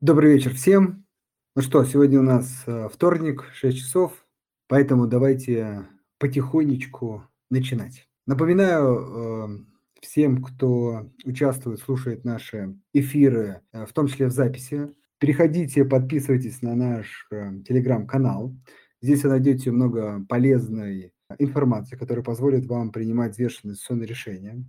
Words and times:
Добрый 0.00 0.34
вечер 0.34 0.54
всем. 0.54 1.04
Ну 1.56 1.62
что, 1.62 1.84
сегодня 1.84 2.20
у 2.20 2.22
нас 2.22 2.62
э, 2.68 2.88
вторник, 2.88 3.46
6 3.52 3.78
часов, 3.78 4.24
поэтому 4.68 5.08
давайте 5.08 5.88
потихонечку 6.18 7.24
начинать. 7.50 8.06
Напоминаю 8.24 8.94
э, 8.94 9.58
всем, 10.00 10.40
кто 10.40 11.10
участвует, 11.24 11.80
слушает 11.80 12.24
наши 12.24 12.78
эфиры, 12.92 13.62
э, 13.72 13.86
в 13.86 13.92
том 13.92 14.06
числе 14.06 14.28
в 14.28 14.30
записи, 14.30 14.94
переходите, 15.18 15.84
подписывайтесь 15.84 16.62
на 16.62 16.76
наш 16.76 17.28
телеграм-канал. 17.66 18.54
Здесь 19.02 19.24
вы 19.24 19.30
найдете 19.30 19.72
много 19.72 20.24
полезной 20.28 21.12
информации, 21.40 21.96
которая 21.96 22.24
позволит 22.24 22.66
вам 22.66 22.92
принимать 22.92 23.32
взвешенные 23.32 23.72
инвестиционные 23.72 24.06
решения. 24.06 24.64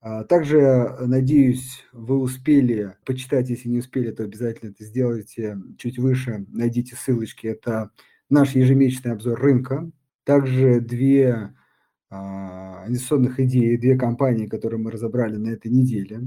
А, 0.00 0.24
также, 0.24 0.58
э, 0.58 1.06
надеюсь, 1.06 1.84
вы 1.92 2.18
успели 2.18 2.96
почитать, 3.04 3.50
если 3.50 3.68
не 3.68 3.78
успели, 3.78 4.12
то 4.12 4.22
обязательно 4.22 4.70
это 4.70 4.84
сделайте 4.84 5.58
чуть 5.76 5.98
выше, 5.98 6.46
найдите 6.48 6.94
ссылочки. 6.94 7.48
Это 7.48 7.90
наш 8.30 8.52
ежемесячный 8.52 9.12
обзор 9.12 9.40
рынка. 9.40 9.90
Также 10.24 10.80
две 10.80 11.54
а, 12.10 12.84
инвестиционных 12.86 13.40
идеи, 13.40 13.76
две 13.76 13.98
компании, 13.98 14.46
которые 14.46 14.78
мы 14.80 14.90
разобрали 14.90 15.36
на 15.36 15.48
этой 15.48 15.70
неделе. 15.70 16.22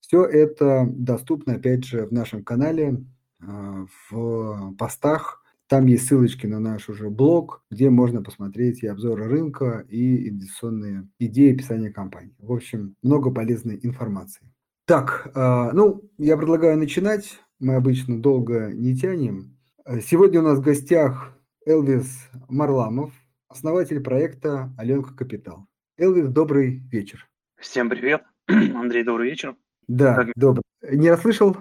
Все 0.00 0.24
это 0.24 0.86
доступно, 0.90 1.54
опять 1.54 1.84
же, 1.84 2.06
в 2.06 2.12
нашем 2.12 2.42
канале, 2.42 3.04
а, 3.40 3.86
в 4.10 4.74
постах, 4.76 5.41
там 5.72 5.86
есть 5.86 6.06
ссылочки 6.06 6.46
на 6.46 6.60
наш 6.60 6.90
уже 6.90 7.08
блог, 7.08 7.64
где 7.70 7.88
можно 7.88 8.22
посмотреть 8.22 8.82
и 8.82 8.86
обзоры 8.86 9.26
рынка, 9.26 9.86
и 9.88 10.28
инвестиционные 10.28 11.08
идеи 11.18 11.54
описания 11.54 11.88
компании. 11.88 12.36
В 12.40 12.52
общем, 12.52 12.94
много 13.02 13.30
полезной 13.30 13.80
информации. 13.82 14.52
Так, 14.84 15.30
а, 15.34 15.72
ну, 15.72 16.02
я 16.18 16.36
предлагаю 16.36 16.76
начинать. 16.76 17.40
Мы 17.58 17.76
обычно 17.76 18.20
долго 18.20 18.70
не 18.74 18.94
тянем. 18.94 19.56
Сегодня 20.02 20.40
у 20.40 20.42
нас 20.42 20.58
в 20.58 20.62
гостях 20.62 21.34
Элвис 21.64 22.28
Марламов, 22.50 23.14
основатель 23.48 24.02
проекта 24.02 24.74
«Аленка 24.76 25.16
Капитал». 25.16 25.68
Элвис, 25.96 26.28
добрый 26.28 26.82
вечер. 26.90 27.30
Всем 27.58 27.88
привет. 27.88 28.24
Андрей, 28.46 29.04
добрый 29.04 29.30
вечер. 29.30 29.56
Да, 29.88 30.16
как... 30.16 30.32
добрый. 30.36 30.64
Не 30.82 31.08
расслышал? 31.08 31.56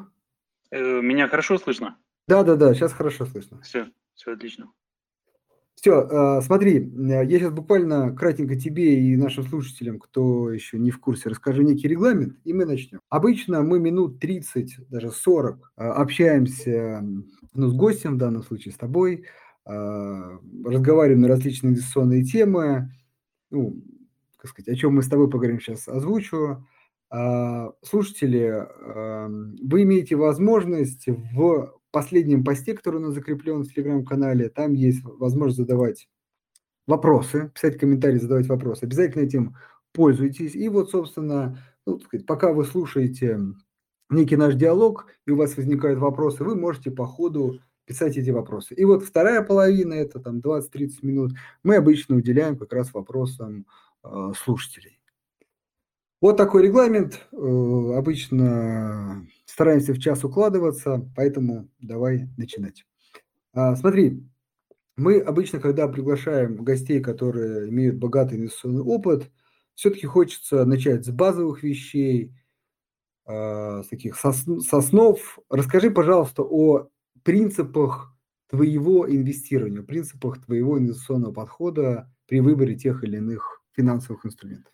Э, 0.70 1.00
меня 1.00 1.30
хорошо 1.30 1.58
слышно? 1.58 1.98
Да, 2.28 2.44
да, 2.44 2.56
да, 2.56 2.74
сейчас 2.74 2.94
хорошо 2.94 3.26
слышно. 3.26 3.62
Все, 3.62 3.88
все 4.22 4.34
отлично. 4.34 4.72
Все, 5.74 5.94
а, 5.94 6.42
смотри, 6.42 6.92
я 6.96 7.26
сейчас 7.26 7.52
буквально 7.52 8.16
кратенько 8.16 8.56
тебе 8.56 9.02
и 9.02 9.16
нашим 9.16 9.44
слушателям, 9.46 9.98
кто 9.98 10.52
еще 10.52 10.78
не 10.78 10.92
в 10.92 11.00
курсе, 11.00 11.30
расскажу 11.30 11.64
некий 11.64 11.88
регламент, 11.88 12.38
и 12.44 12.54
мы 12.54 12.66
начнем. 12.66 13.00
Обычно 13.10 13.64
мы 13.64 13.80
минут 13.80 14.20
30, 14.20 14.90
даже 14.90 15.10
40 15.10 15.74
а, 15.76 15.94
общаемся 15.94 17.04
ну, 17.54 17.68
с 17.68 17.74
гостем, 17.74 18.14
в 18.14 18.18
данном 18.18 18.44
случае 18.44 18.74
с 18.74 18.78
тобой, 18.78 19.26
а, 19.66 20.38
разговариваем 20.66 21.22
на 21.22 21.28
различные 21.28 21.72
инвестиционные 21.72 22.24
темы, 22.24 22.94
ну, 23.50 23.82
как 24.38 24.52
сказать, 24.52 24.70
о 24.70 24.80
чем 24.80 24.94
мы 24.94 25.02
с 25.02 25.10
тобой 25.10 25.30
поговорим 25.32 25.60
сейчас, 25.60 25.88
озвучу. 25.88 26.66
Слушатели, 27.84 28.66
вы 29.62 29.84
имеете 29.84 30.16
возможность 30.16 31.08
в 31.08 31.81
последнем 31.92 32.44
посте, 32.44 32.74
который 32.74 32.98
у 32.98 33.06
нас 33.06 33.14
закреплен 33.14 33.64
в 33.64 33.74
телеграм-канале, 33.74 34.50
там 34.50 34.74
есть 34.74 35.04
возможность 35.04 35.58
задавать 35.58 36.08
вопросы, 36.88 37.52
писать 37.54 37.78
комментарии, 37.78 38.18
задавать 38.18 38.48
вопросы. 38.48 38.84
Обязательно 38.84 39.24
этим 39.24 39.56
пользуйтесь. 39.94 40.56
И 40.56 40.68
вот, 40.70 40.90
собственно, 40.90 41.58
ну, 41.86 42.00
сказать, 42.00 42.26
пока 42.26 42.54
вы 42.54 42.66
слушаете 42.66 43.40
некий 44.10 44.36
наш 44.36 44.56
диалог, 44.56 45.08
и 45.26 45.32
у 45.32 45.38
вас 45.38 45.56
возникают 45.58 46.00
вопросы, 46.00 46.44
вы 46.44 46.56
можете 46.56 46.92
по 46.92 47.06
ходу 47.06 47.60
писать 47.86 48.18
эти 48.18 48.30
вопросы. 48.30 48.74
И 48.74 48.86
вот 48.86 49.04
вторая 49.04 49.42
половина, 49.42 49.94
это 49.94 50.20
там 50.20 50.40
20-30 50.40 50.90
минут, 51.02 51.32
мы 51.64 51.76
обычно 51.76 52.16
уделяем 52.16 52.58
как 52.58 52.74
раз 52.74 52.94
вопросам 52.94 53.66
э, 54.04 54.32
слушателей. 54.38 55.01
Вот 56.22 56.38
такой 56.38 56.64
регламент. 56.64 57.28
Э, 57.32 57.36
обычно 57.98 59.28
стараемся 59.46 59.94
в 59.94 60.00
час 60.00 60.24
укладываться, 60.24 61.10
поэтому 61.16 61.68
давай 61.80 62.30
начинать. 62.38 62.86
А, 63.54 63.76
смотри, 63.76 64.24
мы 64.98 65.20
обычно, 65.20 65.60
когда 65.60 65.88
приглашаем 65.88 66.58
гостей, 66.58 67.02
которые 67.02 67.70
имеют 67.70 67.98
богатый 67.98 68.38
инвестиционный 68.40 68.84
опыт, 68.84 69.32
все-таки 69.76 70.08
хочется 70.08 70.66
начать 70.66 71.06
с 71.06 71.10
базовых 71.10 71.64
вещей, 71.64 72.34
а, 73.26 73.84
с 73.84 73.88
таких 73.88 74.18
соснов. 74.18 75.40
Расскажи, 75.50 75.92
пожалуйста, 75.92 76.44
о 76.44 76.90
принципах 77.24 78.16
твоего 78.50 79.10
инвестирования, 79.10 79.84
принципах 79.84 80.44
твоего 80.46 80.80
инвестиционного 80.80 81.34
подхода 81.34 82.14
при 82.28 82.42
выборе 82.42 82.76
тех 82.76 83.04
или 83.04 83.18
иных 83.18 83.64
финансовых 83.74 84.26
инструментов. 84.26 84.74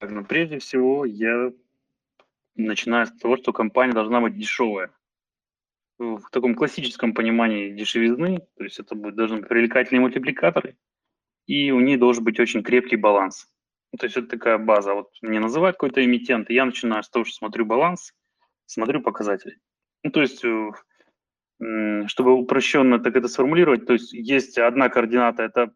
Ну, 0.00 0.24
прежде 0.24 0.58
всего, 0.58 1.04
я 1.04 1.52
начинаю 2.56 3.06
с 3.06 3.12
того, 3.12 3.36
что 3.36 3.52
компания 3.52 3.92
должна 3.92 4.20
быть 4.20 4.36
дешевая. 4.36 4.90
В 5.98 6.22
таком 6.30 6.54
классическом 6.54 7.12
понимании 7.12 7.72
дешевизны, 7.72 8.40
то 8.56 8.64
есть 8.64 8.78
это 8.78 8.94
будет, 8.94 9.16
должны 9.16 9.38
быть 9.38 9.48
привлекательные 9.48 10.00
мультипликаторы, 10.00 10.76
и 11.46 11.70
у 11.72 11.80
нее 11.80 11.98
должен 11.98 12.24
быть 12.24 12.40
очень 12.40 12.62
крепкий 12.62 12.96
баланс. 12.96 13.46
Ну, 13.92 13.98
то 13.98 14.06
есть 14.06 14.16
это 14.16 14.28
такая 14.28 14.56
база. 14.56 14.94
Вот 14.94 15.10
мне 15.20 15.40
называют 15.40 15.76
какой-то 15.76 16.02
эмитент, 16.02 16.48
и 16.48 16.54
я 16.54 16.64
начинаю 16.64 17.02
с 17.02 17.10
того, 17.10 17.26
что 17.26 17.34
смотрю 17.34 17.66
баланс, 17.66 18.14
смотрю 18.64 19.02
показатели. 19.02 19.58
Ну, 20.02 20.10
то 20.10 20.22
есть, 20.22 20.42
э, 20.42 20.70
чтобы 22.06 22.32
упрощенно 22.32 22.98
так 22.98 23.16
это 23.16 23.28
сформулировать, 23.28 23.84
то 23.84 23.92
есть 23.92 24.14
есть 24.14 24.56
одна 24.56 24.88
координата, 24.88 25.42
это 25.42 25.74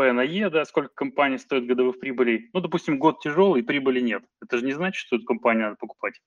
На 0.00 0.24
E, 0.24 0.48
да, 0.50 0.64
сколько 0.64 0.90
компания 0.94 1.38
стоит 1.38 1.66
годовых 1.66 2.00
прибылей. 2.00 2.50
Ну, 2.52 2.60
допустим, 2.60 2.98
год 2.98 3.20
тяжелый, 3.20 3.62
прибыли 3.62 4.00
нет. 4.00 4.22
Это 4.42 4.58
же 4.58 4.64
не 4.64 4.72
значит, 4.72 5.06
что 5.06 5.16
эту 5.16 5.24
компанию 5.24 5.64
надо 5.64 5.76
покупать. 5.76 6.20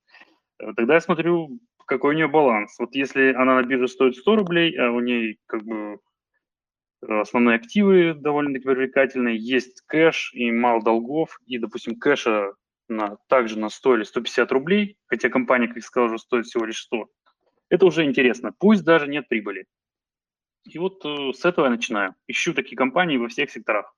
Э, 0.59 0.73
тогда 0.75 0.95
я 0.95 1.01
смотрю, 1.01 1.59
какой 1.85 2.13
у 2.13 2.17
нее 2.17 2.27
баланс. 2.27 2.77
Вот 2.79 2.95
если 2.95 3.33
она 3.33 3.55
на 3.55 3.63
бирже 3.63 3.87
стоит 3.87 4.15
100 4.15 4.35
рублей, 4.35 4.77
а 4.77 4.91
у 4.91 4.99
нее 4.99 5.37
как 5.47 5.63
бы 5.63 5.99
основные 7.01 7.57
активы 7.57 8.13
довольно-таки 8.13 8.65
привлекательные, 8.65 9.37
есть 9.37 9.81
кэш 9.87 10.31
и 10.33 10.51
мало 10.51 10.81
долгов, 10.81 11.39
и, 11.45 11.57
допустим, 11.57 11.97
кэша 11.97 12.53
на, 12.87 13.17
также 13.27 13.59
на 13.59 13.69
100 13.69 13.97
или 13.97 14.03
150 14.03 14.51
рублей, 14.51 14.97
хотя 15.07 15.29
компания, 15.29 15.67
как 15.67 15.77
я 15.77 15.81
сказал, 15.81 16.07
уже 16.07 16.19
стоит 16.19 16.45
всего 16.45 16.65
лишь 16.65 16.81
100, 16.83 17.07
это 17.69 17.85
уже 17.85 18.05
интересно. 18.05 18.51
Пусть 18.57 18.83
даже 18.83 19.07
нет 19.07 19.27
прибыли. 19.27 19.65
И 20.65 20.79
вот 20.79 21.03
э, 21.05 21.33
с 21.33 21.45
этого 21.45 21.65
я 21.65 21.71
начинаю. 21.71 22.15
Ищу 22.27 22.53
такие 22.53 22.77
компании 22.77 23.17
во 23.17 23.27
всех 23.27 23.49
секторах. 23.51 23.93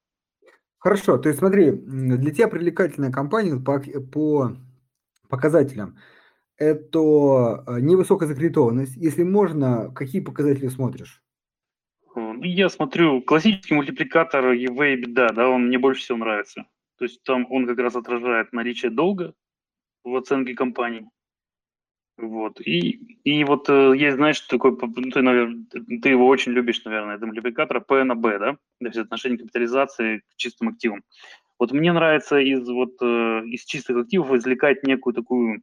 Хорошо, 0.77 1.17
то 1.17 1.29
есть 1.29 1.39
смотри, 1.39 1.71
для 1.71 2.31
тебя 2.31 2.47
привлекательная 2.47 3.11
компания 3.11 3.59
по, 3.59 3.79
по 4.11 4.55
показателям– 5.29 5.97
это 6.57 7.63
э, 7.67 7.79
невысокая 7.81 8.27
закредитованность. 8.27 8.95
Если 8.95 9.23
можно, 9.23 9.91
какие 9.93 10.21
показатели 10.21 10.67
смотришь? 10.67 11.21
Ну, 12.15 12.41
я 12.43 12.69
смотрю 12.69 13.21
классический 13.21 13.73
мультипликатор 13.73 14.53
EV 14.53 14.93
и 14.93 15.01
беда, 15.01 15.29
да, 15.29 15.49
он 15.49 15.67
мне 15.67 15.77
больше 15.77 16.01
всего 16.01 16.17
нравится. 16.17 16.65
То 16.97 17.05
есть 17.05 17.21
там 17.23 17.45
он 17.49 17.67
как 17.67 17.77
раз 17.79 17.95
отражает 17.95 18.53
наличие 18.53 18.89
долга 18.89 19.33
в 20.03 20.15
оценке 20.15 20.53
компании. 20.53 21.09
Вот. 22.17 22.61
И, 22.61 22.91
и 23.23 23.43
вот 23.43 23.69
э, 23.69 23.93
есть, 23.97 24.15
знаешь, 24.15 24.39
такой, 24.41 24.71
ну, 24.71 25.11
ты, 25.11 25.21
наверное, 25.21 25.65
ты 26.01 26.09
его 26.09 26.27
очень 26.27 26.53
любишь, 26.53 26.83
наверное, 26.85 27.15
это 27.15 27.25
мультипликатор 27.25 27.81
P 27.81 28.03
на 28.05 28.15
да? 28.15 28.53
То 28.53 28.85
есть 28.85 28.97
отношение 28.97 29.37
капитализации 29.37 30.19
к 30.19 30.35
чистым 30.37 30.69
активам. 30.69 31.03
Вот 31.59 31.71
мне 31.71 31.91
нравится 31.91 32.37
из, 32.37 32.67
вот, 32.69 32.93
э, 33.01 33.43
из 33.47 33.65
чистых 33.65 33.97
активов 33.97 34.31
извлекать 34.31 34.83
некую 34.83 35.13
такую 35.13 35.61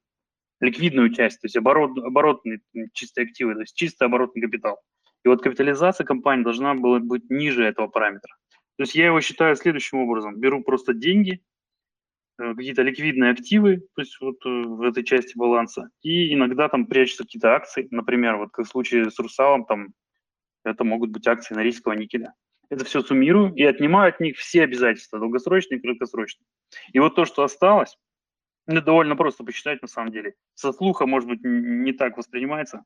ликвидную 0.60 1.12
часть, 1.12 1.40
то 1.40 1.46
есть 1.46 1.56
оборот, 1.56 1.98
оборотные 1.98 2.60
чистые 2.92 3.26
активы, 3.26 3.54
то 3.54 3.60
есть 3.60 3.74
чистый 3.74 4.04
оборотный 4.04 4.42
капитал. 4.42 4.78
И 5.24 5.28
вот 5.28 5.42
капитализация 5.42 6.04
компании 6.04 6.44
должна 6.44 6.74
была 6.74 6.98
быть 6.98 7.30
ниже 7.30 7.64
этого 7.64 7.88
параметра. 7.88 8.34
То 8.76 8.82
есть 8.82 8.94
я 8.94 9.06
его 9.06 9.20
считаю 9.20 9.56
следующим 9.56 9.98
образом. 9.98 10.38
Беру 10.38 10.62
просто 10.62 10.94
деньги, 10.94 11.42
какие-то 12.56 12.82
ликвидные 12.82 13.32
активы, 13.32 13.78
то 13.94 14.02
есть 14.02 14.18
вот 14.20 14.36
э, 14.44 14.48
в 14.48 14.82
этой 14.82 15.04
части 15.04 15.36
баланса, 15.36 15.90
и 16.02 16.32
иногда 16.34 16.68
там 16.68 16.86
прячутся 16.86 17.24
какие-то 17.24 17.54
акции, 17.54 17.88
например, 17.90 18.36
вот 18.36 18.50
как 18.52 18.66
в 18.66 18.68
случае 18.68 19.10
с 19.10 19.18
Русалом, 19.18 19.64
там 19.64 19.94
это 20.64 20.84
могут 20.84 21.10
быть 21.10 21.26
акции 21.26 21.54
Норильского 21.54 21.92
никеля. 21.92 22.34
Это 22.68 22.84
все 22.84 23.02
суммирую 23.02 23.52
и 23.54 23.64
отнимаю 23.64 24.10
от 24.10 24.20
них 24.20 24.36
все 24.36 24.62
обязательства, 24.62 25.18
долгосрочные 25.18 25.78
и 25.78 25.82
краткосрочные. 25.82 26.46
И 26.92 26.98
вот 26.98 27.14
то, 27.14 27.24
что 27.24 27.42
осталось, 27.42 27.98
это 28.66 28.80
довольно 28.80 29.16
просто 29.16 29.44
посчитать 29.44 29.82
на 29.82 29.88
самом 29.88 30.12
деле. 30.12 30.34
Со 30.54 30.72
слуха, 30.72 31.06
может 31.06 31.28
быть, 31.28 31.40
не 31.42 31.92
так 31.92 32.16
воспринимается. 32.16 32.84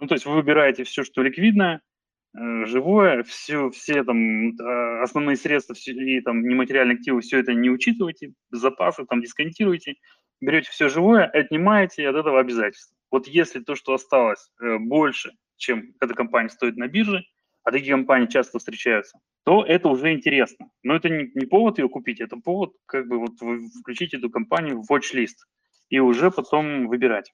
Ну, 0.00 0.06
то 0.06 0.14
есть 0.14 0.26
вы 0.26 0.34
выбираете 0.34 0.84
все, 0.84 1.04
что 1.04 1.22
ликвидное, 1.22 1.80
Э, 1.80 1.91
живое, 2.34 3.22
все, 3.24 3.70
все 3.70 4.04
там 4.04 4.56
а, 4.58 5.02
основные 5.02 5.36
средства 5.36 5.74
все, 5.74 5.92
и 5.92 6.20
там 6.20 6.42
нематериальные 6.42 6.96
активы, 6.96 7.20
все 7.20 7.38
это 7.38 7.52
не 7.52 7.70
учитывайте, 7.70 8.32
запасы 8.50 9.04
там 9.04 9.20
дисконтируете, 9.20 9.96
берете 10.40 10.70
все 10.70 10.88
живое, 10.88 11.26
отнимаете 11.26 12.08
от 12.08 12.16
этого 12.16 12.40
обязательства. 12.40 12.96
Вот 13.10 13.26
если 13.28 13.60
то, 13.60 13.74
что 13.74 13.92
осталось, 13.92 14.50
э, 14.60 14.78
больше, 14.78 15.32
чем 15.56 15.94
эта 16.00 16.14
компания 16.14 16.48
стоит 16.48 16.76
на 16.76 16.88
бирже, 16.88 17.22
а 17.64 17.70
такие 17.70 17.92
компании 17.92 18.26
часто 18.26 18.58
встречаются, 18.58 19.18
то 19.44 19.64
это 19.64 19.88
уже 19.88 20.12
интересно. 20.12 20.70
Но 20.82 20.96
это 20.96 21.08
не, 21.08 21.30
не 21.34 21.46
повод 21.46 21.78
ее 21.78 21.88
купить, 21.88 22.20
это 22.20 22.36
повод 22.36 22.72
как 22.86 23.06
бы 23.08 23.18
вот 23.18 23.34
включить 23.80 24.14
эту 24.14 24.30
компанию 24.30 24.80
в 24.82 24.90
watch-лист 24.90 25.46
и 25.90 25.98
уже 25.98 26.30
потом 26.30 26.88
выбирать 26.88 27.32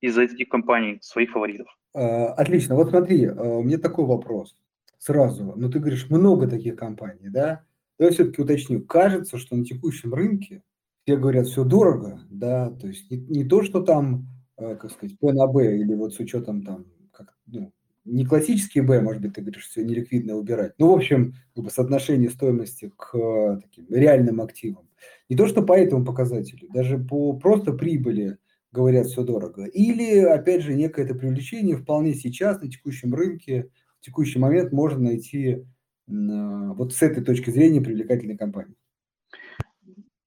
из 0.00 0.16
этих 0.18 0.48
компаний 0.48 0.98
своих 1.02 1.30
фаворитов. 1.30 1.66
А, 1.94 2.32
отлично. 2.34 2.74
Вот 2.74 2.90
смотри, 2.90 3.26
а, 3.26 3.58
у 3.58 3.62
меня 3.62 3.78
такой 3.78 4.06
вопрос 4.06 4.56
сразу. 4.98 5.54
Ну, 5.56 5.70
ты 5.70 5.78
говоришь, 5.78 6.10
много 6.10 6.46
таких 6.46 6.76
компаний, 6.76 7.28
да? 7.28 7.64
Давай 7.98 8.12
все-таки 8.12 8.42
уточню. 8.42 8.82
Кажется, 8.82 9.38
что 9.38 9.56
на 9.56 9.64
текущем 9.64 10.14
рынке 10.14 10.62
все 11.04 11.16
говорят, 11.16 11.46
все 11.46 11.64
дорого, 11.64 12.20
да, 12.30 12.70
то 12.70 12.86
есть 12.86 13.10
не, 13.10 13.18
не 13.18 13.44
то, 13.44 13.62
что 13.62 13.82
там, 13.82 14.26
а, 14.56 14.76
как 14.76 14.90
сказать, 14.90 15.18
P 15.18 15.32
на 15.32 15.46
B 15.46 15.78
или 15.78 15.94
вот 15.94 16.14
с 16.14 16.18
учетом 16.18 16.62
там, 16.62 16.86
как, 17.12 17.34
ну, 17.46 17.72
не 18.04 18.24
классические 18.24 18.84
Б, 18.84 19.00
может 19.00 19.22
быть, 19.22 19.34
ты 19.34 19.40
говоришь, 19.40 19.66
все 19.66 19.84
неликвидно 19.84 20.36
убирать. 20.36 20.74
Ну, 20.78 20.88
в 20.90 20.94
общем, 20.94 21.34
как 21.54 21.64
бы 21.64 21.70
соотношение 21.70 22.30
стоимости 22.30 22.92
к 22.96 23.60
таким 23.62 23.86
реальным 23.90 24.40
активам. 24.40 24.88
Не 25.28 25.36
то, 25.36 25.46
что 25.46 25.62
по 25.62 25.78
этому 25.78 26.04
показателю, 26.04 26.68
даже 26.72 26.98
по 26.98 27.34
просто 27.34 27.72
прибыли 27.72 28.38
говорят 28.72 29.06
все 29.06 29.22
дорого. 29.24 29.64
Или, 29.64 30.20
опять 30.20 30.62
же, 30.62 30.74
некое 30.74 31.04
это 31.04 31.14
привлечение 31.14 31.76
вполне 31.76 32.14
сейчас 32.14 32.60
на 32.60 32.70
текущем 32.70 33.14
рынке, 33.14 33.70
в 34.00 34.04
текущий 34.04 34.38
момент 34.38 34.72
можно 34.72 35.00
найти 35.00 35.64
вот 36.06 36.92
с 36.92 37.02
этой 37.02 37.22
точки 37.22 37.50
зрения 37.50 37.80
привлекательной 37.80 38.36
компании. 38.36 38.74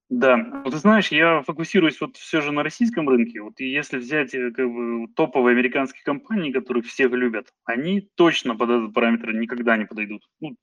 Да, 0.10 0.64
ты 0.70 0.78
знаешь, 0.78 1.08
я 1.08 1.42
фокусируюсь 1.42 2.00
вот 2.00 2.18
все 2.18 2.40
же 2.42 2.52
на 2.52 2.62
российском 2.62 3.10
рынке. 3.10 3.42
Вот 3.42 3.60
если 3.60 3.98
взять 3.98 4.36
э, 4.36 4.52
как 4.52 4.72
бы, 4.72 5.08
топовые 5.16 5.54
американские 5.54 6.04
компании, 6.04 6.52
которых 6.52 6.86
все 6.86 7.08
любят, 7.08 7.48
они 7.66 8.08
точно 8.14 8.56
под 8.56 8.70
этот 8.70 8.94
параметр 8.94 9.34
никогда 9.34 9.76
не 9.76 9.86
подойдут. 9.86 10.22
Ну, 10.40 10.56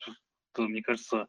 это, 0.54 0.62
мне 0.68 0.82
кажется, 0.82 1.26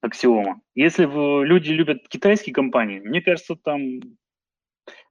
аксиома. 0.00 0.60
Если 0.74 1.04
люди 1.44 1.70
любят 1.70 2.08
китайские 2.08 2.52
компании, 2.52 2.98
мне 2.98 3.22
кажется, 3.22 3.54
там 3.54 4.00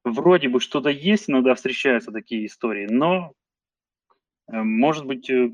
вроде 0.06 0.48
бы 0.48 0.60
что-то 0.60 0.90
есть, 0.90 1.30
иногда 1.30 1.56
встречаются 1.56 2.12
такие 2.12 2.46
истории, 2.46 2.88
но 2.90 3.34
э, 4.48 4.62
может 4.62 5.06
быть 5.06 5.30
э, 5.30 5.52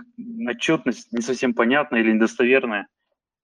отчетность 0.48 1.12
не 1.12 1.22
совсем 1.22 1.54
понятная 1.54 2.02
или 2.02 2.12
недостоверная. 2.12 2.88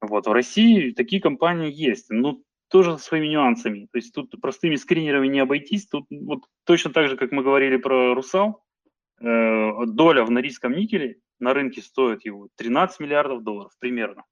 Вот. 0.01 0.27
В 0.27 0.31
России 0.31 0.92
такие 0.92 1.21
компании 1.21 1.71
есть. 1.74 2.09
Ну, 2.09 2.44
тоже 2.69 2.98
со 2.98 3.04
своими 3.04 3.27
нюансами. 3.27 3.88
То 3.92 3.98
есть 3.98 4.13
тут 4.13 4.39
простыми 4.42 4.75
скринерами 4.75 5.27
не 5.27 5.39
обойтись. 5.39 5.88
Тут 5.88 6.06
вот 6.09 6.44
точно 6.65 6.92
так 6.92 7.07
же, 7.07 7.18
как 7.18 7.31
мы 7.31 7.42
говорили 7.42 7.77
про 7.77 8.13
Русал, 8.13 8.63
э, 9.19 9.86
доля 9.86 10.24
в 10.24 10.31
норильском 10.31 10.74
никеле 10.74 11.19
на 11.39 11.54
рынке 11.54 11.81
стоит 11.81 12.25
его 12.25 12.50
13 12.56 13.00
миллиардов 13.00 13.44
долларов 13.44 13.71
примерно. 13.80 14.24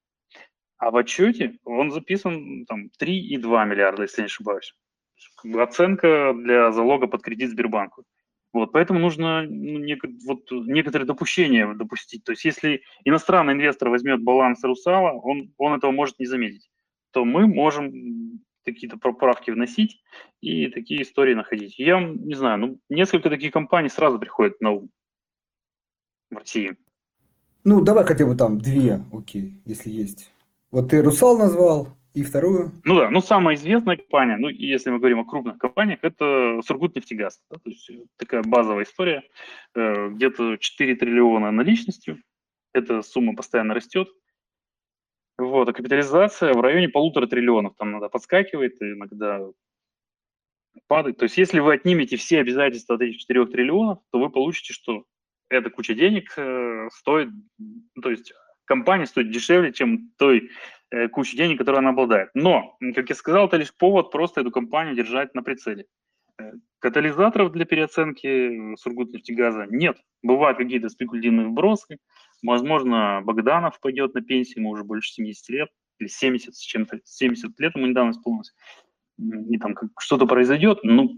А 0.78 0.92
в 0.92 0.98
отчете 0.98 1.58
он 1.64 1.92
записан 1.92 2.66
там 2.66 2.90
3,2 3.00 3.66
миллиарда, 3.66 4.04
если 4.04 4.22
не 4.22 4.26
ошибаюсь. 4.26 4.76
Оценка 5.54 6.34
для 6.34 6.72
залога 6.72 7.08
под 7.08 7.22
кредит 7.22 7.52
Сбербанку. 7.52 8.04
Вот, 8.54 8.72
поэтому 8.72 9.00
нужно 9.00 9.44
ну, 9.44 9.80
нек- 9.80 10.18
вот, 10.26 10.50
некоторые 10.52 11.06
допущения 11.06 11.74
допустить. 11.74 12.24
То 12.24 12.32
есть 12.32 12.46
если 12.46 12.82
иностранный 13.04 13.54
инвестор 13.54 13.90
возьмет 13.90 14.24
баланс 14.24 14.64
Русала, 14.64 15.12
он, 15.12 15.54
он 15.58 15.74
этого 15.74 15.92
может 15.92 16.20
не 16.20 16.26
заметить 16.26 16.70
то 17.16 17.24
мы 17.24 17.48
можем 17.48 18.42
какие-то 18.66 18.98
поправки 18.98 19.50
вносить 19.50 20.04
и 20.42 20.68
такие 20.68 21.02
истории 21.02 21.34
находить. 21.34 21.80
Я 21.80 22.02
не 22.02 22.36
знаю, 22.36 22.60
ну, 22.60 22.80
несколько 22.90 23.30
таких 23.30 23.54
компаний 23.54 23.88
сразу 23.88 24.20
приходят 24.20 24.60
на 24.60 24.72
ум 24.72 24.90
в 26.30 26.36
России. 26.36 26.76
Ну, 27.64 27.80
давай 27.80 28.04
хотя 28.04 28.26
бы 28.26 28.36
там 28.36 28.60
две, 28.60 29.02
окей, 29.14 29.62
если 29.64 29.92
есть. 29.92 30.30
Вот 30.72 30.90
ты 30.90 31.02
Русал 31.02 31.38
назвал, 31.38 31.88
и 32.16 32.24
вторую? 32.24 32.72
Ну 32.86 32.96
да, 32.96 33.10
ну 33.10 33.22
самая 33.22 33.56
известная 33.56 33.98
компания, 33.98 34.38
ну 34.38 34.48
если 34.48 34.90
мы 34.90 35.00
говорим 35.00 35.20
о 35.20 35.26
крупных 35.26 35.58
компаниях, 35.58 36.00
это 36.02 36.62
Сургутнефтегаз. 36.66 37.42
Да, 37.52 37.58
то 37.58 37.70
есть 37.70 37.92
такая 38.18 38.42
базовая 38.42 38.86
история, 38.86 39.24
э, 39.76 40.10
где-то 40.10 40.56
4 40.56 40.96
триллиона 40.96 41.52
наличностью, 41.52 42.22
эта 42.74 43.02
сумма 43.02 43.36
постоянно 43.36 43.74
растет, 43.74 44.08
вот, 45.38 45.68
а 45.68 45.74
капитализация 45.74 46.54
в 46.54 46.62
районе 46.62 46.88
полутора 46.88 47.28
триллионов, 47.28 47.76
там 47.78 47.90
иногда 47.90 48.08
подскакивает, 48.08 48.82
иногда 48.82 49.42
падает. 50.88 51.18
То 51.18 51.24
есть 51.24 51.38
если 51.38 51.60
вы 51.60 51.74
отнимете 51.74 52.16
все 52.16 52.40
обязательства 52.40 52.96
от 52.96 53.02
этих 53.02 53.20
4 53.20 53.46
триллионов, 53.48 54.00
то 54.12 54.20
вы 54.20 54.30
получите, 54.30 54.72
что 54.74 55.04
эта 55.50 55.70
куча 55.70 55.94
денег 55.94 56.34
э, 56.38 56.88
стоит, 56.94 57.30
то 58.02 58.10
есть 58.10 58.34
компания 58.64 59.06
стоит 59.06 59.32
дешевле, 59.32 59.74
чем 59.74 60.12
той 60.18 60.50
э, 60.96 61.08
кучи 61.10 61.38
денег, 61.38 61.58
которую 61.60 61.80
она 61.80 61.90
обладает. 61.90 62.30
Но, 62.34 62.78
как 62.96 63.10
я 63.10 63.16
сказал, 63.16 63.48
это 63.48 63.58
лишь 63.58 63.76
повод 63.76 64.12
просто 64.12 64.42
эту 64.42 64.52
компанию 64.52 64.96
держать 64.96 65.36
на 65.36 65.44
прицеле. 65.44 65.86
Э, 66.40 66.52
катализаторов 66.80 67.52
для 67.52 67.66
переоценки 67.66 68.76
Сургутнефтегаза 68.78 69.68
нет. 69.70 69.98
Бывают 70.24 70.58
какие-то 70.58 70.90
спекулятивные 70.90 71.48
вбросы, 71.48 71.98
Возможно, 72.46 73.22
Богданов 73.24 73.80
пойдет 73.80 74.14
на 74.14 74.22
пенсию, 74.22 74.60
ему 74.60 74.72
уже 74.72 74.84
больше 74.84 75.12
70 75.14 75.50
лет, 75.50 75.70
или 76.00 76.08
70 76.08 76.56
с 76.56 76.60
чем-то, 76.60 77.00
70 77.04 77.60
лет 77.60 77.76
ему 77.76 77.88
недавно 77.88 78.12
исполнилось. 78.12 78.54
И 79.18 79.58
там 79.58 79.76
что-то 79.98 80.28
произойдет, 80.28 80.80
ну, 80.84 81.18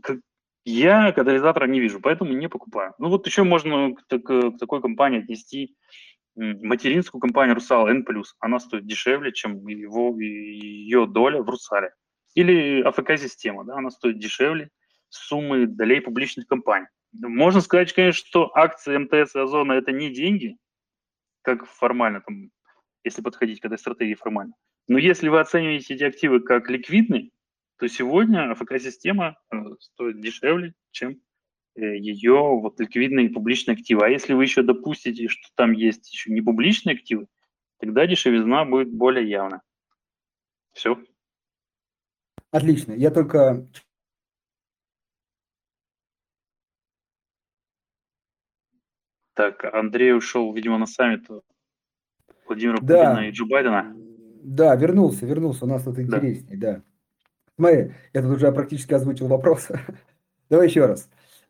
я 0.63 1.11
катализатора 1.11 1.65
не 1.65 1.79
вижу, 1.79 1.99
поэтому 1.99 2.33
не 2.33 2.47
покупаю. 2.47 2.93
Ну, 2.99 3.09
вот 3.09 3.25
еще 3.25 3.43
можно 3.43 3.93
к, 3.93 4.07
к, 4.07 4.51
к 4.51 4.57
такой 4.57 4.81
компании 4.81 5.19
отнести 5.19 5.75
материнскую 6.37 7.19
компанию 7.19 7.55
«Русал 7.55 7.87
N+,» 7.87 8.05
она 8.39 8.59
стоит 8.59 8.85
дешевле, 8.85 9.31
чем 9.33 9.65
его, 9.67 10.15
ее 10.19 11.07
доля 11.07 11.41
в 11.41 11.49
«Русале». 11.49 11.93
Или 12.35 12.81
АФК-система, 12.81 13.65
да, 13.65 13.77
она 13.77 13.89
стоит 13.89 14.19
дешевле 14.19 14.69
суммы 15.09 15.65
долей 15.65 16.01
публичных 16.01 16.47
компаний. 16.47 16.87
Можно 17.13 17.61
сказать, 17.61 17.93
конечно, 17.93 18.25
что 18.27 18.55
акции 18.55 18.97
МТС 18.97 19.35
и 19.35 19.39
Озона– 19.39 19.71
это 19.73 19.91
не 19.91 20.11
деньги, 20.11 20.57
как 21.41 21.65
формально, 21.65 22.21
там, 22.21 22.51
если 23.03 23.21
подходить 23.21 23.59
к 23.59 23.65
этой 23.65 23.77
стратегии 23.77 24.13
формально. 24.13 24.53
Но 24.87 24.97
если 24.97 25.29
вы 25.29 25.39
оцениваете 25.39 25.95
эти 25.95 26.03
активы 26.03 26.41
как 26.41 26.69
ликвидные, 26.69 27.31
то 27.79 27.87
сегодня 27.87 28.51
АФК-система 28.51 29.37
э, 29.51 29.57
стоит 29.79 30.21
дешевле, 30.21 30.73
чем 30.91 31.21
ее 31.77 32.33
вот 32.33 32.79
ликвидные 32.79 33.29
публичные 33.29 33.75
активы. 33.75 34.05
А 34.05 34.09
если 34.09 34.33
вы 34.33 34.43
еще 34.43 34.63
допустите, 34.63 35.27
что 35.27 35.47
там 35.55 35.71
есть 35.71 36.11
еще 36.11 36.31
не 36.31 36.41
публичные 36.41 36.95
активы, 36.95 37.27
тогда 37.79 38.05
дешевизна 38.07 38.65
будет 38.65 38.91
более 38.91 39.29
явна. 39.29 39.61
Все. 40.73 40.97
Отлично. 42.51 42.93
Я 42.93 43.11
только 43.11 43.67
Так, 49.37 49.65
Андрей 49.71 50.15
ушел, 50.15 50.51
видимо, 50.51 50.79
на 50.79 50.87
саммит 50.87 51.27
Владимира 52.47 52.79
да. 52.81 53.11
Путина 53.11 53.27
и 53.27 53.31
Джо 53.31 53.45
Байдена. 53.45 53.95
Да, 54.41 54.75
вернулся, 54.75 55.27
вернулся. 55.27 55.65
У 55.65 55.67
нас 55.67 55.83
тут 55.83 55.99
интереснее, 55.99 56.57
да. 56.57 56.73
да. 56.73 56.83
Смотри, 57.55 57.93
я 58.13 58.21
тут 58.23 58.31
уже 58.31 58.51
практически 58.51 58.95
озвучил 58.95 59.27
вопрос. 59.27 59.67
Давай 60.49 60.67
еще 60.67 60.87
раз. 60.87 61.07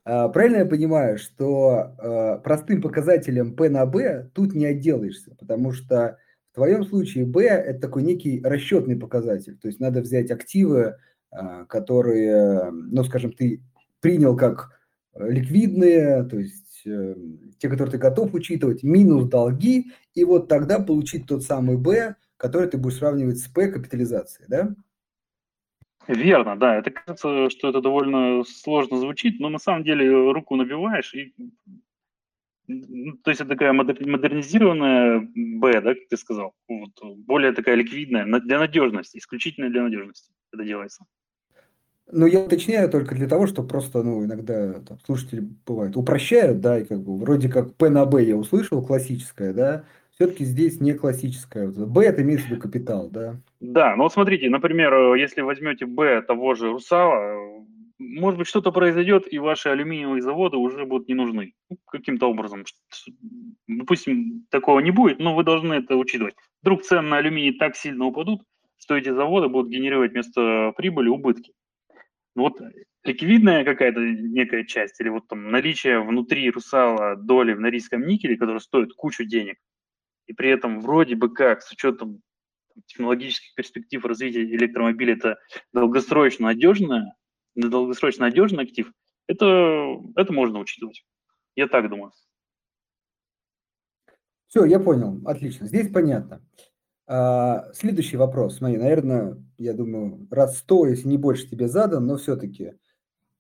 А, 0.08 0.30
правильно 0.30 0.58
я 0.58 0.66
понимаю, 0.66 1.18
что 1.18 1.96
а, 1.98 2.38
простым 2.38 2.82
показателем 2.82 3.56
P 3.56 3.70
на 3.70 3.86
B 3.86 4.30
тут 4.34 4.54
не 4.54 4.66
отделаешься, 4.66 5.36
потому 5.36 5.72
что 5.72 6.18
в 6.52 6.56
твоем 6.56 6.86
случае 6.86 7.26
B– 7.26 7.44
это 7.46 7.80
такой 7.80 8.04
некий 8.04 8.42
расчетный 8.44 8.96
показатель. 8.96 9.58
То 9.58 9.68
есть 9.68 9.80
надо 9.80 10.02
взять 10.02 10.32
активы, 10.32 10.98
а, 11.32 11.66
которые, 11.66 12.72
ну, 12.72 13.04
скажем, 13.04 13.34
ты 13.34 13.62
принял 14.00 14.38
как 14.38 14.72
ликвидные, 15.16 16.24
то 16.24 16.38
есть 16.38 16.68
Э, 16.88 17.16
те, 17.60 17.70
которые 17.70 17.92
ты 17.92 17.98
готов 17.98 18.34
учитывать, 18.34 18.84
минус 18.84 19.28
долги, 19.28 19.92
и 20.14 20.24
вот 20.24 20.48
тогда 20.48 20.80
получить 20.80 21.26
тот 21.28 21.44
самый 21.44 21.78
Б, 21.78 22.16
который 22.38 22.70
ты 22.70 22.78
будешь 22.78 22.98
сравнивать 22.98 23.40
с 23.40 23.48
П 23.48 23.70
капитализацией, 23.72 24.48
да? 24.48 24.76
Верно, 26.08 26.56
да. 26.56 26.78
Это 26.78 26.92
кажется, 26.92 27.50
что 27.50 27.70
это 27.70 27.82
довольно 27.82 28.44
сложно 28.44 28.98
звучит, 28.98 29.40
но 29.40 29.50
на 29.50 29.60
самом 29.60 29.84
деле 29.84 30.32
руку 30.32 30.56
набиваешь 30.56 31.14
и 31.14 31.34
ну, 32.70 33.14
то 33.24 33.32
есть 33.32 33.40
это 33.40 33.52
такая 33.52 33.72
модернизированная 33.72 35.26
Б, 35.36 35.82
да, 35.82 35.94
как 35.94 36.08
ты 36.10 36.18
сказал, 36.18 36.54
вот, 36.68 36.92
более 37.26 37.54
такая 37.54 37.76
ликвидная, 37.76 38.26
для 38.42 38.60
надежности, 38.60 39.18
исключительно 39.18 39.70
для 39.70 39.84
надежности 39.84 40.34
это 40.52 40.66
делается. 40.66 41.06
Ну, 42.12 42.26
я 42.26 42.42
уточняю 42.42 42.90
только 42.90 43.16
для 43.16 43.28
того, 43.28 43.48
что 43.48 43.64
просто, 43.64 44.04
ну, 44.04 44.24
иногда 44.24 44.82
там, 44.82 44.98
слушатели 45.06 45.48
бывают 45.66 45.96
упрощают, 45.98 46.60
да, 46.62 46.80
и 46.80 46.86
как 46.86 47.02
бы 47.02 47.18
вроде 47.18 47.50
как 47.50 47.74
П 47.76 47.90
на 47.90 48.06
Б 48.06 48.24
я 48.24 48.36
услышал, 48.36 48.86
классическое, 48.86 49.54
да, 49.54 49.86
все-таки 50.20 50.46
здесь 50.46 50.82
не 50.82 50.94
классическое. 50.94 51.68
Б 51.68 52.04
это 52.04 52.24
имеется 52.24 52.48
в 52.48 52.50
виду 52.50 52.62
капитал, 52.62 53.10
да? 53.10 53.40
Да, 53.60 53.96
ну 53.96 54.04
вот 54.04 54.14
смотрите, 54.14 54.50
например, 54.50 54.92
э, 54.92 55.20
если 55.20 55.42
возьмете 55.42 55.86
Б 55.86 56.24
того 56.24 56.56
же 56.56 56.72
Русала, 56.72 57.64
может 58.00 58.40
быть, 58.40 58.48
что-то 58.48 58.72
произойдет, 58.72 59.32
и 59.32 59.38
ваши 59.38 59.70
алюминиевые 59.70 60.24
заводы 60.24 60.58
уже 60.58 60.86
будут 60.86 61.08
не 61.08 61.14
нужны. 61.14 61.54
Ну, 61.70 61.78
каким-то 61.86 62.30
образом. 62.30 62.64
Допустим, 63.68 64.46
такого 64.50 64.80
не 64.80 64.90
будет, 64.90 65.20
но 65.20 65.36
вы 65.36 65.44
должны 65.44 65.76
это 65.76 65.96
учитывать. 65.96 66.36
Вдруг 66.64 66.82
цены 66.82 67.10
на 67.10 67.18
алюминий 67.18 67.54
так 67.54 67.76
сильно 67.76 68.06
упадут, 68.06 68.42
что 68.80 68.96
эти 68.96 69.10
заводы 69.10 69.50
будут 69.50 69.72
генерировать 69.72 70.14
вместо 70.14 70.74
прибыли 70.76 71.10
убытки. 71.10 71.54
Ну 72.36 72.44
вот 72.44 72.60
ликвидная 73.04 73.64
какая-то 73.64 74.00
некая 74.00 74.64
часть, 74.64 75.00
или 75.00 75.10
вот 75.10 75.28
там 75.28 75.52
наличие 75.52 76.00
внутри 76.00 76.50
русала 76.50 77.16
доли 77.16 77.54
в 77.54 77.60
норильском 77.60 78.06
никеле, 78.06 78.38
которая 78.38 78.60
стоит 78.60 78.94
кучу 78.94 79.26
денег, 79.26 79.58
и 80.28 80.34
при 80.34 80.50
этом 80.50 80.82
вроде 80.82 81.16
бы 81.16 81.34
как, 81.34 81.62
с 81.62 81.72
учетом 81.72 82.22
технологических 82.86 83.56
перспектив 83.56 84.06
развития 84.06 84.44
электромобиля, 84.44 85.16
это 85.16 85.38
долгосрочно 85.74 86.48
надежная, 86.48 87.16
долгосрочно 87.56 88.26
надежный 88.26 88.66
актив, 88.66 88.92
это, 89.28 89.98
это 90.16 90.32
можно 90.32 90.60
учитывать. 90.60 91.06
Я 91.56 91.68
так 91.68 91.90
думаю. 91.90 92.12
Все, 94.48 94.64
я 94.66 94.80
понял. 94.80 95.20
Отлично. 95.26 95.68
Здесь 95.68 95.92
понятно. 95.92 96.42
А, 97.08 97.72
следующий 97.74 98.18
вопрос. 98.18 98.58
Смотри, 98.58 98.78
наверное, 98.78 99.44
я 99.58 99.74
думаю, 99.74 100.28
раз 100.30 100.60
сто, 100.60 100.88
если 100.88 101.08
не 101.08 101.18
больше 101.18 101.50
тебе 101.50 101.68
задан, 101.68 102.06
но 102.06 102.18
все-таки. 102.18 102.74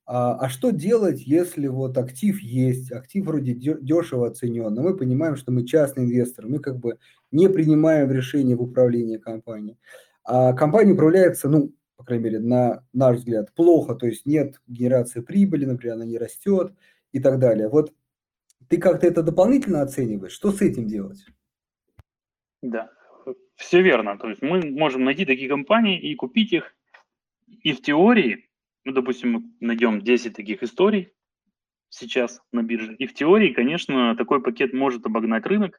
А, 0.08 0.36
а 0.36 0.50
что 0.50 0.72
делать, 0.72 1.22
если 1.28 1.68
вот 1.68 1.98
актив 1.98 2.40
есть, 2.40 2.94
актив 2.94 3.26
вроде 3.26 3.54
дешево 3.54 4.28
оценен, 4.28 4.74
но 4.74 4.82
мы 4.82 4.96
понимаем, 4.96 5.36
что 5.36 5.52
мы 5.52 5.66
частный 5.66 6.06
инвестор, 6.06 6.48
мы 6.48 6.60
как 6.60 6.78
бы 6.78 6.98
не 7.32 7.50
принимаем 7.50 8.10
решения 8.10 8.56
в 8.56 8.62
управлении 8.62 9.18
компанией. 9.18 9.78
А 10.24 10.54
компания 10.54 10.94
управляется, 10.94 11.50
ну, 11.50 11.74
по 11.98 12.06
крайней 12.06 12.24
мере, 12.24 12.40
на 12.40 12.86
наш 12.94 13.18
взгляд, 13.18 13.54
плохо, 13.54 13.96
то 13.96 14.08
есть 14.08 14.26
нет 14.26 14.62
генерации 14.66 15.20
прибыли, 15.20 15.66
например, 15.66 15.96
она 15.96 16.06
не 16.06 16.18
растет 16.18 16.72
и 17.12 17.20
так 17.20 17.38
далее. 17.38 17.68
Вот 17.68 17.94
ты 18.70 18.78
как-то 18.78 19.08
это 19.08 19.24
дополнительно 19.24 19.82
оцениваешь? 19.82 20.32
Что 20.32 20.52
с 20.54 20.62
этим 20.62 20.88
делать? 20.88 21.26
Да, 22.62 22.90
все 23.56 23.82
верно. 23.82 24.18
То 24.18 24.30
есть 24.30 24.42
мы 24.42 24.62
можем 24.72 25.04
найти 25.04 25.26
такие 25.26 25.50
компании 25.50 26.00
и 26.00 26.16
купить 26.16 26.54
их. 26.54 26.74
И 27.64 27.74
в 27.74 27.82
теории, 27.82 28.47
ну, 28.88 28.94
допустим, 28.94 29.32
мы 29.34 29.44
найдем 29.60 30.02
10 30.02 30.34
таких 30.34 30.64
историй 30.64 31.12
сейчас 31.90 32.40
на 32.54 32.64
бирже. 32.64 32.96
И 32.96 33.06
в 33.06 33.14
теории, 33.14 33.52
конечно, 33.52 34.16
такой 34.16 34.42
пакет 34.42 34.72
может 34.72 35.06
обогнать 35.06 35.46
рынок, 35.46 35.78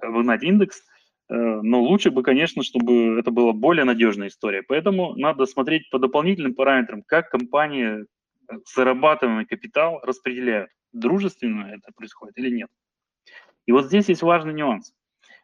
обогнать 0.00 0.42
индекс, 0.42 0.82
э, 1.28 1.34
но 1.34 1.82
лучше 1.82 2.10
бы, 2.10 2.22
конечно, 2.22 2.62
чтобы 2.62 3.18
это 3.18 3.30
была 3.30 3.52
более 3.52 3.84
надежная 3.84 4.28
история. 4.28 4.62
Поэтому 4.62 5.14
надо 5.14 5.44
смотреть 5.44 5.90
по 5.90 5.98
дополнительным 5.98 6.54
параметрам, 6.54 7.02
как 7.06 7.28
компании 7.28 8.00
э, 8.00 8.54
зарабатываемый 8.74 9.44
капитал 9.44 10.00
распределяют. 10.02 10.70
Дружественно 10.94 11.66
это 11.66 11.92
происходит 11.94 12.38
или 12.38 12.48
нет. 12.48 12.70
И 13.66 13.72
вот 13.72 13.88
здесь 13.88 14.08
есть 14.08 14.22
важный 14.22 14.54
нюанс. 14.54 14.94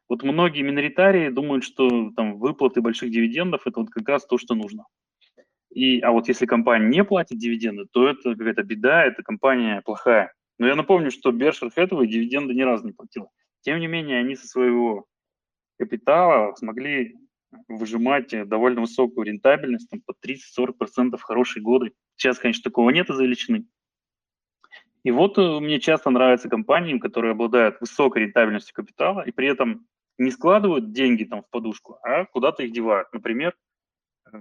Вот 0.08 0.22
многие 0.22 0.62
миноритарии 0.62 1.28
думают, 1.28 1.64
что 1.64 2.12
там 2.16 2.38
выплаты 2.38 2.80
больших 2.80 3.10
дивидендов– 3.10 3.62
это 3.66 3.80
вот 3.80 3.90
как 3.90 4.08
раз 4.08 4.24
то, 4.24 4.38
что 4.38 4.54
нужно. 4.54 4.86
И, 5.74 6.00
а 6.00 6.10
вот 6.10 6.28
если 6.28 6.46
компания 6.46 6.88
не 6.88 7.04
платит 7.04 7.38
дивиденды, 7.38 7.86
то 7.90 8.08
это 8.08 8.34
какая-то 8.34 8.62
беда, 8.62 9.04
эта 9.04 9.22
компания 9.22 9.82
плохая. 9.84 10.32
Но 10.58 10.66
я 10.66 10.74
напомню, 10.76 11.10
что 11.10 11.30
Berkshire 11.30 11.72
Hathaway 11.74 12.06
дивиденды 12.06 12.54
ни 12.54 12.62
разу 12.62 12.86
не 12.86 12.92
платила. 12.92 13.28
Тем 13.62 13.80
не 13.80 13.86
менее, 13.86 14.18
они 14.18 14.36
со 14.36 14.46
своего 14.46 15.06
капитала 15.78 16.54
смогли 16.56 17.16
выжимать 17.68 18.34
довольно 18.48 18.82
высокую 18.82 19.26
рентабельность, 19.26 19.88
там, 19.90 20.00
по 20.02 20.14
30-40% 20.24 21.16
в 21.16 21.22
хорошие 21.22 21.62
годы. 21.62 21.92
Сейчас, 22.16 22.38
конечно, 22.38 22.62
такого 22.62 22.90
нет 22.90 23.10
из-за 23.10 23.24
величины. 23.24 23.66
И 25.04 25.10
вот 25.10 25.36
э, 25.38 25.60
мне 25.60 25.80
часто 25.80 26.10
нравятся 26.10 26.48
компании, 26.48 26.98
которые 26.98 27.32
обладают 27.32 27.80
высокой 27.80 28.22
рентабельностью 28.22 28.74
капитала 28.74 29.22
и 29.22 29.32
при 29.32 29.48
этом 29.48 29.86
не 30.18 30.30
складывают 30.30 30.92
деньги 30.92 31.24
там 31.24 31.42
в 31.42 31.50
подушку, 31.50 31.98
а 32.02 32.26
куда-то 32.26 32.62
их 32.62 32.72
девают. 32.72 33.12
Например, 33.12 33.56
э, 34.32 34.38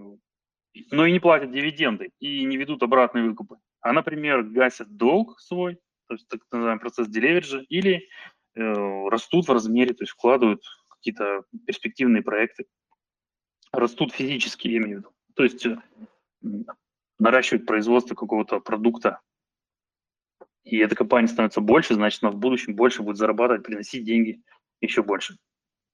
но 0.91 1.05
и 1.05 1.11
не 1.11 1.19
платят 1.19 1.51
дивиденды 1.51 2.11
и 2.19 2.43
не 2.45 2.57
ведут 2.57 2.83
обратные 2.83 3.23
выкупы. 3.23 3.57
А, 3.81 3.93
например, 3.93 4.43
гасят 4.43 4.95
долг 4.95 5.39
свой, 5.39 5.75
то 6.07 6.15
есть 6.15 6.27
так 6.27 6.41
называемый 6.51 6.81
процесс 6.81 7.07
делевериджа, 7.07 7.63
или 7.69 8.07
э, 8.55 9.09
растут 9.09 9.47
в 9.47 9.51
размере, 9.51 9.93
то 9.93 10.03
есть 10.03 10.11
вкладывают 10.11 10.63
какие-то 10.89 11.43
перспективные 11.65 12.21
проекты, 12.21 12.65
растут 13.71 14.13
физически, 14.13 14.67
я 14.67 14.77
имею 14.77 14.97
в 14.97 14.99
виду. 14.99 15.09
То 15.35 15.43
есть 15.43 15.65
э, 15.65 15.77
наращивают 17.19 17.65
производство 17.65 18.15
какого-то 18.15 18.59
продукта, 18.59 19.19
и 20.63 20.77
эта 20.77 20.95
компания 20.95 21.27
становится 21.27 21.59
больше, 21.59 21.95
значит, 21.95 22.23
она 22.23 22.31
в 22.31 22.37
будущем 22.37 22.75
больше 22.75 23.01
будет 23.01 23.17
зарабатывать, 23.17 23.63
приносить 23.63 24.05
деньги 24.05 24.41
еще 24.79 25.01
больше. 25.03 25.37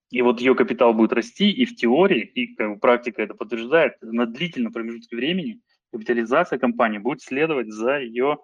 И 0.10 0.22
вот 0.22 0.40
ее 0.40 0.56
капитал 0.56 0.94
будет 0.94 1.12
расти, 1.14 1.52
и 1.52 1.66
в 1.66 1.76
теории, 1.76 2.22
и 2.22 2.56
как 2.56 2.70
бы, 2.70 2.80
практика 2.80 3.22
это 3.22 3.34
подтверждает, 3.34 4.02
на 4.02 4.26
длительном 4.26 4.72
промежутке 4.72 5.16
времени 5.16 5.62
капитализация 5.92 6.60
компании 6.60 6.98
будет 6.98 7.22
следовать 7.22 7.72
за 7.72 8.00
ее 8.00 8.38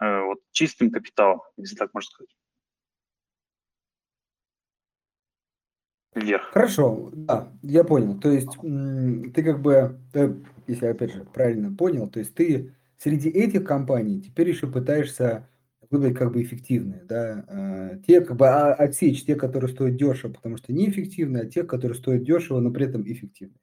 э, 0.00 0.22
вот, 0.22 0.40
чистым 0.52 0.90
капиталом, 0.90 1.40
если 1.56 1.76
так 1.76 1.94
можно 1.94 2.10
сказать. 2.10 2.36
Вверх. 6.14 6.50
Хорошо, 6.52 7.10
да, 7.14 7.52
я 7.62 7.84
понял. 7.84 8.18
То 8.18 8.30
есть 8.30 8.50
ты 9.32 9.42
как 9.42 9.62
бы, 9.62 9.98
э, 10.12 10.34
если 10.66 10.86
опять 10.86 11.14
же 11.14 11.24
правильно 11.24 11.74
понял, 11.74 12.08
то 12.08 12.18
есть 12.18 12.34
ты 12.34 12.74
среди 12.98 13.30
этих 13.30 13.64
компаний 13.64 14.20
теперь 14.20 14.48
еще 14.48 14.66
пытаешься 14.66 15.48
выбрать 15.90 16.16
как 16.16 16.32
бы 16.32 16.42
эффективные, 16.42 17.02
да, 17.04 17.44
а, 17.48 17.96
те 18.06 18.20
как 18.20 18.36
бы 18.36 18.48
а, 18.48 18.72
отсечь 18.72 19.24
те, 19.24 19.34
которые 19.34 19.70
стоят 19.70 19.96
дешево, 19.96 20.32
потому 20.32 20.56
что 20.56 20.72
неэффективные, 20.72 21.44
а 21.44 21.46
те, 21.46 21.64
которые 21.64 21.96
стоят 21.96 22.22
дешево, 22.22 22.60
но 22.60 22.70
при 22.70 22.86
этом 22.86 23.02
эффективны. 23.02 23.56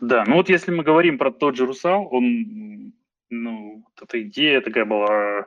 Да, 0.00 0.24
ну 0.26 0.36
вот 0.36 0.48
если 0.48 0.70
мы 0.70 0.82
говорим 0.82 1.18
про 1.18 1.30
тот 1.30 1.56
же 1.56 1.66
Русал, 1.66 2.08
он, 2.10 2.94
ну, 3.30 3.84
вот 3.84 4.08
эта 4.08 4.22
идея 4.22 4.60
такая 4.60 4.84
была 4.84 5.46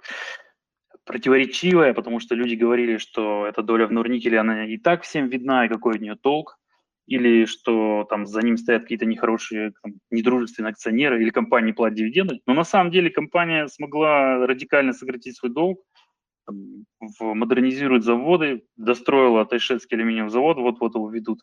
противоречивая, 1.05 1.93
потому 1.93 2.19
что 2.19 2.35
люди 2.35 2.55
говорили, 2.55 2.97
что 2.97 3.47
эта 3.47 3.63
доля 3.63 3.87
в 3.87 3.91
Норникеле, 3.91 4.39
она 4.39 4.65
и 4.65 4.77
так 4.77 5.03
всем 5.03 5.27
видна, 5.29 5.65
и 5.65 5.69
какой 5.69 5.97
у 5.97 6.01
нее 6.01 6.15
толк 6.15 6.56
или 7.07 7.45
что 7.45 8.05
там 8.09 8.27
за 8.27 8.41
ним 8.41 8.57
стоят 8.57 8.83
какие-то 8.83 9.05
нехорошие, 9.05 9.73
там, 9.81 9.93
недружественные 10.11 10.71
акционеры, 10.71 11.21
или 11.21 11.29
компания 11.29 11.73
платит 11.73 11.97
дивиденды. 11.97 12.41
Но 12.45 12.53
на 12.53 12.63
самом 12.63 12.91
деле 12.91 13.09
компания 13.09 13.67
смогла 13.67 14.45
радикально 14.45 14.93
сократить 14.93 15.37
свой 15.37 15.51
долг, 15.51 15.81
там, 16.45 16.85
в, 16.99 17.33
модернизирует 17.33 18.03
заводы, 18.03 18.63
достроила 18.75 19.45
Тайшетский 19.45 19.95
алюминиевый 19.95 20.31
завод, 20.31 20.57
вот-вот 20.57 20.95
его 20.95 21.09
ведут. 21.09 21.41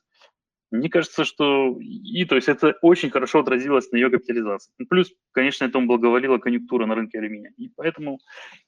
Мне 0.75 0.88
кажется, 0.88 1.25
что 1.25 1.78
и 1.81 2.25
то 2.25 2.35
есть 2.35 2.49
это 2.49 2.76
очень 2.83 3.11
хорошо 3.11 3.40
отразилось 3.40 3.93
на 3.93 3.97
ее 3.97 4.11
капитализации. 4.11 4.73
Ну, 4.78 4.87
плюс, 4.87 5.12
конечно, 5.31 5.64
этому 5.64 5.87
благоволила 5.87 6.38
конъюнктура 6.38 6.85
на 6.87 6.97
рынке 6.97 7.19
алюминия. 7.19 7.52
И 7.57 7.69
поэтому 7.69 8.19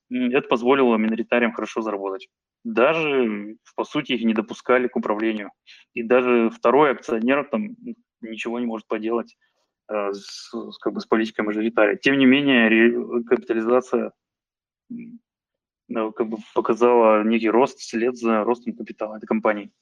это 0.09 0.47
позволило 0.47 0.97
миноритариям 0.97 1.53
хорошо 1.53 1.83
заработать. 1.83 2.29
Даже, 2.63 3.57
по 3.75 3.83
сути, 3.83 4.13
их 4.13 4.23
не 4.23 4.35
допускали 4.35 4.87
к 4.87 4.95
управлению. 4.95 5.51
И 5.95 6.05
даже 6.05 6.49
второй 6.51 6.93
акционер 6.93 7.45
там 7.51 7.75
ничего 8.21 8.61
не 8.61 8.67
может 8.67 8.87
поделать 8.87 9.37
э, 9.89 10.13
с, 10.13 10.53
как 10.81 10.93
бы, 10.93 11.01
с 11.01 11.07
политикой 11.07 11.41
мажоритария. 11.41 11.97
Тем 11.97 12.19
не 12.19 12.27
менее, 12.27 13.25
капитализация 13.25 14.13
как 15.93 16.29
бы 16.29 16.37
показала 16.55 17.25
некий 17.25 17.51
рост 17.51 17.81
вслед 17.81 18.17
за 18.17 18.45
ростом 18.45 18.75
капитала 18.75 19.17
этой 19.17 19.27
компании. 19.27 19.73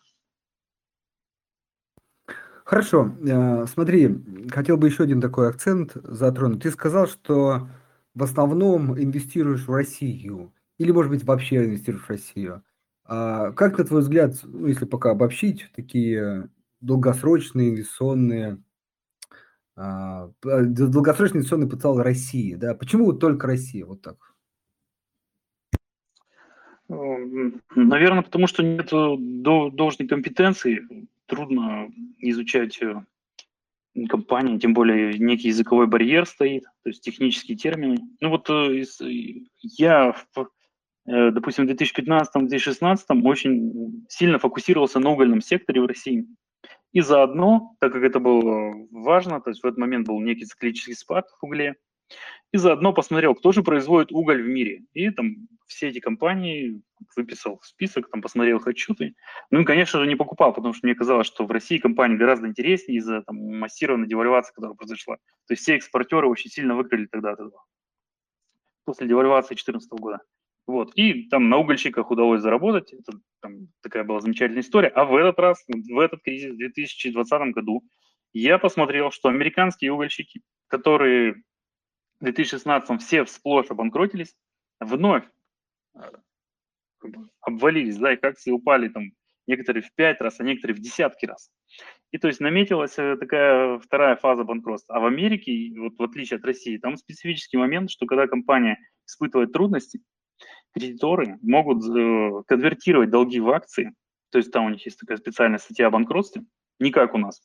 Хорошо, 2.65 3.13
э, 3.21 3.67
смотри, 3.67 4.09
хотел 4.51 4.79
бы 4.79 4.89
еще 4.89 5.05
один 5.05 5.21
такой 5.21 5.49
акцент 5.51 5.93
затронуть. 6.03 6.63
Ты 6.63 6.71
сказал, 6.71 7.07
что 7.07 7.69
в 8.15 8.23
основном 8.23 8.99
инвестируешь 8.99 9.67
в 9.67 9.73
Россию, 9.73 10.53
или, 10.79 10.91
может 10.91 11.11
быть, 11.11 11.25
вообще 11.25 11.67
инвестируешь 11.67 12.05
в 12.05 12.09
Россию. 12.09 12.63
А 13.05 13.53
как, 13.53 13.77
на 13.77 13.85
твой 13.85 14.01
взгляд, 14.01 14.35
ну, 14.45 14.67
если 14.67 14.87
пока 14.87 15.11
обобщить, 15.11 15.71
такие 15.77 16.49
долгосрочные 16.81 17.71
инвестиционные, 17.71 18.63
а, 19.77 20.31
долгосрочный 20.43 21.39
инвестиционный 21.39 21.69
потенциал 21.69 21.99
России, 21.99 22.55
да? 22.55 22.75
Почему 22.75 23.13
только 23.13 23.47
Россия, 23.47 23.85
вот 23.85 24.01
так? 24.03 24.17
Наверное, 26.89 28.23
потому 28.23 28.47
что 28.47 28.63
нет 28.63 28.91
должной 28.91 30.09
компетенции 30.09 30.83
трудно 31.27 31.91
изучать 32.19 32.81
э, 32.83 32.95
компании, 34.09 34.59
тем 34.59 34.75
более 34.75 35.19
некий 35.19 35.49
языковой 35.49 35.87
барьер 35.87 36.27
стоит, 36.27 36.65
то 36.83 36.91
есть 36.91 37.03
технические 37.03 37.57
термины. 37.57 37.99
Ну 38.21 38.31
вот 38.31 38.51
э, 38.51 38.85
я, 39.61 40.15
э, 41.07 41.31
допустим, 41.31 41.67
в 41.67 41.71
2015-2016 41.71 43.23
очень 43.23 44.05
сильно 44.09 44.39
фокусировался 44.39 45.01
на 45.01 45.11
угольном 45.11 45.41
секторе 45.41 45.81
в 45.81 45.87
России. 45.87 46.27
И 46.93 47.01
заодно, 47.01 47.77
так 47.81 47.93
как 47.93 48.03
это 48.03 48.21
было 48.21 48.73
важно, 48.91 49.41
то 49.41 49.51
есть 49.51 49.63
в 49.63 49.67
этот 49.67 49.79
момент 49.79 50.07
был 50.07 50.21
некий 50.21 50.45
циклический 50.45 50.95
спад 50.95 51.27
в 51.41 51.45
угле, 51.45 51.75
И 52.53 52.57
заодно 52.57 52.93
посмотрел, 52.93 53.35
кто 53.35 53.53
же 53.53 53.63
производит 53.63 54.13
уголь 54.13 54.43
в 54.43 54.47
мире. 54.47 54.85
И 54.93 55.11
там 55.11 55.49
все 55.67 55.89
эти 55.89 55.99
компании 55.99 56.83
выписал 57.17 57.61
список, 57.63 58.11
там 58.11 58.23
посмотрел 58.23 58.59
их 58.59 58.67
отчеты. 58.67 59.15
Ну 59.51 59.61
и, 59.61 59.65
конечно 59.65 60.01
же, 60.01 60.07
не 60.07 60.15
покупал, 60.15 60.53
потому 60.53 60.73
что 60.75 60.87
мне 60.87 60.95
казалось, 60.95 61.27
что 61.27 61.47
в 61.47 61.51
России 61.51 61.79
компании 61.79 62.17
гораздо 62.17 62.47
интереснее 62.47 62.99
из-за 62.99 63.23
там, 63.23 63.37
массированной 63.37 64.07
девальвации, 64.07 64.55
которая 64.55 64.77
произошла. 64.77 65.17
То 65.17 65.53
есть 65.53 65.63
все 65.63 65.77
экспортеры 65.77 66.29
очень 66.29 66.51
сильно 66.51 66.77
выиграли 66.77 67.07
тогда 67.07 67.33
от 67.33 67.41
этого. 67.41 67.65
После 68.85 69.09
девальвации 69.09 69.55
2014 69.55 69.91
года. 69.93 70.21
Вот. 70.67 70.93
И 70.95 71.29
там 71.29 71.49
на 71.49 71.59
угольщиках 71.59 72.11
удалось 72.11 72.41
заработать. 72.41 72.93
Это 72.93 73.19
там, 73.41 73.69
такая 73.83 74.05
была 74.05 74.21
замечательная 74.21 74.63
история. 74.63 74.89
А 74.89 75.05
в 75.05 75.15
этот 75.17 75.39
раз, 75.39 75.65
в 75.67 75.99
этот 75.99 76.23
кризис 76.23 76.53
в 76.53 76.59
2020 76.59 77.55
году, 77.55 77.83
я 78.33 78.59
посмотрел, 78.59 79.11
что 79.11 79.29
американские 79.29 79.93
угольщики, 79.93 80.43
которые 80.69 81.43
в 82.25 82.33
2016 82.33 83.03
все 83.03 83.25
всплошь 83.25 83.71
обанкротились, 83.71 84.35
вновь 84.81 85.25
э, 85.95 86.01
обвалились, 87.43 87.99
да, 87.99 88.15
их 88.15 88.25
акции 88.25 88.51
упали 88.51 88.89
там 88.89 89.11
некоторые 89.47 89.83
в 89.83 89.93
пять 89.95 90.23
раз, 90.23 90.41
а 90.41 90.45
некоторые 90.45 90.75
в 90.75 90.81
десятки 90.81 91.27
раз. 91.27 91.51
И 92.13 92.19
то 92.19 92.29
есть 92.29 92.41
наметилась 92.41 92.99
э, 92.99 93.17
такая 93.19 93.79
вторая 93.79 94.17
фаза 94.17 94.45
банкротства. 94.45 94.97
А 94.97 95.01
в 95.01 95.05
Америке, 95.05 95.75
вот 95.79 95.99
в 95.99 96.03
отличие 96.03 96.39
от 96.39 96.45
России, 96.47 96.79
там 96.79 96.97
специфический 96.97 97.59
момент, 97.59 97.91
что 97.91 98.07
когда 98.07 98.27
компания 98.27 98.79
испытывает 99.07 99.53
трудности, 99.53 100.01
кредиторы 100.73 101.39
могут 101.43 101.85
э, 101.85 102.43
конвертировать 102.47 103.11
долги 103.11 103.39
в 103.39 103.51
акции, 103.51 103.93
то 104.31 104.39
есть 104.39 104.51
там 104.51 104.65
у 104.65 104.71
них 104.71 104.83
есть 104.87 104.99
такая 104.99 105.19
специальная 105.19 105.59
статья 105.59 105.89
о 105.89 105.91
банкротстве, 105.91 106.43
не 106.79 106.91
как 106.91 107.13
у 107.13 107.19
нас. 107.19 107.43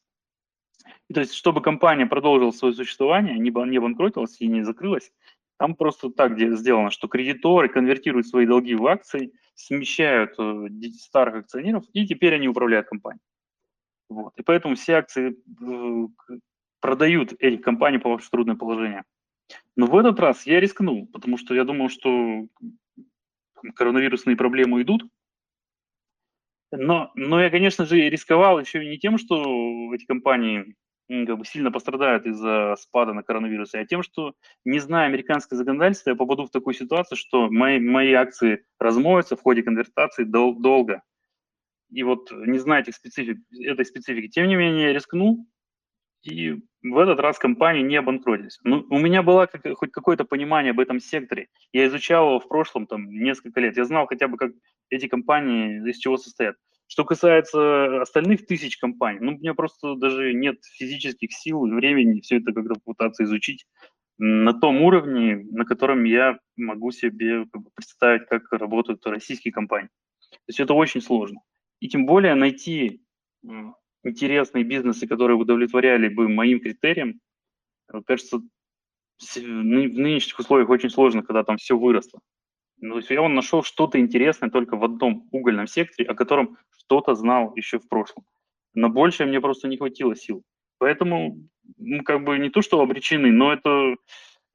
И 1.10 1.14
то 1.14 1.22
есть, 1.22 1.34
чтобы 1.34 1.62
компания 1.62 2.06
продолжила 2.06 2.52
свое 2.52 2.74
существование, 2.74 3.40
не, 3.40 3.52
не 3.70 3.80
банкротилась 3.80 4.40
и 4.40 4.48
не 4.48 4.64
закрылась, 4.64 5.12
там 5.58 5.76
просто 5.76 6.10
так 6.10 6.40
сделано, 6.40 6.90
что 6.90 7.08
кредиторы 7.08 7.68
конвертируют 7.68 8.28
свои 8.28 8.46
долги 8.46 8.76
в 8.76 8.88
акции, 8.88 9.34
смещают 9.56 10.36
э, 10.40 10.70
старых 10.94 11.36
акционеров, 11.44 11.84
и 11.92 12.08
теперь 12.08 12.36
они 12.36 12.48
управляют 12.48 12.88
компанией. 12.88 13.22
Вот. 14.10 14.34
И 14.38 14.42
поэтому 14.42 14.76
все 14.76 14.94
акции 14.94 15.36
э, 15.62 16.08
продают 16.80 17.34
эти 17.40 17.58
компании, 17.58 17.98
попавшие 17.98 18.28
в 18.28 18.32
трудное 18.32 18.56
положение. 18.56 19.04
Но 19.76 19.88
в 19.88 19.98
этот 19.98 20.20
раз 20.20 20.46
я 20.46 20.60
рискнул, 20.60 21.08
потому 21.08 21.38
что 21.38 21.54
я 21.54 21.64
думал, 21.66 21.90
что 21.90 22.46
коронавирусные 23.76 24.38
проблемы 24.38 24.82
идут. 24.82 25.04
Но, 26.72 27.12
но 27.16 27.42
я, 27.42 27.50
конечно 27.50 27.86
же, 27.86 28.10
рисковал 28.10 28.60
еще 28.60 28.86
не 28.86 28.98
тем, 28.98 29.18
что 29.18 29.94
эти 29.94 30.06
компании 30.06 30.76
как 31.08 31.40
бы 31.40 31.46
сильно 31.46 31.72
пострадают 31.72 32.28
из-за 32.28 32.76
спада 32.80 33.14
на 33.14 33.24
коронавирусе, 33.24 33.80
а 33.80 33.86
тем, 33.86 34.04
что, 34.04 34.34
не 34.64 34.78
зная 34.80 35.08
американское 35.08 35.58
законодательство, 35.58 36.12
я 36.12 36.16
попаду 36.16 36.46
в 36.46 36.52
такую 36.52 36.76
ситуацию, 36.76 37.18
что 37.18 37.50
мои, 37.50 37.80
мои 37.80 38.14
акции 38.14 38.64
размоются 38.80 39.36
в 39.36 39.42
ходе 39.42 39.64
конвертации 39.64 40.24
дол- 40.24 40.60
долго. 40.60 41.02
И 41.92 42.04
вот 42.04 42.32
не 42.32 42.60
зная 42.60 42.82
этих 42.82 42.94
специфик, 42.94 43.40
этой 43.60 43.86
специфики, 43.86 44.28
тем 44.28 44.48
не 44.48 44.56
менее, 44.56 44.88
я 44.88 44.94
рискнул, 44.94 45.48
и 46.22 46.62
в 46.84 46.98
этот 46.98 47.20
раз 47.20 47.40
компании 47.40 47.82
не 47.82 47.96
обанкротились. 47.96 48.60
Ну, 48.64 48.86
у 48.90 49.00
меня 49.00 49.24
было 49.24 49.48
как, 49.48 49.66
хоть 49.78 49.92
какое-то 49.92 50.26
понимание 50.26 50.72
об 50.72 50.80
этом 50.80 51.00
секторе. 51.00 51.48
Я 51.72 51.88
изучал 51.88 52.28
его 52.28 52.40
в 52.40 52.48
прошлом 52.48 52.88
там, 52.88 53.10
несколько 53.10 53.60
лет. 53.60 53.78
Я 53.78 53.86
знал 53.86 54.06
хотя 54.06 54.28
бы, 54.28 54.38
как 54.38 54.52
эти 54.90 55.08
компании 55.08 55.90
из 55.90 55.98
чего 55.98 56.18
состоят. 56.18 56.56
Что 56.88 57.06
касается 57.06 58.02
остальных 58.02 58.48
тысяч 58.48 58.78
компаний, 58.78 59.20
ну, 59.22 59.36
у 59.36 59.38
меня 59.38 59.54
просто 59.54 59.96
даже 59.96 60.34
нет 60.34 60.58
физических 60.64 61.32
сил 61.32 61.66
и 61.66 61.72
времени 61.72 62.22
все 62.22 62.38
это 62.38 62.52
как-то 62.52 62.80
пытаться 62.84 63.24
изучить 63.26 63.66
на 64.18 64.54
том 64.54 64.82
уровне, 64.82 65.46
на 65.52 65.66
котором 65.66 66.04
я 66.04 66.40
могу 66.58 66.92
себе 66.92 67.46
представить, 67.76 68.28
как 68.28 68.52
работают 68.52 69.06
российские 69.06 69.54
компании. 69.54 69.90
То 70.32 70.38
есть 70.48 70.60
это 70.60 70.74
очень 70.74 71.02
сложно. 71.02 71.42
И 71.80 71.88
тем 71.88 72.06
более 72.06 72.36
найти 72.36 73.02
интересные 74.04 74.64
бизнесы, 74.64 75.08
которые 75.08 75.38
удовлетворяли 75.38 76.10
бы 76.10 76.28
моим 76.28 76.60
критериям, 76.60 77.22
кажется, 78.06 78.40
в 78.40 79.38
нынешних 79.38 80.40
условиях 80.40 80.70
очень 80.70 80.90
сложно, 80.90 81.22
когда 81.24 81.44
там 81.44 81.58
все 81.58 81.78
выросло. 81.78 82.20
Ну, 82.82 82.94
то 82.94 82.98
есть 83.00 83.10
я 83.10 83.22
он 83.22 83.36
нашел 83.36 83.64
что-то 83.64 84.00
интересное 84.00 84.50
только 84.50 84.78
в 84.78 84.84
одном 84.84 85.28
угольном 85.32 85.68
секторе, 85.68 86.08
о 86.08 86.16
котором 86.16 86.58
что-то 86.78 87.16
знал 87.16 87.54
еще 87.56 87.80
в 87.80 87.88
прошлом. 87.88 88.26
На 88.74 88.90
большее 88.90 89.28
мне 89.28 89.42
просто 89.42 89.68
не 89.68 89.78
хватило 89.78 90.16
сил. 90.16 90.44
Поэтому, 90.78 91.38
ну, 91.78 92.04
как 92.04 92.24
бы 92.24 92.38
не 92.40 92.50
то, 92.50 92.62
что 92.62 92.82
обречены, 92.82 93.32
но 93.32 93.52
это 93.52 93.96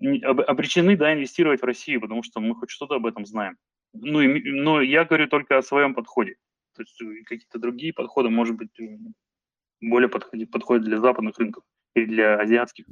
обречены, 0.00 0.96
да, 0.96 1.12
инвестировать 1.12 1.60
в 1.60 1.64
Россию, 1.64 2.00
потому 2.00 2.22
что 2.22 2.40
мы 2.40 2.54
хоть 2.54 2.70
что-то 2.70 2.94
об 2.94 3.06
этом 3.06 3.26
знаем. 3.26 3.56
Ну, 3.92 4.20
и, 4.20 4.50
но 4.50 4.80
я 4.80 5.04
говорю 5.04 5.28
только 5.28 5.58
о 5.58 5.62
своем 5.62 5.94
подходе. 5.94 6.36
То 6.74 6.82
есть 6.82 7.00
э, 7.00 7.22
какие-то 7.24 7.58
другие 7.58 7.92
подходы, 7.92 8.28
может 8.28 8.56
быть, 8.56 8.78
э, 8.80 8.98
более 9.80 10.08
подходят, 10.08 10.50
подходят 10.50 10.84
для 10.84 10.98
западных 10.98 11.38
рынков 11.38 11.62
или 11.94 12.06
для 12.06 12.36
азиатских. 12.40 12.86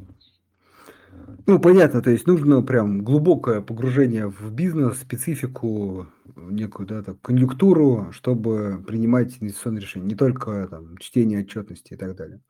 Ну, 1.46 1.58
понятно, 1.58 2.02
то 2.02 2.10
есть 2.10 2.26
нужно 2.26 2.62
прям 2.62 3.02
глубокое 3.02 3.60
погружение 3.60 4.28
в 4.28 4.52
бизнес, 4.52 5.00
специфику, 5.00 6.06
некую 6.36 6.86
да, 6.86 7.02
так, 7.02 7.20
конъюнктуру, 7.20 8.08
чтобы 8.12 8.82
принимать 8.86 9.38
инвестиционные 9.40 9.82
решения, 9.82 10.06
не 10.06 10.14
только 10.14 10.68
там, 10.70 10.96
чтение 10.98 11.40
отчетности 11.40 11.94
и 11.94 11.96
так 11.96 12.14
далее. 12.14 12.40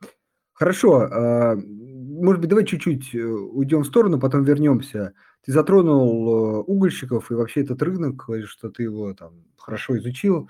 Хорошо, 0.53 1.09
а, 1.11 1.55
может 1.55 2.39
быть, 2.39 2.49
давай 2.49 2.65
чуть-чуть 2.65 3.15
э, 3.15 3.23
уйдем 3.23 3.81
в 3.81 3.87
сторону, 3.87 4.19
потом 4.19 4.43
вернемся. 4.43 5.13
Ты 5.43 5.51
затронул 5.51 6.29
э, 6.29 6.61
угольщиков 6.61 7.31
и 7.31 7.33
вообще 7.33 7.61
этот 7.61 7.81
рынок, 7.81 8.29
что 8.45 8.69
ты 8.69 8.83
его 8.83 9.13
там 9.13 9.43
хорошо 9.57 9.97
изучил. 9.97 10.49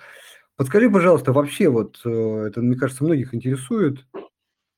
Подскажи, 0.58 0.90
пожалуйста, 0.90 1.32
вообще 1.32 1.70
вот 1.70 2.02
э, 2.06 2.10
это, 2.10 2.62
мне 2.62 2.76
кажется, 2.76 3.06
многих 3.06 3.34
интересует, 3.34 4.06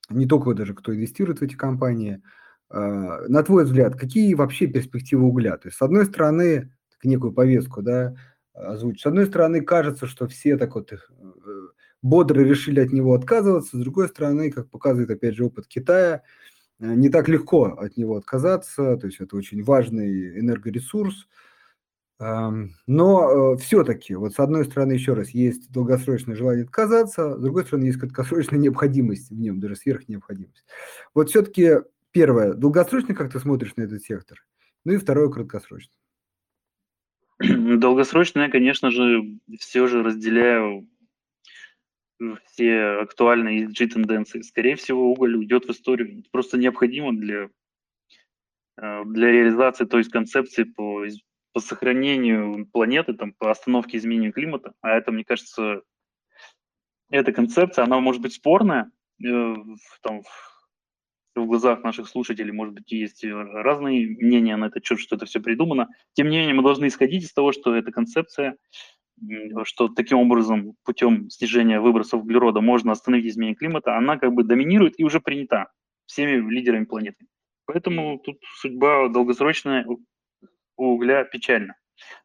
не 0.09 0.27
только 0.27 0.53
даже 0.53 0.73
кто 0.73 0.93
инвестирует 0.93 1.39
в 1.39 1.43
эти 1.43 1.55
компании. 1.55 2.21
А, 2.69 3.27
на 3.27 3.43
твой 3.43 3.65
взгляд, 3.65 3.95
какие 3.95 4.33
вообще 4.33 4.67
перспективы 4.67 5.25
угля? 5.25 5.57
То 5.57 5.67
есть, 5.67 5.77
с 5.77 5.81
одной 5.81 6.05
стороны, 6.05 6.71
некую 7.03 7.33
повестку, 7.33 7.81
да, 7.81 8.15
озвучить. 8.53 9.01
С 9.01 9.05
одной 9.05 9.27
стороны, 9.27 9.61
кажется, 9.61 10.07
что 10.07 10.27
все 10.27 10.57
так 10.57 10.75
вот 10.75 10.91
э, 10.91 10.97
бодро 12.01 12.41
решили 12.41 12.79
от 12.79 12.91
него 12.91 13.13
отказываться. 13.13 13.77
С 13.77 13.79
другой 13.79 14.07
стороны, 14.07 14.51
как 14.51 14.69
показывает, 14.69 15.11
опять 15.11 15.35
же, 15.35 15.45
опыт 15.45 15.67
Китая, 15.67 16.23
э, 16.79 16.93
не 16.95 17.09
так 17.09 17.27
легко 17.27 17.65
от 17.65 17.97
него 17.97 18.17
отказаться. 18.17 18.97
То 18.97 19.07
есть, 19.07 19.19
это 19.19 19.35
очень 19.35 19.63
важный 19.63 20.39
энергоресурс. 20.39 21.27
Но 22.17 22.71
э, 22.87 23.57
все-таки, 23.57 24.15
вот 24.15 24.33
с 24.33 24.39
одной 24.39 24.63
стороны, 24.63 24.93
еще 24.93 25.13
раз, 25.13 25.31
есть 25.31 25.69
долгосрочное 25.69 26.37
желание 26.37 26.63
отказаться, 26.63 27.37
с 27.37 27.41
другой 27.41 27.65
стороны, 27.65 27.87
есть 27.87 27.99
краткосрочная 27.99 28.57
необходимость 28.57 29.31
в 29.31 29.37
нем, 29.37 29.59
даже 29.59 29.75
сверхнеобходимость. 29.75 30.63
Вот 31.13 31.29
все-таки 31.29 31.79
первое, 32.15 32.53
долгосрочно 32.53 33.13
как 33.13 33.29
ты 33.29 33.39
смотришь 33.39 33.75
на 33.75 33.81
этот 33.81 34.01
сектор, 34.01 34.41
ну 34.85 34.93
и 34.93 34.97
второе, 34.97 35.29
краткосрочно. 35.29 35.93
Долгосрочно 37.39 38.39
я, 38.43 38.49
конечно 38.49 38.89
же, 38.89 39.37
все 39.59 39.85
же 39.87 40.01
разделяю 40.01 40.87
все 42.45 43.01
актуальные 43.01 43.65
ESG-тенденции. 43.65 44.41
Скорее 44.43 44.77
всего, 44.77 45.11
уголь 45.11 45.35
уйдет 45.35 45.65
в 45.65 45.71
историю. 45.71 46.19
Это 46.19 46.29
просто 46.31 46.57
необходимо 46.57 47.11
для, 47.13 47.49
э, 48.81 49.03
для 49.03 49.31
реализации 49.31 49.83
той 49.83 50.05
концепции 50.05 50.63
по 50.63 51.05
по 51.51 51.61
сохранению 51.61 52.65
планеты, 52.67 53.13
там, 53.13 53.31
по 53.31 53.49
остановке 53.49 53.97
изменения 53.97 54.33
климата, 54.33 54.73
а 54.81 54.91
это, 54.91 55.13
мне 55.13 55.23
кажется, 55.23 55.83
эта 57.09 57.31
концепция, 57.31 57.85
она 57.85 58.01
может 58.01 58.21
быть 58.21 58.33
спорная, 58.33 58.91
э, 59.25 59.55
там, 60.01 60.21
в 61.35 61.45
глазах 61.47 61.83
наших 61.83 62.07
слушателей, 62.07 62.51
может 62.51 62.73
быть, 62.73 62.91
есть 62.91 63.23
разные 63.23 64.07
мнения 64.07 64.55
на 64.55 64.65
этот 64.65 64.85
счет, 64.85 64.99
что 64.99 65.15
это 65.15 65.25
все 65.25 65.39
придумано. 65.39 65.89
Тем 66.13 66.29
не 66.29 66.37
менее, 66.37 66.55
мы 66.55 66.63
должны 66.63 66.87
исходить 66.87 67.23
из 67.23 67.33
того, 67.33 67.51
что 67.51 67.75
эта 67.75 67.91
концепция, 67.91 68.57
что 69.63 69.89
таким 69.89 70.19
образом, 70.19 70.75
путем 70.83 71.29
снижения 71.29 71.79
выбросов 71.79 72.21
углерода 72.21 72.61
можно 72.61 72.91
остановить 72.91 73.27
изменение 73.31 73.55
климата, 73.55 73.97
она 73.97 74.17
как 74.17 74.33
бы 74.33 74.43
доминирует 74.43 74.99
и 74.99 75.03
уже 75.03 75.19
принята 75.19 75.71
всеми 76.05 76.49
лидерами 76.49 76.85
планеты. 76.85 77.25
Поэтому 77.65 78.19
тут 78.19 78.37
судьба 78.57 79.09
долгосрочная 79.09 79.85
у 79.85 79.99
угля 80.77 81.23
печально. 81.23 81.75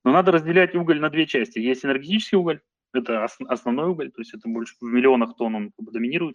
Но 0.04 0.12
надо 0.12 0.32
разделять 0.32 0.74
уголь 0.74 1.00
на 1.00 1.10
две 1.10 1.26
части. 1.26 1.58
Есть 1.60 1.84
энергетический 1.84 2.36
уголь, 2.36 2.60
это 2.92 3.24
основной 3.24 3.88
уголь, 3.90 4.10
то 4.10 4.20
есть 4.20 4.34
это 4.34 4.48
больше 4.48 4.74
в 4.80 4.84
миллионах 4.84 5.36
тонн 5.36 5.54
он 5.54 5.72
доминирует, 5.78 6.34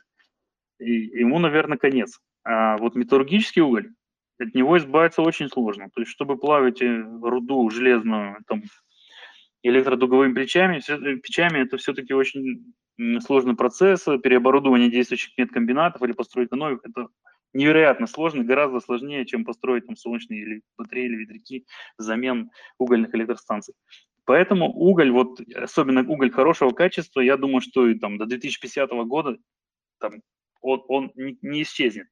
и 0.80 0.92
ему, 0.92 1.40
наверное, 1.40 1.78
конец. 1.78 2.20
А 2.46 2.78
вот 2.78 2.96
металлургический 2.96 3.62
уголь, 3.62 3.92
от 4.40 4.54
него 4.54 4.78
избавиться 4.78 5.22
очень 5.22 5.50
сложно. 5.50 5.90
То 5.94 6.02
есть, 6.02 6.12
чтобы 6.12 6.38
плавить 6.38 6.82
э, 6.82 7.04
руду 7.22 7.70
железную, 7.70 8.38
там, 8.48 8.64
электродуговыми 9.64 10.34
печами, 10.34 10.82
э, 10.88 11.16
печами 11.18 11.60
это 11.60 11.78
все-таки 11.78 12.14
очень 12.14 12.74
сложный 13.22 13.56
процесс. 13.56 14.04
Переоборудование 14.24 14.92
действующих 14.92 15.38
медкомбинатов 15.38 16.02
или 16.04 16.12
постройка 16.12 16.56
новых– 16.56 16.82
это 16.84 17.08
невероятно 17.54 18.06
сложный, 18.06 18.44
гораздо 18.44 18.80
сложнее, 18.80 19.26
чем 19.26 19.44
построить 19.44 19.88
там 19.88 19.96
солнечные 19.96 20.42
или 20.42 20.62
батареи 20.78 21.06
или 21.06 21.16
ветряки 21.16 21.66
взамен 21.98 22.52
угольных 22.78 23.16
электростанций. 23.16 23.74
Поэтому 24.26 24.68
уголь, 24.68 25.12
вот 25.12 25.40
особенно 25.56 26.02
уголь 26.02 26.32
хорошего 26.32 26.72
качества, 26.72 27.22
я 27.22 27.38
думаю, 27.38 27.62
что 27.62 27.88
и 27.88 27.98
там 27.98 28.18
до 28.18 28.26
2050 28.26 28.90
года 29.08 29.38
там, 30.00 30.22
он, 30.62 30.84
он 30.88 31.12
не 31.16 31.64
исчезнет. 31.64 32.08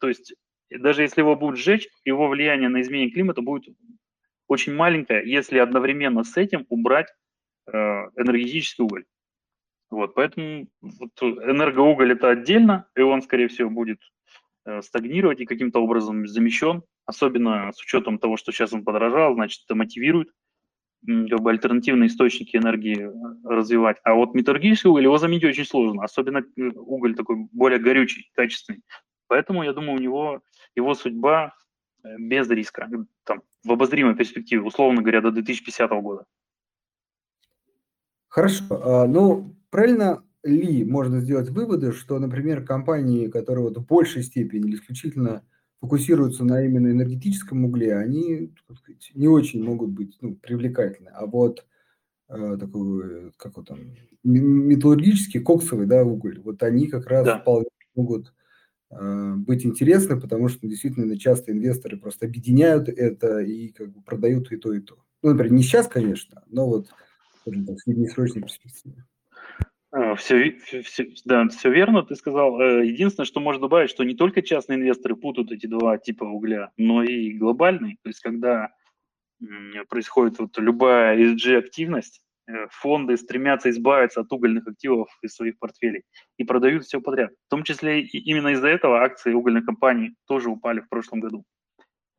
То 0.00 0.08
есть 0.08 0.34
даже 0.70 1.02
если 1.02 1.20
его 1.20 1.36
будут 1.36 1.58
сжечь, 1.58 1.88
его 2.04 2.28
влияние 2.28 2.68
на 2.68 2.80
изменение 2.80 3.12
климата 3.12 3.42
будет 3.42 3.64
очень 4.46 4.74
маленькое, 4.74 5.28
если 5.30 5.58
одновременно 5.58 6.24
с 6.24 6.36
этим 6.36 6.66
убрать 6.68 7.08
э, 7.66 7.72
энергетический 7.72 8.84
уголь. 8.84 9.04
Вот, 9.90 10.14
поэтому 10.14 10.68
вот, 10.80 11.10
энергоуголь 11.22 12.12
это 12.12 12.30
отдельно, 12.30 12.86
и 12.96 13.00
он, 13.00 13.22
скорее 13.22 13.48
всего, 13.48 13.70
будет 13.70 14.00
э, 14.64 14.82
стагнировать 14.82 15.40
и 15.40 15.46
каким-то 15.46 15.80
образом 15.80 16.26
замещен, 16.26 16.82
особенно 17.06 17.72
с 17.72 17.82
учетом 17.82 18.18
того, 18.18 18.36
что 18.36 18.52
сейчас 18.52 18.72
он 18.72 18.84
подорожал, 18.84 19.34
значит, 19.34 19.62
это 19.64 19.74
мотивирует 19.74 20.30
как 21.06 21.40
бы 21.40 21.50
альтернативные 21.50 22.08
источники 22.08 22.56
энергии 22.56 23.08
э, 23.08 23.48
развивать. 23.48 23.96
А 24.04 24.14
вот 24.14 24.34
металлургический 24.34 24.90
уголь, 24.90 25.04
его 25.04 25.18
заменить 25.18 25.44
очень 25.44 25.64
сложно, 25.64 26.04
особенно 26.04 26.38
э, 26.38 26.62
уголь 26.74 27.14
такой 27.14 27.36
более 27.52 27.80
горючий, 27.80 28.30
качественный. 28.34 28.82
Поэтому, 29.30 29.62
я 29.62 29.72
думаю, 29.72 29.94
у 29.94 30.02
него 30.02 30.42
его 30.74 30.92
судьба 30.92 31.54
э, 32.02 32.16
без 32.18 32.50
риска, 32.50 32.90
там, 33.22 33.42
в 33.62 33.70
обозримой 33.70 34.16
перспективе, 34.16 34.62
условно 34.62 35.02
говоря, 35.02 35.20
до 35.20 35.30
2050 35.30 35.88
года. 36.02 36.26
Хорошо. 38.26 38.64
А, 38.70 39.06
ну, 39.06 39.54
правильно 39.70 40.24
ли 40.42 40.84
можно 40.84 41.20
сделать 41.20 41.48
выводы, 41.48 41.92
что, 41.92 42.18
например, 42.18 42.64
компании, 42.64 43.28
которые 43.28 43.68
вот 43.68 43.78
в 43.78 43.86
большей 43.86 44.24
степени 44.24 44.68
или 44.68 44.74
исключительно 44.74 45.44
фокусируются 45.80 46.44
на 46.44 46.64
именно 46.64 46.88
энергетическом 46.88 47.64
угле, 47.64 47.96
они 47.96 48.52
сказать, 48.78 49.12
не 49.14 49.28
очень 49.28 49.62
могут 49.62 49.90
быть 49.90 50.18
ну, 50.20 50.34
привлекательны. 50.34 51.10
А 51.10 51.26
вот 51.26 51.64
э, 52.28 52.56
такой, 52.58 53.30
как 53.36 53.56
вот 53.56 53.68
там, 53.68 53.78
металлургический, 54.24 55.38
коксовый 55.38 55.86
да, 55.86 56.02
уголь, 56.02 56.40
вот 56.40 56.64
они 56.64 56.88
как 56.88 57.06
раз 57.06 57.26
да. 57.26 57.38
вполне 57.38 57.68
могут 57.94 58.34
быть 58.90 59.64
интересны, 59.64 60.20
потому 60.20 60.48
что 60.48 60.66
действительно 60.66 61.18
часто 61.18 61.52
инвесторы 61.52 61.96
просто 61.96 62.26
объединяют 62.26 62.88
это 62.88 63.38
и 63.38 63.68
как 63.68 63.92
бы 63.92 64.02
продают 64.02 64.50
и 64.50 64.56
то, 64.56 64.72
и 64.72 64.80
то. 64.80 64.98
Ну, 65.22 65.30
например, 65.30 65.52
не 65.52 65.62
сейчас, 65.62 65.86
конечно, 65.86 66.42
но 66.48 66.66
вот 66.66 66.88
в 67.44 67.78
среднесрочной 67.78 68.42
перспективе. 68.42 69.04
Все, 70.16 70.56
все, 70.84 71.08
да, 71.24 71.48
все 71.48 71.70
верно, 71.70 72.04
ты 72.04 72.14
сказал. 72.14 72.60
Э, 72.60 72.86
единственное, 72.86 73.26
что 73.26 73.40
можно 73.40 73.62
добавить, 73.62 73.90
что 73.90 74.04
не 74.04 74.14
только 74.14 74.40
частные 74.40 74.78
инвесторы 74.78 75.16
путают 75.16 75.50
эти 75.50 75.66
два 75.66 75.98
типа 75.98 76.22
угля, 76.24 76.70
но 76.76 77.02
и 77.02 77.32
глобальный. 77.32 77.98
То 78.02 78.08
есть, 78.08 78.20
когда 78.20 78.70
происходит 79.88 80.38
вот 80.38 80.56
любая 80.58 81.18
ESG-активность, 81.18 82.20
э, 82.20 82.29
фонды 82.70 83.16
стремятся 83.16 83.70
избавиться 83.70 84.20
от 84.20 84.32
угольных 84.32 84.66
активов 84.66 85.08
из 85.22 85.34
своих 85.34 85.58
портфелей 85.58 86.02
и 86.38 86.44
продают 86.44 86.84
все 86.84 87.00
подряд. 87.00 87.30
В 87.46 87.50
том 87.50 87.62
числе 87.62 88.02
и 88.02 88.18
именно 88.18 88.48
из-за 88.48 88.68
этого 88.68 89.02
акции 89.02 89.32
угольных 89.32 89.64
компаний 89.66 90.14
тоже 90.26 90.50
упали 90.50 90.80
в 90.80 90.88
прошлом 90.88 91.20
году. 91.20 91.44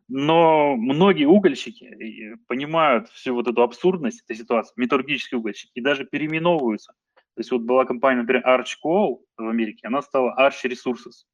Но 0.08 0.76
многие 0.76 1.26
угольщики 1.26 1.86
э, 1.86 2.36
понимают 2.48 3.08
всю 3.10 3.34
вот 3.34 3.48
эту 3.48 3.62
абсурдность 3.62 4.24
этой 4.24 4.36
ситуации, 4.36 4.74
металлургические 4.76 5.40
угольщики, 5.40 5.72
и 5.74 5.82
даже 5.82 6.06
переименовываются– 6.06 6.94
то 7.36 7.40
есть 7.40 7.52
вот 7.52 7.62
была 7.62 7.86
компания, 7.86 8.22
например, 8.22 8.44
Arch 8.46 8.76
Coal 8.84 9.20
в 9.38 9.48
Америке, 9.48 9.88
она 9.88 10.02
стала 10.02 10.36
Arch 10.38 10.66
Resources. 10.66 11.26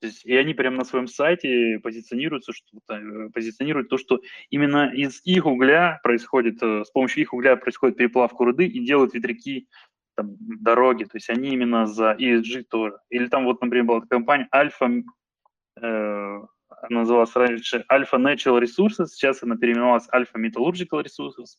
То 0.00 0.06
есть, 0.06 0.24
и 0.24 0.36
они 0.36 0.54
прямо 0.54 0.76
на 0.76 0.84
своем 0.84 1.08
сайте 1.08 1.80
позиционируются, 1.82 2.52
что, 2.52 2.78
э, 2.94 3.30
позиционируют 3.34 3.88
то, 3.88 3.98
что 3.98 4.20
именно 4.48 4.92
из 4.94 5.20
их 5.24 5.46
угля 5.46 5.98
происходит, 6.02 6.62
э, 6.62 6.84
с 6.84 6.90
помощью 6.90 7.22
их 7.22 7.34
угля 7.34 7.56
происходит 7.56 7.96
переплавка 7.96 8.44
руды 8.44 8.66
и 8.66 8.84
делают 8.84 9.14
ветряки, 9.14 9.68
там, 10.14 10.36
дороги. 10.38 11.04
То 11.04 11.16
есть 11.16 11.30
они 11.30 11.50
именно 11.50 11.86
за 11.86 12.12
ESG 12.12 12.64
тоже. 12.70 12.98
Или 13.10 13.26
там 13.26 13.44
вот, 13.44 13.60
например, 13.60 13.86
была 13.86 14.00
компания 14.02 14.48
Alpha, 14.54 15.02
э, 15.80 16.40
называлась 16.88 17.34
раньше 17.34 17.84
Alpha 17.90 18.18
Natural 18.18 18.60
Resources, 18.60 19.06
сейчас 19.06 19.42
она 19.42 19.56
переименовалась 19.56 20.08
Alpha 20.14 20.36
Metallurgical 20.36 21.04
Resources. 21.04 21.56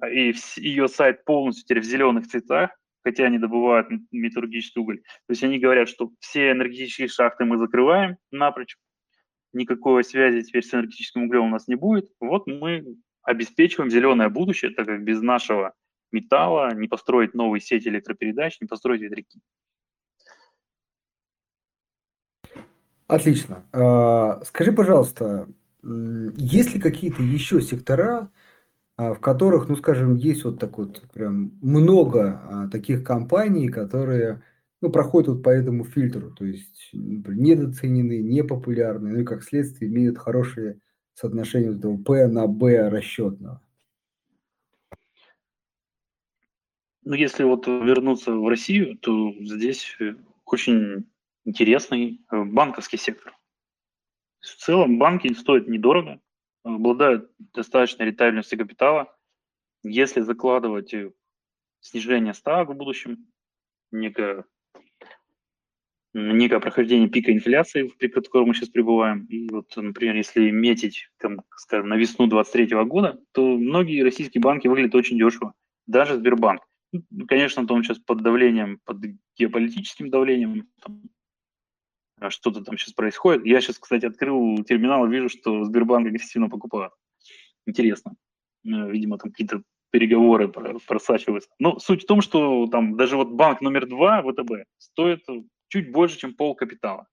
А, 0.00 0.08
и 0.08 0.32
ее 0.56 0.88
сайт 0.88 1.24
полностью 1.24 1.64
теперь 1.64 1.80
в 1.80 1.84
зеленых 1.84 2.26
цветах, 2.26 2.70
хотя 3.04 3.24
они 3.24 3.38
добывают 3.38 3.88
металлургический 4.10 4.80
уголь. 4.80 4.98
То 4.98 5.30
есть 5.30 5.44
они 5.44 5.58
говорят, 5.58 5.88
что 5.88 6.10
все 6.18 6.52
энергетические 6.52 7.08
шахты 7.08 7.44
мы 7.44 7.58
закрываем 7.58 8.16
напрочь, 8.30 8.76
никакой 9.52 10.02
связи 10.04 10.42
теперь 10.42 10.64
с 10.64 10.74
энергетическим 10.74 11.24
углем 11.24 11.44
у 11.44 11.50
нас 11.50 11.68
не 11.68 11.76
будет. 11.76 12.10
Вот 12.18 12.46
мы 12.46 12.96
обеспечиваем 13.22 13.90
зеленое 13.90 14.28
будущее, 14.28 14.72
так 14.72 14.86
как 14.86 15.04
без 15.04 15.20
нашего 15.20 15.74
металла 16.12 16.74
не 16.74 16.88
построить 16.88 17.34
новые 17.34 17.60
сети 17.60 17.88
электропередач, 17.88 18.60
не 18.60 18.66
построить 18.66 19.02
ветряки. 19.02 19.40
Отлично. 23.06 23.66
А, 23.72 24.42
скажи, 24.44 24.72
пожалуйста, 24.72 25.46
есть 25.82 26.74
ли 26.74 26.80
какие-то 26.80 27.22
еще 27.22 27.60
сектора, 27.60 28.30
в 28.96 29.16
которых, 29.16 29.68
ну, 29.68 29.76
скажем, 29.76 30.14
есть 30.14 30.44
вот 30.44 30.60
так 30.60 30.78
вот 30.78 31.02
прям 31.12 31.52
много 31.60 32.40
а, 32.44 32.68
таких 32.68 33.02
компаний, 33.02 33.68
которые, 33.68 34.42
ну, 34.80 34.90
проходят 34.90 35.28
вот 35.28 35.42
по 35.42 35.48
этому 35.48 35.84
фильтру, 35.84 36.30
то 36.30 36.44
есть 36.44 36.90
например, 36.92 37.40
недоценены, 37.40 38.22
непопулярны, 38.22 39.10
ну 39.10 39.20
и 39.20 39.24
как 39.24 39.42
следствие 39.42 39.90
имеют 39.90 40.18
хорошее 40.18 40.78
соотношение 41.14 41.70
вот 41.70 41.78
этого 41.78 41.96
P 41.96 42.28
на 42.28 42.46
B 42.46 42.88
расчетного. 42.88 43.60
Ну, 47.02 47.14
если 47.14 47.44
вот 47.44 47.66
вернуться 47.66 48.32
в 48.32 48.48
Россию, 48.48 48.96
то 48.98 49.32
здесь 49.40 49.96
очень 50.46 51.06
интересный 51.44 52.20
э, 52.30 52.44
банковский 52.44 52.96
сектор. 52.96 53.36
В 54.40 54.56
целом 54.56 54.98
банки 54.98 55.32
стоят 55.34 55.68
недорого, 55.68 56.20
обладают 56.64 57.30
достаточной 57.52 58.06
ретабельностью 58.06 58.58
капитала. 58.58 59.14
Если 59.82 60.22
закладывать 60.22 60.94
снижение 61.80 62.34
ставок 62.34 62.70
в 62.70 62.78
будущем, 62.78 63.26
некое, 63.92 64.44
некое 66.14 66.58
прохождение 66.60 67.08
пика 67.08 67.32
инфляции, 67.32 67.92
при 67.98 68.08
котором 68.08 68.48
мы 68.48 68.54
сейчас 68.54 68.70
пребываем, 68.70 69.26
и 69.26 69.48
вот, 69.50 69.76
например, 69.76 70.16
если 70.16 70.50
метить, 70.50 71.10
там, 71.18 71.42
скажем, 71.56 71.88
на 71.88 71.96
весну 71.96 72.26
2023 72.26 72.84
года, 72.84 73.20
то 73.32 73.56
многие 73.56 74.02
российские 74.02 74.40
банки 74.40 74.66
выглядят 74.66 74.94
очень 74.94 75.18
дешево, 75.18 75.52
даже 75.86 76.16
Сбербанк. 76.16 76.62
Ну, 77.10 77.26
конечно, 77.26 77.66
он 77.68 77.82
сейчас 77.82 77.98
под 77.98 78.22
давлением, 78.22 78.80
под 78.84 78.98
геополитическим 79.36 80.10
давлением, 80.10 80.68
там, 80.80 81.02
что-то 82.28 82.62
там 82.62 82.78
сейчас 82.78 82.92
происходит. 82.92 83.44
Я 83.44 83.60
сейчас, 83.60 83.78
кстати, 83.78 84.06
открыл 84.06 84.62
терминал 84.64 85.06
и 85.06 85.10
вижу, 85.10 85.28
что 85.28 85.64
Сбербанк 85.64 86.06
агрессивно 86.06 86.48
покупает. 86.48 86.92
Интересно. 87.66 88.14
Э, 88.64 88.90
видимо, 88.90 89.18
там 89.18 89.30
какие-то 89.30 89.62
переговоры 89.90 90.48
просачиваются. 90.48 91.50
Но 91.58 91.78
суть 91.78 92.02
в 92.02 92.06
том, 92.06 92.20
что 92.20 92.66
там 92.66 92.96
даже 92.96 93.16
вот 93.16 93.30
банк 93.30 93.60
номер 93.60 93.86
два, 93.86 94.22
ВТБ, 94.22 94.64
стоит 94.78 95.24
чуть 95.68 95.92
больше, 95.92 96.18
чем 96.18 96.34
пол 96.34 96.54
капитала. 96.54 97.06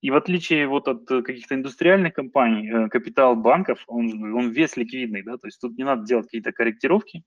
И 0.00 0.10
в 0.10 0.16
отличие 0.16 0.66
вот 0.66 0.88
от 0.88 1.06
каких-то 1.06 1.54
индустриальных 1.54 2.14
компаний, 2.14 2.70
э, 2.70 2.88
капитал 2.88 3.36
банков, 3.36 3.84
он, 3.86 4.34
он 4.34 4.50
весь 4.50 4.76
ликвидный, 4.76 5.22
да, 5.22 5.36
то 5.36 5.46
есть 5.46 5.60
тут 5.60 5.76
не 5.76 5.84
надо 5.84 6.04
делать 6.04 6.26
какие-то 6.26 6.52
корректировки. 6.52 7.22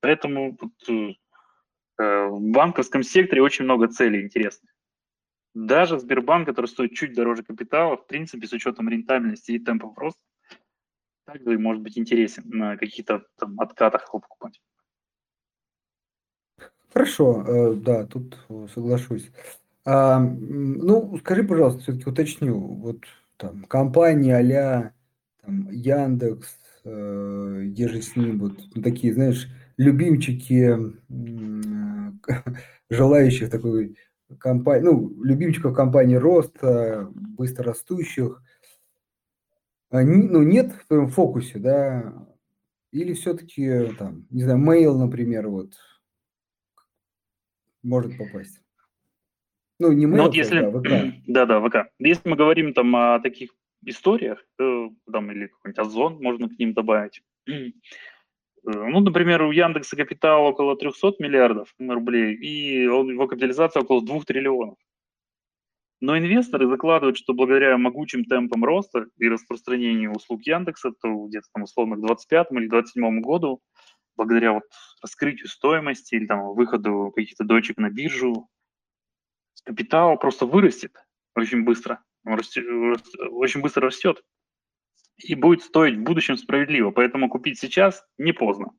Поэтому 0.00 0.56
вот, 0.60 0.72
Э, 0.88 1.14
в 1.98 2.40
банковском 2.40 3.02
секторе 3.02 3.42
очень 3.42 3.64
много 3.64 3.88
целей 3.88 4.22
интересных. 4.22 4.70
Даже 5.54 5.98
Сбербанк, 5.98 6.46
который 6.46 6.66
стоит 6.66 6.92
чуть 6.92 7.14
дороже 7.14 7.42
капитала, 7.42 7.96
в 7.96 8.06
принципе, 8.06 8.46
с 8.46 8.52
учетом 8.52 8.90
рентабельности 8.90 9.52
и 9.52 9.58
темпов 9.58 9.96
роста, 9.96 10.20
также 11.24 11.58
может 11.58 11.82
быть 11.82 11.98
интересен 11.98 12.44
на 12.46 12.76
каких-то 12.76 13.24
там 13.38 13.58
откатах 13.60 14.08
его 14.08 14.20
покупать. 14.20 14.60
Хорошо, 16.92 17.44
э, 17.46 17.74
да, 17.74 18.06
тут 18.06 18.38
соглашусь. 18.74 19.30
А, 19.84 20.18
ну, 20.18 21.16
скажи, 21.18 21.44
пожалуйста, 21.44 21.80
все-таки 21.80 22.10
уточню, 22.10 22.58
вот 22.58 23.04
там 23.36 23.64
компании 23.64 24.32
а-ля 24.32 24.94
там, 25.42 25.70
Яндекс, 25.70 26.58
э, 26.84 27.62
где 27.66 27.88
же 27.88 28.02
с 28.02 28.16
ним, 28.16 28.38
вот 28.38 28.58
ну, 28.74 28.82
такие, 28.82 29.12
знаешь, 29.12 29.48
любимчики 29.76 30.76
желающих 32.90 33.50
такой 33.50 33.96
компании, 34.38 34.84
ну, 34.84 35.22
любимчиков 35.22 35.74
компании 35.74 36.16
роста, 36.16 37.08
быстрорастущих, 37.14 38.42
ну, 39.90 40.42
нет 40.42 40.72
в 40.72 40.86
твоем 40.86 41.08
фокусе, 41.08 41.58
да, 41.58 42.26
или 42.92 43.14
все-таки, 43.14 43.92
там, 43.98 44.26
не 44.30 44.42
знаю, 44.42 44.58
mail, 44.58 44.96
например, 44.96 45.48
вот, 45.48 45.74
может 47.82 48.16
попасть? 48.18 48.60
Ну, 49.78 49.92
не 49.92 50.06
Ну, 50.06 50.24
вот 50.24 50.34
если, 50.34 50.60
да, 50.60 50.70
ВК. 50.70 51.14
да, 51.26 51.46
да, 51.46 51.60
ВК. 51.60 51.90
Если 51.98 52.28
мы 52.28 52.36
говорим 52.36 52.72
там 52.72 52.96
о 52.96 53.20
таких 53.20 53.50
историях, 53.84 54.44
э, 54.58 54.88
там 55.12 55.30
или 55.30 55.48
какой-нибудь 55.48 55.78
Озон 55.78 56.22
можно 56.22 56.48
к 56.48 56.58
ним 56.58 56.72
добавить. 56.72 57.22
Э, 58.66 58.70
Ну, 58.88 59.00
например, 59.00 59.42
у 59.42 59.52
Яндекса 59.52 59.96
капитал 59.96 60.44
около 60.44 60.76
300 60.76 61.16
миллиардов 61.20 61.74
рублей, 61.78 62.34
и 62.34 62.86
он- 62.86 63.10
его 63.10 63.26
капитализация 63.28 63.82
около 63.82 64.04
2 64.04 64.24
триллионов. 64.26 64.76
Но 66.00 66.18
инвесторы 66.18 66.68
закладывают, 66.68 67.16
что 67.16 67.32
благодаря 67.32 67.78
могучим 67.78 68.24
темпам 68.24 68.64
роста 68.64 69.06
и 69.18 69.28
распространению 69.28 70.12
услуг 70.12 70.42
Яндекса, 70.42 70.92
то 71.00 71.26
где-то 71.26 71.46
там 71.54 71.62
условно 71.62 71.96
к 71.96 72.00
25 72.00 72.60
или 72.60 72.68
27 72.68 73.20
году, 73.20 73.62
благодаря 74.14 74.52
вот 74.52 74.64
раскрытию 75.00 75.48
стоимости 75.48 76.14
или 76.14 76.26
там 76.26 76.54
выходу 76.54 77.12
каких-то 77.14 77.44
дочек 77.44 77.78
на 77.78 77.88
биржу, 77.88 78.48
капитал 79.64 80.18
просто 80.18 80.44
вырастет 80.44 80.92
очень 81.34 81.64
быстро. 81.64 82.02
Он 82.26 82.34
расте- 82.34 82.62
рас- 82.62 83.14
очень 83.30 83.62
быстро 83.62 83.86
растет 83.86 84.22
и 85.18 85.34
будет 85.34 85.62
стоить 85.62 85.96
в 85.96 86.02
будущем 86.02 86.36
справедливо. 86.36 86.90
Поэтому 86.90 87.28
купить 87.28 87.58
сейчас 87.58 88.04
не 88.18 88.32
поздно. 88.32 88.72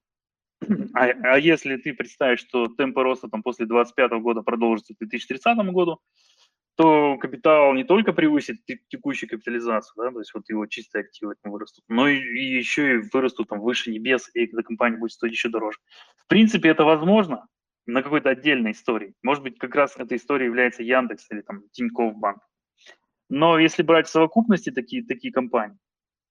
А, 0.93 1.05
а 1.05 1.39
если 1.39 1.77
ты 1.77 1.93
представишь, 1.93 2.39
что 2.39 2.67
темпы 2.67 3.03
роста 3.03 3.27
там 3.27 3.43
после 3.43 3.65
2025 3.65 4.21
года 4.21 4.41
продолжатся 4.41 4.93
к 4.93 4.97
2030 4.97 5.57
году, 5.71 5.99
то 6.75 7.17
капитал 7.17 7.73
не 7.73 7.83
только 7.83 8.13
превысит 8.13 8.63
те- 8.65 8.79
текущую 8.87 9.29
капитализацию, 9.29 9.93
да, 9.97 10.11
то 10.11 10.19
есть 10.19 10.33
вот 10.33 10.47
его 10.47 10.65
чистые 10.67 11.03
активы 11.03 11.35
вырастут, 11.43 11.83
но 11.87 12.07
и, 12.07 12.19
и 12.19 12.55
еще 12.55 12.95
и 12.95 13.01
вырастут 13.11 13.49
там 13.49 13.61
выше 13.61 13.91
небес, 13.91 14.29
и 14.35 14.45
эта 14.45 14.61
компания 14.61 14.97
будет 14.97 15.11
стоить 15.11 15.33
еще 15.33 15.49
дороже. 15.49 15.79
В 16.17 16.27
принципе, 16.27 16.69
это 16.69 16.83
возможно 16.83 17.47
на 17.87 18.03
какой-то 18.03 18.29
отдельной 18.29 18.71
истории. 18.71 19.15
Может 19.23 19.43
быть, 19.43 19.57
как 19.57 19.73
раз 19.73 19.97
этой 19.97 20.17
историей 20.17 20.47
является 20.47 20.83
Яндекс 20.83 21.31
или 21.31 21.41
там 21.41 21.63
Тинькофф 21.71 22.15
Банк. 22.15 22.43
Но 23.29 23.57
если 23.57 23.81
брать 23.81 24.07
в 24.07 24.11
совокупности 24.11 24.69
такие, 24.71 25.03
такие 25.03 25.33
компании, 25.33 25.77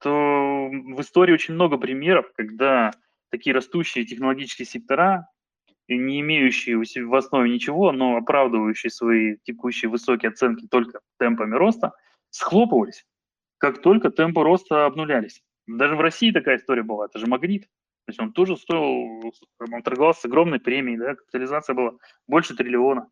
то 0.07 0.69
в 0.71 1.01
истории 1.01 1.33
очень 1.33 1.55
много 1.55 1.79
примеров, 1.79 2.31
когда 2.37 2.93
такие 3.33 3.53
растущие 3.53 4.05
технологические 4.05 4.65
сектора, 4.65 5.29
не 5.89 6.21
имеющие 6.21 6.79
в 6.79 7.15
основе 7.17 7.51
ничего, 7.51 7.91
но 7.91 8.17
оправдывающие 8.17 8.91
свои 8.91 9.39
текущие 9.43 9.91
высокие 9.91 10.29
оценки 10.29 10.69
только 10.69 11.01
темпами 11.19 11.57
роста, 11.57 11.91
схлопывались, 12.31 13.05
как 13.59 13.83
только 13.83 14.11
темпы 14.11 14.45
роста 14.45 14.87
обнулялись. 14.87 15.43
Даже 15.67 15.97
в 15.97 16.01
России 16.01 16.31
такая 16.31 16.59
история 16.59 16.85
была, 16.85 17.07
это 17.07 17.19
же 17.19 17.27
Магнит. 17.27 17.63
То 17.63 18.11
есть 18.11 18.21
он 18.21 18.33
тоже 18.33 18.57
стоил, 18.57 19.33
он 19.59 19.83
торговался 19.83 20.21
с 20.21 20.25
огромной 20.27 20.61
премией, 20.61 20.99
да, 20.99 21.17
капитализация 21.17 21.75
была 21.75 21.95
больше 22.29 22.55
триллиона. 22.55 23.11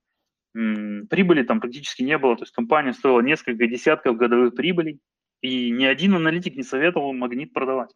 Прибыли 0.52 1.42
там 1.42 1.58
практически 1.58 2.04
не 2.04 2.18
было, 2.18 2.36
то 2.36 2.44
есть 2.44 2.54
компания 2.54 2.92
стоила 2.92 3.20
несколько 3.20 3.66
десятков 3.66 4.16
годовых 4.16 4.54
прибылей, 4.54 5.00
и 5.44 5.70
ни 5.70 5.84
один 5.84 6.14
аналитик 6.14 6.56
не 6.56 6.62
советовал 6.62 7.12
Магнит 7.12 7.52
продавать. 7.52 7.94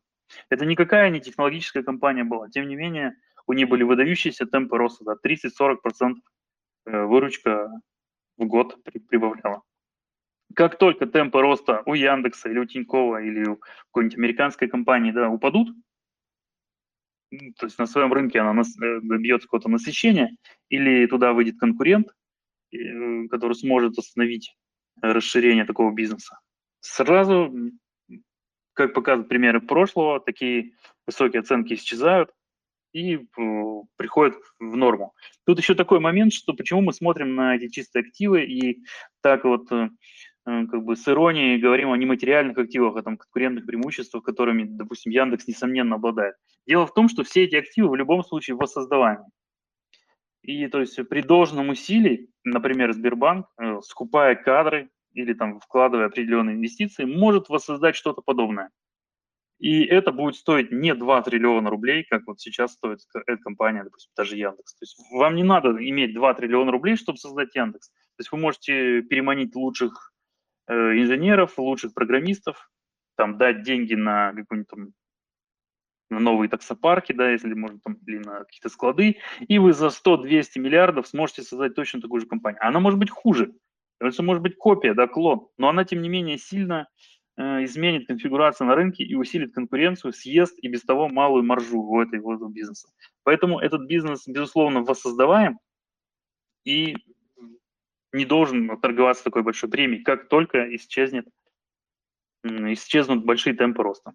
Это 0.51 0.67
никакая 0.67 1.09
не 1.09 1.19
технологическая 1.19 1.83
компания 1.83 2.23
была. 2.23 2.51
Тем 2.51 2.69
не 2.69 2.77
менее, 2.77 3.15
у 3.47 3.55
нее 3.55 3.67
были 3.67 3.85
выдающиеся 3.85 4.45
темпы 4.45 4.77
роста, 4.77 5.05
да, 5.07 5.17
30-40% 5.27 6.17
э, 6.85 7.05
выручка 7.05 7.71
в 8.37 8.45
год 8.45 8.77
при- 8.85 8.99
прибавляла. 8.99 9.63
Как 10.55 10.77
только 10.77 11.07
темпы 11.07 11.41
роста 11.41 11.83
у 11.87 11.95
Яндекса 11.95 12.51
или 12.51 12.59
у 12.59 12.67
Тинькова 12.67 13.23
или 13.23 13.49
у 13.49 13.61
какой-нибудь 13.87 14.19
американской 14.19 14.69
компании 14.69 15.13
да, 15.13 15.31
упадут, 15.31 15.71
то 17.31 17.65
есть 17.65 17.79
на 17.79 17.87
своем 17.87 18.13
рынке 18.13 18.41
она 18.41 18.61
э, 18.61 19.01
добьется 19.01 19.47
какого-то 19.47 19.71
насыщения, 19.71 20.37
или 20.69 21.07
туда 21.07 21.33
выйдет 21.33 21.59
конкурент, 21.59 22.09
э, 22.73 23.27
который 23.29 23.55
сможет 23.55 23.97
остановить 23.97 24.55
расширение 25.01 25.65
такого 25.65 25.95
бизнеса, 25.95 26.39
сразу, 26.81 27.53
как 28.75 28.95
показывают 28.95 29.29
примеры 29.29 29.61
прошлого, 29.61 30.21
такие 30.21 30.73
высокие 31.07 31.41
оценки 31.41 31.75
исчезают 31.75 32.31
и 32.93 33.17
э, 33.17 33.83
приходят 33.97 34.37
в 34.59 34.77
норму. 34.77 35.15
Тут 35.45 35.59
еще 35.59 35.75
такой 35.75 36.01
момент, 36.01 36.33
что 36.33 36.55
почему 36.55 36.81
мы 36.81 36.93
смотрим 36.93 37.35
на 37.35 37.57
эти 37.57 37.69
чистые 37.69 38.05
активы 38.05 38.45
и 38.45 38.83
так 39.21 39.45
вот 39.45 39.71
э, 39.73 39.91
э, 40.47 40.67
как 40.67 40.85
бы 40.85 40.97
с 40.97 41.07
иронией 41.09 41.59
говорим 41.59 41.91
о 41.91 41.97
нематериальных 41.97 42.57
активах, 42.59 42.97
о 42.97 43.03
там 43.03 43.17
конкурентных 43.17 43.67
преимуществах, 43.67 44.23
которыми, 44.25 44.65
допустим, 44.65 45.13
Яндекс 45.13 45.47
несомненно 45.47 45.97
обладает. 45.97 46.35
Дело 46.67 46.87
в 46.87 46.95
том, 46.95 47.09
что 47.09 47.25
все 47.25 47.45
эти 47.45 47.57
активы 47.57 47.91
в 47.91 47.97
любом 47.97 48.25
случае 48.25 48.57
воссоздаваемы. 48.57 49.27
И 50.43 50.67
то 50.69 50.81
есть 50.81 50.97
при 51.09 51.21
должном 51.21 51.69
усилии, 51.69 52.31
например, 52.43 52.93
Сбербанк, 52.95 53.47
скупая 53.83 54.35
кадры 54.35 54.89
или 55.19 55.35
там 55.35 55.61
вкладывая 55.61 56.07
определенные 56.07 56.57
инвестиции, 56.57 57.05
может 57.05 57.49
воссоздать 57.49 57.97
что-то 57.97 58.23
подобное. 58.23 58.71
И 59.59 59.85
это 59.85 60.13
будет 60.13 60.37
стоить 60.37 60.71
не 60.71 60.95
2 60.95 61.23
триллиона 61.23 61.69
рублей, 61.69 62.05
как 62.09 62.23
вот 62.27 62.41
сейчас 62.41 62.75
стоит 62.75 63.01
эта 63.27 63.43
компания, 63.43 63.83
допустим, 63.83 64.13
даже 64.17 64.37
Яндекс. 64.37 64.75
То 64.75 64.85
есть 64.85 64.97
вам 65.11 65.35
не 65.35 65.43
надо 65.43 65.71
иметь 65.71 66.15
2 66.15 66.35
триллиона 66.35 66.71
рублей, 66.71 66.97
чтобы 66.97 67.19
создать 67.19 67.55
Яндекс. 67.57 67.89
То 67.89 68.21
есть 68.21 68.33
вы 68.33 68.39
можете 68.39 69.03
переманить 69.03 69.57
лучших 69.57 70.13
э, 70.69 70.75
инженеров, 70.75 71.59
лучших 71.59 71.93
программистов, 71.93 72.71
там 73.17 73.37
дать 73.37 73.63
деньги 73.63 73.95
на 73.95 74.33
какой-нибудь 74.33 74.69
там 74.69 74.93
на 76.11 76.21
новые 76.21 76.49
таксопарки, 76.49 77.13
да, 77.13 77.31
если 77.31 77.53
можно 77.53 77.81
там, 77.85 77.95
или 78.07 78.19
на 78.19 78.45
какие-то 78.45 78.69
склады, 78.69 79.19
и 79.41 79.59
вы 79.59 79.73
за 79.73 79.89
100-200 79.89 80.59
миллиардов 80.59 81.07
сможете 81.07 81.43
создать 81.43 81.75
точно 81.75 82.01
такую 82.01 82.21
же 82.21 82.27
компанию. 82.27 82.65
Она 82.65 82.81
может 82.81 82.99
быть 82.99 83.11
хуже, 83.11 83.53
это 84.01 84.23
может 84.23 84.43
быть 84.43 84.57
копия, 84.57 84.95
да, 84.95 85.07
клон, 85.07 85.49
но 85.57 85.69
она, 85.69 85.85
тем 85.85 86.03
не 86.03 86.09
менее, 86.09 86.39
сильно 86.39 86.89
э, 87.37 87.65
изменит 87.65 88.07
конфигурацию 88.07 88.67
на 88.67 88.75
рынке 88.75 89.05
и 89.05 89.15
усилит 89.15 89.55
конкуренцию, 89.55 90.13
съест 90.13 90.59
и 90.63 90.69
без 90.69 90.83
того 90.83 91.09
малую 91.09 91.45
маржу 91.45 91.81
у 91.81 92.01
этой, 92.01 92.21
у 92.21 92.33
этого 92.33 92.49
бизнеса. 92.49 92.89
Поэтому 93.25 93.59
этот 93.59 93.87
бизнес, 93.87 94.27
безусловно, 94.27 94.83
воссоздаваем 94.83 95.59
и 96.65 96.97
не 98.13 98.25
должен 98.25 98.81
торговаться 98.81 99.25
такой 99.25 99.43
большой 99.43 99.71
премией, 99.71 100.03
как 100.03 100.29
только 100.29 100.75
исчезнет, 100.77 101.27
исчезнут 102.45 103.25
большие 103.25 103.55
темпы 103.55 103.83
роста. 103.83 104.13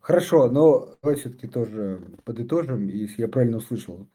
Хорошо, 0.00 0.50
но 0.50 0.96
давай 1.02 1.16
все-таки 1.16 1.46
тоже 1.46 2.00
подытожим, 2.24 2.88
если 2.88 3.22
я 3.22 3.28
правильно 3.28 3.58
услышал. 3.58 4.08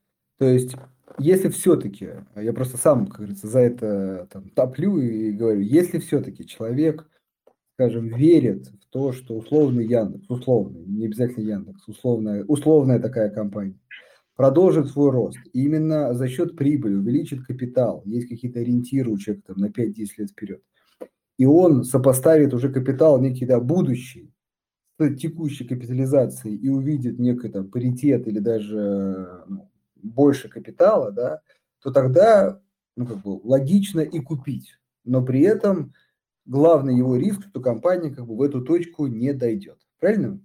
То 0.43 0.49
есть, 0.49 0.75
если 1.19 1.47
все-таки, 1.47 2.09
я 2.35 2.51
просто 2.51 2.75
сам, 2.75 3.07
как 3.07 3.19
говорится, 3.19 3.47
за 3.47 3.59
это 3.59 4.27
там, 4.29 4.49
топлю 4.49 4.99
и 4.99 5.31
говорю, 5.31 5.61
если 5.61 5.99
все-таки 5.99 6.45
человек, 6.45 7.07
скажем, 7.75 8.07
верит 8.07 8.67
в 8.67 8.89
то, 8.89 9.13
что 9.13 9.37
условный 9.37 9.85
Яндекс, 9.85 10.29
условный, 10.29 10.85
не 10.85 11.05
обязательно 11.05 11.49
Яндекс, 11.49 11.87
условная, 11.87 12.43
условная 12.43 12.99
такая 12.99 13.29
компания, 13.29 13.79
продолжит 14.35 14.89
свой 14.89 15.11
рост, 15.11 15.37
именно 15.53 16.13
за 16.13 16.27
счет 16.27 16.57
прибыли 16.57 16.95
увеличит 16.95 17.45
капитал, 17.45 18.03
есть 18.03 18.27
какие-то 18.27 18.59
ориентиры 18.59 19.09
у 19.11 19.17
человека 19.17 19.53
там, 19.53 19.59
на 19.59 19.67
5-10 19.67 20.07
лет 20.17 20.29
вперед, 20.29 20.61
и 21.37 21.45
он 21.45 21.85
сопоставит 21.85 22.53
уже 22.53 22.67
капитал 22.69 23.21
некий 23.21 23.45
да, 23.45 23.61
будущий, 23.61 24.33
текущей 24.99 25.63
капитализацией 25.63 26.57
и 26.57 26.67
увидит 26.67 27.17
некий 27.17 27.47
там 27.47 27.71
паритет 27.71 28.27
или 28.27 28.39
даже 28.39 29.45
ну, 29.47 29.69
больше 30.03 30.49
капитала, 30.49 31.11
да, 31.11 31.41
то 31.81 31.91
тогда 31.91 32.61
ну, 32.95 33.07
как 33.07 33.21
бы 33.21 33.39
логично 33.43 34.01
и 34.01 34.19
купить. 34.19 34.77
Но 35.03 35.23
при 35.23 35.41
этом 35.41 35.93
главный 36.45 36.95
его 36.95 37.17
риск, 37.17 37.47
что 37.49 37.61
компания 37.61 38.13
как 38.13 38.27
бы 38.27 38.37
в 38.37 38.41
эту 38.41 38.61
точку 38.61 39.07
не 39.07 39.33
дойдет. 39.33 39.79
Правильно? 39.99 40.39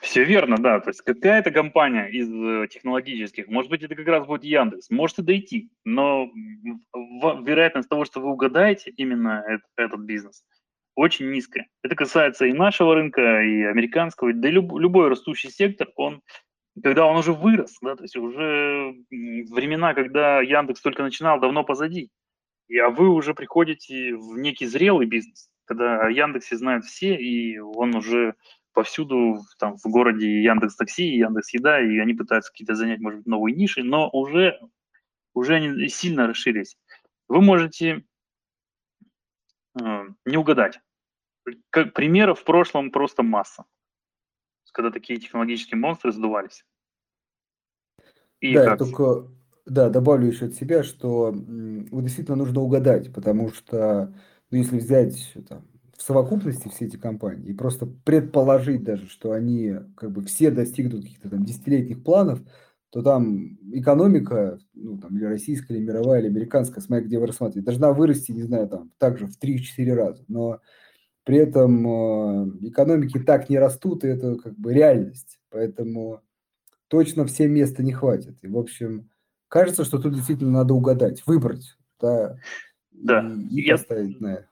Все 0.00 0.24
верно, 0.24 0.56
да. 0.58 0.80
То 0.80 0.90
есть 0.90 1.02
какая-то 1.02 1.50
компания 1.50 2.06
из 2.06 2.28
э, 2.30 2.68
технологических, 2.68 3.48
может 3.48 3.70
быть, 3.70 3.82
это 3.82 3.94
как 3.94 4.06
раз 4.06 4.26
будет 4.26 4.44
Яндекс, 4.44 4.90
может 4.90 5.18
и 5.18 5.22
дойти, 5.22 5.70
но 5.84 6.30
вероятность 6.92 7.88
того, 7.88 8.04
что 8.04 8.20
вы 8.20 8.30
угадаете 8.30 8.90
именно 8.96 9.44
эт- 9.48 9.66
этот 9.76 10.00
бизнес, 10.00 10.44
очень 10.94 11.30
низкая. 11.30 11.68
Это 11.82 11.94
касается 11.94 12.46
и 12.46 12.52
нашего 12.52 12.94
рынка, 12.94 13.42
и 13.42 13.62
американского, 13.62 14.32
да 14.32 14.48
и 14.48 14.52
люб- 14.52 14.78
любой 14.78 15.08
растущий 15.08 15.50
сектор, 15.50 15.88
он, 15.96 16.22
когда 16.80 17.06
он 17.06 17.16
уже 17.16 17.32
вырос, 17.32 17.76
да, 17.82 17.96
то 17.96 18.02
есть 18.02 18.16
уже 18.16 18.94
времена, 19.10 19.94
когда 19.94 20.40
Яндекс 20.40 20.80
только 20.80 21.02
начинал, 21.02 21.38
давно 21.38 21.64
позади. 21.64 22.10
И, 22.68 22.78
а 22.78 22.88
вы 22.88 23.08
уже 23.08 23.34
приходите 23.34 24.14
в 24.16 24.38
некий 24.38 24.66
зрелый 24.66 25.06
бизнес, 25.06 25.50
когда 25.64 26.00
о 26.00 26.10
Яндексе 26.10 26.56
знают 26.56 26.84
все, 26.84 27.16
и 27.16 27.58
он 27.58 27.94
уже 27.94 28.34
повсюду, 28.72 29.40
там, 29.58 29.76
в 29.76 29.84
городе 29.84 30.42
Яндекс 30.42 30.76
Такси, 30.76 31.04
Яндекс 31.04 31.52
Еда, 31.52 31.80
и 31.80 31.98
они 31.98 32.14
пытаются 32.14 32.50
какие-то 32.50 32.74
занять, 32.74 33.00
может 33.00 33.18
быть, 33.18 33.26
новые 33.26 33.54
ниши, 33.54 33.82
но 33.82 34.08
уже, 34.10 34.58
уже 35.34 35.56
они 35.56 35.88
сильно 35.88 36.26
расширились. 36.26 36.78
Вы 37.28 37.42
можете 37.42 38.04
э, 39.78 40.04
не 40.24 40.36
угадать. 40.38 40.80
Как 41.70 41.92
примеров 41.92 42.40
в 42.40 42.44
прошлом 42.44 42.90
просто 42.90 43.22
масса, 43.22 43.64
когда 44.72 44.90
такие 44.90 45.18
технологические 45.18 45.78
монстры 45.78 46.12
сдувались. 46.12 46.64
И 48.40 48.54
да, 48.54 48.64
как? 48.64 48.78
только 48.78 49.28
Да, 49.66 49.90
добавлю 49.90 50.26
еще 50.26 50.46
от 50.46 50.54
себя, 50.54 50.82
что 50.82 51.32
вот 51.32 52.02
действительно 52.02 52.36
нужно 52.36 52.60
угадать, 52.60 53.12
потому 53.12 53.52
что 53.52 54.12
ну, 54.50 54.58
если 54.58 54.78
взять 54.78 55.32
там, 55.48 55.66
в 55.96 56.02
совокупности 56.02 56.68
все 56.68 56.86
эти 56.86 56.96
компании 56.96 57.50
и 57.50 57.54
просто 57.54 57.86
предположить 57.86 58.82
даже, 58.82 59.08
что 59.08 59.32
они 59.32 59.74
как 59.96 60.10
бы 60.10 60.22
все 60.24 60.50
достигнут 60.50 61.02
каких-то 61.02 61.30
там 61.30 61.44
десятилетних 61.44 62.02
планов, 62.02 62.40
то 62.90 63.02
там 63.02 63.56
экономика, 63.72 64.58
ну 64.74 64.98
там 64.98 65.16
или 65.16 65.24
российская, 65.24 65.74
или 65.74 65.84
мировая, 65.84 66.20
или 66.20 66.28
американская, 66.28 66.82
смотря 66.82 67.06
где 67.06 67.18
вы 67.18 67.26
рассматриваете, 67.28 67.64
должна 67.64 67.92
вырасти, 67.92 68.32
не 68.32 68.42
знаю, 68.42 68.68
там 68.68 68.90
также 68.98 69.28
в 69.28 69.38
3-4 69.38 69.94
раза. 69.94 70.24
Но 70.28 70.60
при 71.24 71.38
этом 71.38 71.86
э, 71.86 72.68
экономики 72.68 73.18
так 73.18 73.48
не 73.48 73.58
растут, 73.58 74.04
и 74.04 74.08
это 74.08 74.36
как 74.36 74.54
бы 74.58 74.72
реальность. 74.72 75.38
Поэтому 75.50 76.20
точно 76.88 77.26
всем 77.26 77.52
места 77.52 77.82
не 77.82 77.92
хватит. 77.92 78.36
И, 78.42 78.48
в 78.48 78.58
общем, 78.58 79.10
кажется, 79.48 79.84
что 79.84 79.98
тут 79.98 80.14
действительно 80.14 80.50
надо 80.50 80.74
угадать, 80.74 81.22
выбрать, 81.26 81.76
да, 82.00 82.36
да. 82.90 83.30
и, 83.50 83.60
и 83.60 83.66
я, 83.66 83.74
поставить 83.74 84.20
на 84.20 84.46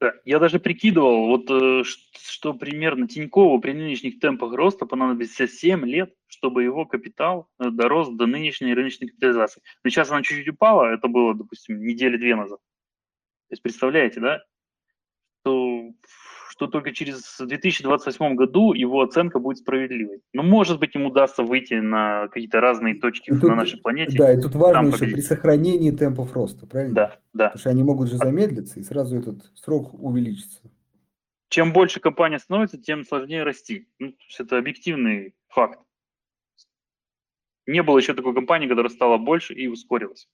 да. 0.00 0.14
Я 0.24 0.38
даже 0.38 0.58
прикидывал, 0.58 1.26
вот 1.26 1.50
э, 1.50 1.82
что 1.84 2.54
примерно 2.54 3.06
Тинькову 3.06 3.60
при 3.60 3.72
нынешних 3.72 4.18
темпах 4.18 4.54
роста 4.54 4.86
понадобится 4.86 5.46
7 5.46 5.84
лет, 5.84 6.14
чтобы 6.26 6.64
его 6.64 6.86
капитал 6.86 7.50
э, 7.58 7.68
дорос 7.70 8.08
до 8.08 8.24
нынешней 8.24 8.72
рыночной 8.72 9.08
капитализации. 9.08 9.60
Но 9.84 9.90
сейчас 9.90 10.10
она 10.10 10.22
чуть-чуть 10.22 10.48
упала, 10.48 10.86
это 10.86 11.06
было, 11.06 11.34
допустим, 11.34 11.84
недели 11.84 12.16
две 12.16 12.34
назад. 12.34 12.60
То 13.48 13.52
есть 13.52 13.62
представляете, 13.62 14.20
да, 14.20 14.42
что 15.40 15.92
что 16.60 16.66
только 16.66 16.92
через 16.92 17.38
2028 17.38 18.34
году 18.34 18.74
его 18.74 19.00
оценка 19.00 19.38
будет 19.38 19.58
справедливой. 19.58 20.20
Но, 20.34 20.42
может 20.42 20.78
быть, 20.78 20.94
ему 20.94 21.08
удастся 21.08 21.42
выйти 21.42 21.72
на 21.72 22.28
какие-то 22.28 22.60
разные 22.60 22.96
точки 22.96 23.30
тут, 23.30 23.44
на 23.44 23.54
нашей 23.54 23.80
планете. 23.80 24.18
Да, 24.18 24.30
и 24.30 24.38
тут 24.38 24.54
важно 24.56 24.88
еще 24.88 24.98
победить. 24.98 25.14
при 25.14 25.20
сохранении 25.22 25.90
темпов 25.90 26.34
роста, 26.34 26.66
правильно? 26.66 26.94
Да, 26.94 27.18
да. 27.32 27.44
Потому 27.46 27.60
что 27.60 27.70
они 27.70 27.82
могут 27.82 28.10
же 28.10 28.16
а 28.16 28.26
замедлиться, 28.26 28.78
и 28.78 28.82
сразу 28.82 29.16
этот 29.16 29.50
срок 29.54 29.94
увеличится. 29.94 30.60
Чем 31.48 31.72
больше 31.72 31.98
компания 31.98 32.38
становится, 32.38 32.76
тем 32.76 33.04
сложнее 33.06 33.42
расти. 33.42 33.88
Ну, 33.98 34.14
это 34.38 34.58
объективный 34.58 35.34
факт. 35.48 35.80
Не 37.66 37.82
было 37.82 37.96
еще 37.96 38.12
такой 38.12 38.34
компании, 38.34 38.68
которая 38.68 38.90
стала 38.90 39.16
больше 39.16 39.54
и 39.54 39.66
ускорилась. 39.66 40.28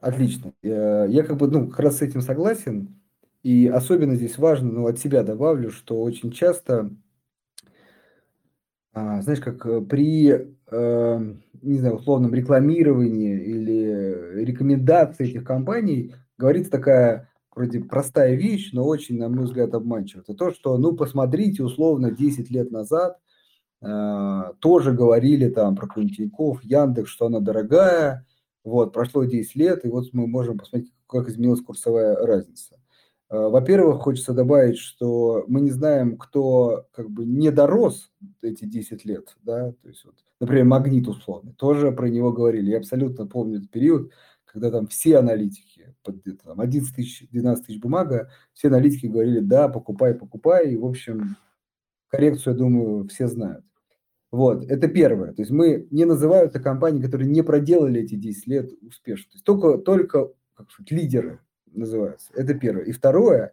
Отлично. 0.00 0.52
Я 0.62 1.24
как 1.24 1.36
бы, 1.38 1.48
ну, 1.48 1.68
как 1.68 1.80
раз 1.80 1.98
с 1.98 2.02
этим 2.02 2.20
согласен. 2.20 3.00
И 3.42 3.66
особенно 3.66 4.14
здесь 4.14 4.38
важно, 4.38 4.70
ну, 4.70 4.86
от 4.86 4.98
себя 4.98 5.22
добавлю, 5.22 5.70
что 5.70 6.00
очень 6.02 6.30
часто, 6.30 6.90
а, 8.92 9.20
знаешь, 9.22 9.40
как 9.40 9.64
э, 9.66 9.80
при, 9.82 10.28
э, 10.70 11.34
не 11.62 11.78
знаю, 11.78 11.96
условном 11.96 12.34
рекламировании 12.34 13.38
или 13.40 14.44
рекомендации 14.44 15.28
этих 15.30 15.44
компаний 15.44 16.14
говорится 16.36 16.70
такая 16.70 17.28
вроде 17.54 17.80
простая 17.80 18.34
вещь, 18.34 18.70
но 18.72 18.86
очень, 18.86 19.18
на 19.18 19.28
мой 19.28 19.44
взгляд, 19.44 19.74
обманчивая. 19.74 20.22
Это 20.22 20.34
то, 20.34 20.52
что, 20.52 20.78
ну, 20.78 20.94
посмотрите, 20.96 21.62
условно, 21.62 22.10
10 22.10 22.50
лет 22.50 22.70
назад 22.70 23.18
э, 23.82 24.52
тоже 24.60 24.92
говорили 24.92 25.50
там 25.50 25.76
про 25.76 25.88
Тинькофф, 25.88 26.62
Яндекс, 26.64 27.10
что 27.10 27.26
она 27.26 27.40
дорогая, 27.40 28.26
вот, 28.68 28.92
прошло 28.92 29.24
10 29.24 29.54
лет, 29.56 29.84
и 29.84 29.88
вот 29.88 30.06
мы 30.12 30.26
можем 30.26 30.58
посмотреть, 30.58 30.92
как 31.06 31.28
изменилась 31.28 31.60
курсовая 31.60 32.14
разница. 32.16 32.76
Э, 33.30 33.48
во-первых, 33.48 34.02
хочется 34.02 34.32
добавить, 34.32 34.78
что 34.78 35.44
мы 35.48 35.60
не 35.60 35.70
знаем, 35.70 36.16
кто 36.16 36.86
как 36.92 37.10
бы 37.10 37.24
не 37.26 37.50
дорос 37.50 38.10
эти 38.42 38.64
10 38.64 39.04
лет, 39.04 39.36
да, 39.42 39.72
то 39.72 39.88
есть 39.88 40.04
вот, 40.04 40.14
например, 40.40 40.64
магнит 40.64 41.06
условный, 41.08 41.52
тоже 41.54 41.92
про 41.92 42.08
него 42.08 42.32
говорили. 42.32 42.70
Я 42.70 42.78
абсолютно 42.78 43.26
помню 43.26 43.58
этот 43.58 43.70
период, 43.70 44.12
когда 44.44 44.70
там 44.70 44.86
все 44.86 45.18
аналитики, 45.18 45.94
под 46.02 46.22
там 46.42 46.60
11 46.60 46.94
тысяч, 46.94 47.28
12 47.30 47.66
тысяч 47.66 47.80
бумага, 47.80 48.30
все 48.54 48.68
аналитики 48.68 49.06
говорили, 49.06 49.40
да, 49.40 49.68
покупай, 49.68 50.14
покупай, 50.14 50.72
и, 50.72 50.76
в 50.76 50.86
общем, 50.86 51.36
коррекцию, 52.08 52.54
я 52.54 52.58
думаю, 52.58 53.08
все 53.08 53.28
знают. 53.28 53.64
Вот, 54.30 54.64
это 54.64 54.88
первое. 54.88 55.32
То 55.32 55.42
есть 55.42 55.50
мы 55.50 55.86
не 55.90 56.04
называют 56.04 56.50
это 56.50 56.60
компании, 56.60 57.02
которые 57.02 57.28
не 57.28 57.42
проделали 57.42 58.02
эти 58.02 58.14
10 58.14 58.46
лет 58.46 58.70
успешно. 58.82 59.30
То 59.30 59.34
есть 59.34 59.44
только, 59.44 59.78
только 59.78 60.32
как 60.54 60.70
сказать, 60.70 60.90
лидеры 60.90 61.40
называется. 61.72 62.30
Это 62.34 62.54
первое. 62.54 62.84
И 62.84 62.92
второе, 62.92 63.52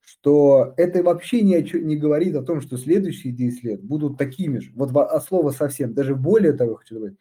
что 0.00 0.74
это 0.76 1.02
вообще 1.02 1.42
ни 1.42 1.54
о 1.54 1.62
чем 1.62 1.86
не 1.86 1.96
говорит 1.96 2.36
о 2.36 2.42
том, 2.42 2.60
что 2.60 2.76
следующие 2.76 3.32
10 3.32 3.64
лет 3.64 3.82
будут 3.82 4.18
такими 4.18 4.58
же. 4.58 4.70
Вот 4.74 4.94
а 4.94 5.20
слово 5.20 5.50
совсем, 5.50 5.94
даже 5.94 6.14
более 6.14 6.52
того, 6.52 6.76
хочу 6.76 6.94
добавить, 6.94 7.18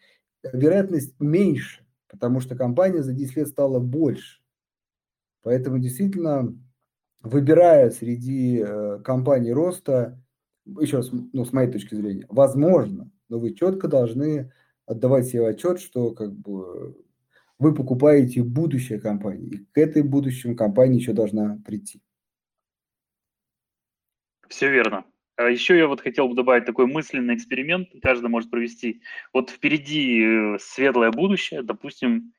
вероятность 0.53 1.19
меньше, 1.19 1.85
потому 2.07 2.39
что 2.39 2.55
компания 2.55 3.01
за 3.01 3.13
10 3.13 3.35
лет 3.37 3.47
стала 3.47 3.79
больше. 3.79 4.41
Поэтому 5.43 5.79
действительно, 5.79 6.55
выбирая 7.21 7.89
среди 7.89 8.63
э, 8.63 8.99
компаний 9.03 9.53
роста, 9.53 10.21
еще 10.79 10.97
раз, 10.97 11.11
ну, 11.11 11.45
с 11.45 11.53
моей 11.53 11.71
точки 11.71 11.95
зрения, 11.95 12.25
возможно, 12.29 13.09
но 13.29 13.39
вы 13.39 13.53
четко 13.53 13.87
должны 13.87 14.51
отдавать 14.85 15.27
себе 15.27 15.47
отчет, 15.47 15.79
что 15.79 16.11
как 16.11 16.33
бы 16.33 16.95
вы 17.59 17.73
покупаете 17.73 18.43
будущее 18.43 18.99
компании, 18.99 19.47
и 19.47 19.65
к 19.71 19.77
этой 19.77 20.03
будущему 20.03 20.55
компании 20.55 20.99
еще 20.99 21.13
должна 21.13 21.59
прийти. 21.65 22.01
Все 24.47 24.69
верно. 24.69 25.05
А 25.37 25.49
еще 25.49 25.77
я 25.77 25.87
вот 25.87 26.01
хотел 26.01 26.27
бы 26.27 26.35
добавить 26.35 26.65
такой 26.65 26.87
мысленный 26.87 27.35
эксперимент, 27.35 27.89
каждый 28.01 28.29
может 28.29 28.51
провести. 28.51 29.01
Вот 29.33 29.49
впереди 29.49 30.23
э, 30.23 30.57
светлое 30.59 31.11
будущее, 31.11 31.63
допустим, 31.63 32.33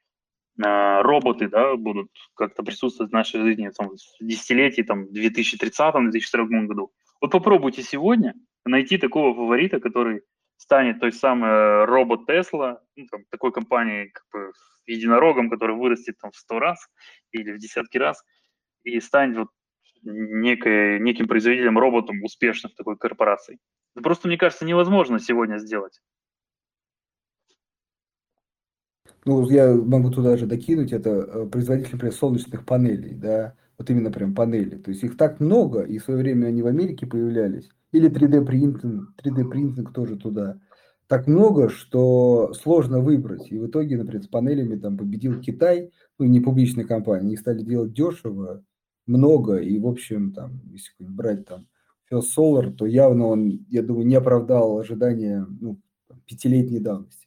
а, 0.62 1.03
роботы 1.03 1.49
да, 1.49 1.77
будут 1.77 2.11
как-то 2.35 2.62
присутствовать 2.62 3.11
в 3.11 3.14
нашей 3.14 3.40
жизни 3.40 3.71
там, 3.71 3.88
в 3.88 4.25
десятилетии, 4.25 4.83
там, 4.83 5.07
2030-2040 5.07 6.66
году. 6.66 6.92
Вот 7.22 7.30
попробуйте 7.30 7.85
сегодня 7.85 8.35
найти 8.64 8.98
такого 8.98 9.32
фаворита, 9.32 9.78
который 9.78 10.22
станет 10.56 10.98
той 10.98 11.12
самой 11.12 11.50
э, 11.50 11.85
робот 11.85 12.26
Тесла, 12.26 12.82
ну, 12.96 13.06
такой 13.30 13.52
компанией 13.52 14.08
как 14.08 14.24
бы 14.32 14.52
единорогом, 14.87 15.48
который 15.48 15.76
вырастет 15.76 16.18
там 16.18 16.32
в 16.32 16.37
сто 16.37 16.58
раз 16.58 16.85
или 17.30 17.52
в 17.52 17.58
десятки 17.58 17.96
раз 17.96 18.24
и 18.82 19.00
станет 19.00 19.38
вот 19.38 19.48
некой, 20.02 20.98
неким 20.98 21.28
производителем 21.28 21.78
роботом 21.78 22.24
успешных 22.24 22.74
такой 22.74 22.96
корпораций. 22.96 23.61
Это 23.94 24.02
просто, 24.02 24.26
мне 24.26 24.37
кажется, 24.37 24.64
невозможно 24.64 25.20
сегодня 25.20 25.58
сделать. 25.58 26.00
Ну, 29.24 29.48
я 29.48 29.72
могу 29.72 30.11
туда 30.11 30.37
же 30.37 30.46
докинуть, 30.46 30.92
это 30.92 31.11
э, 31.11 31.46
производитель, 31.46 31.92
например, 31.92 32.14
солнечных 32.14 32.66
панелей, 32.66 33.14
да, 33.14 33.54
вот 33.83 33.90
именно 33.90 34.11
прям 34.11 34.35
панели. 34.35 34.77
То 34.77 34.90
есть 34.90 35.03
их 35.03 35.16
так 35.16 35.40
много, 35.40 35.83
и 35.83 35.99
в 35.99 36.05
свое 36.05 36.21
время 36.21 36.47
они 36.47 36.62
в 36.62 36.66
Америке 36.66 37.07
появлялись. 37.07 37.68
Или 37.90 38.09
3D 38.09 38.45
принтинг, 38.47 39.12
3D 39.23 39.49
принтинг 39.49 39.92
тоже 39.92 40.16
туда 40.16 40.59
так 41.09 41.27
много, 41.27 41.68
что 41.68 42.55
сложно 42.55 43.01
выбрать. 43.01 43.51
И 43.51 43.59
в 43.59 43.66
итоге, 43.66 43.99
например, 43.99 44.23
с 44.23 44.29
панелями 44.29 44.77
там 44.77 44.97
победил 44.97 45.38
Китай, 45.40 45.90
ну, 46.18 46.25
не 46.25 46.40
публичная 46.40 46.87
компания, 46.87 47.27
они 47.27 47.37
стали 47.37 47.62
делать 47.62 47.92
дешево, 47.92 48.64
много, 49.07 49.57
и, 49.57 49.79
в 49.79 49.87
общем, 49.87 50.33
там, 50.33 50.62
если 50.71 50.95
брать 51.01 51.45
там 51.45 51.66
First 52.11 52.29
Solar, 52.38 52.73
то 52.73 52.87
явно 52.87 53.27
он, 53.27 53.66
я 53.68 53.83
думаю, 53.83 54.07
не 54.07 54.14
оправдал 54.14 54.79
ожидания 54.79 55.45
ну, 55.61 55.79
пятилетней 56.25 56.81
давности. 56.81 57.27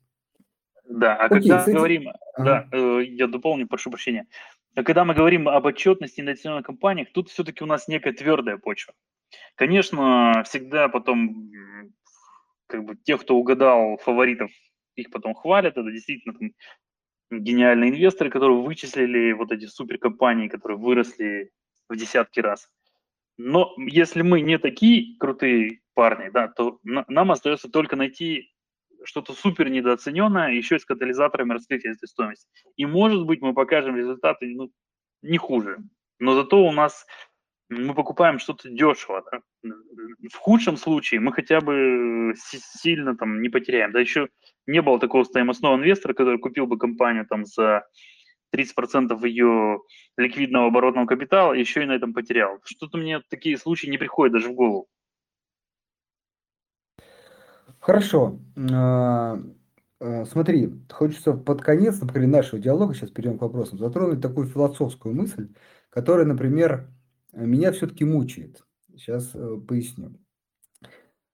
Да, 0.90 1.16
а 1.16 1.26
Окей, 1.26 1.50
когда 1.50 1.64
мы 1.68 1.74
говорим, 1.74 2.10
ага. 2.36 2.68
да, 2.72 2.78
э, 2.78 3.04
я 3.04 3.28
дополню, 3.28 3.68
прошу 3.68 3.92
прощения, 3.92 4.26
а 4.76 4.84
когда 4.84 5.06
мы 5.06 5.14
говорим 5.14 5.48
об 5.48 5.66
отчетности 5.66 6.20
инвестиционных 6.22 6.66
компаниях, 6.66 7.08
тут 7.14 7.30
все-таки 7.30 7.64
у 7.64 7.68
нас 7.68 7.88
некая 7.88 8.14
твердая 8.14 8.58
почва. 8.58 8.94
Конечно, 9.56 10.44
всегда 10.46 10.90
потом 10.90 11.52
как 12.68 12.84
бы 12.84 12.96
тех, 12.96 13.22
кто 13.22 13.36
угадал 13.36 13.98
фаворитов, 13.98 14.52
их 14.96 15.10
потом 15.12 15.34
хвалят, 15.34 15.78
это 15.78 15.92
действительно 15.92 16.34
там, 16.34 16.52
гениальные 17.32 17.92
инвесторы, 17.92 18.30
которые 18.30 18.62
вычислили 18.62 19.32
вот 19.32 19.52
эти 19.52 19.66
суперкомпании, 19.66 20.48
которые 20.48 20.78
выросли 20.78 21.52
в 21.90 21.96
десятки 21.96 22.40
раз. 22.40 22.70
Но 23.38 23.74
если 23.78 24.22
мы 24.22 24.42
не 24.42 24.58
такие 24.58 25.18
крутые 25.20 25.82
парни, 25.94 26.30
да, 26.30 26.48
то 26.48 26.80
на, 26.84 27.06
нам 27.08 27.32
остается 27.32 27.70
только 27.70 27.96
найти 27.96 28.54
что-то 29.06 29.34
супер 29.34 29.70
недооцененное, 29.70 30.52
еще 30.52 30.80
с 30.80 30.86
катализаторами 30.86 31.54
раскрытия 31.54 31.94
этой 31.94 32.08
стоимости. 32.08 32.48
И, 32.76 32.86
может 32.86 33.26
быть, 33.26 33.42
мы 33.42 33.54
покажем 33.54 33.96
результаты 33.96 34.48
ну, 34.48 34.72
не 35.22 35.38
хуже. 35.38 35.78
Но 36.20 36.36
зато 36.36 36.64
у 36.64 36.72
нас 36.72 37.06
мы 37.70 37.94
покупаем 37.94 38.40
что-то 38.40 38.70
дешево. 38.70 39.24
Да? 39.32 39.40
В 40.32 40.36
худшем 40.36 40.78
случае 40.78 41.20
мы 41.20 41.34
хотя 41.34 41.62
бы 41.62 42.34
сильно 42.38 43.16
там 43.18 43.42
не 43.42 43.50
потеряем. 43.50 43.92
Да 43.92 44.00
еще 44.00 44.30
не 44.68 44.82
было 44.82 45.00
такого 45.00 45.24
стоимостного 45.24 45.76
инвестора, 45.76 46.14
который 46.14 46.40
купил 46.40 46.68
бы 46.68 46.78
компанию 46.78 47.26
там 47.26 47.46
за 47.46 47.86
30% 48.56 49.28
ее 49.28 49.80
ликвидного 50.18 50.68
оборотного 50.68 51.08
капитала, 51.08 51.54
еще 51.54 51.84
и 51.84 51.86
на 51.86 51.94
этом 51.94 52.14
потерял. 52.14 52.60
Что-то 52.64 52.98
мне 52.98 53.22
такие 53.30 53.58
случаи 53.58 53.88
не 53.88 53.98
приходят 53.98 54.34
даже 54.34 54.50
в 54.50 54.54
голову. 54.54 54.88
Хорошо. 57.86 58.40
А, 58.74 59.38
э, 60.00 60.26
смотри, 60.26 60.74
хочется 60.90 61.34
под 61.34 61.62
конец, 61.62 62.02
например, 62.02 62.30
нашего 62.30 62.60
диалога, 62.60 62.96
сейчас 62.96 63.12
перейдем 63.12 63.38
к 63.38 63.44
вопросам, 63.44 63.78
затронуть 63.78 64.22
такую 64.22 64.48
философскую 64.48 65.14
мысль, 65.14 65.50
которая, 65.92 66.26
например, 66.26 66.90
меня 67.32 67.72
все-таки 67.72 68.04
мучает. 68.04 68.64
Сейчас 68.96 69.30
э, 69.36 69.58
поясню. 69.68 70.16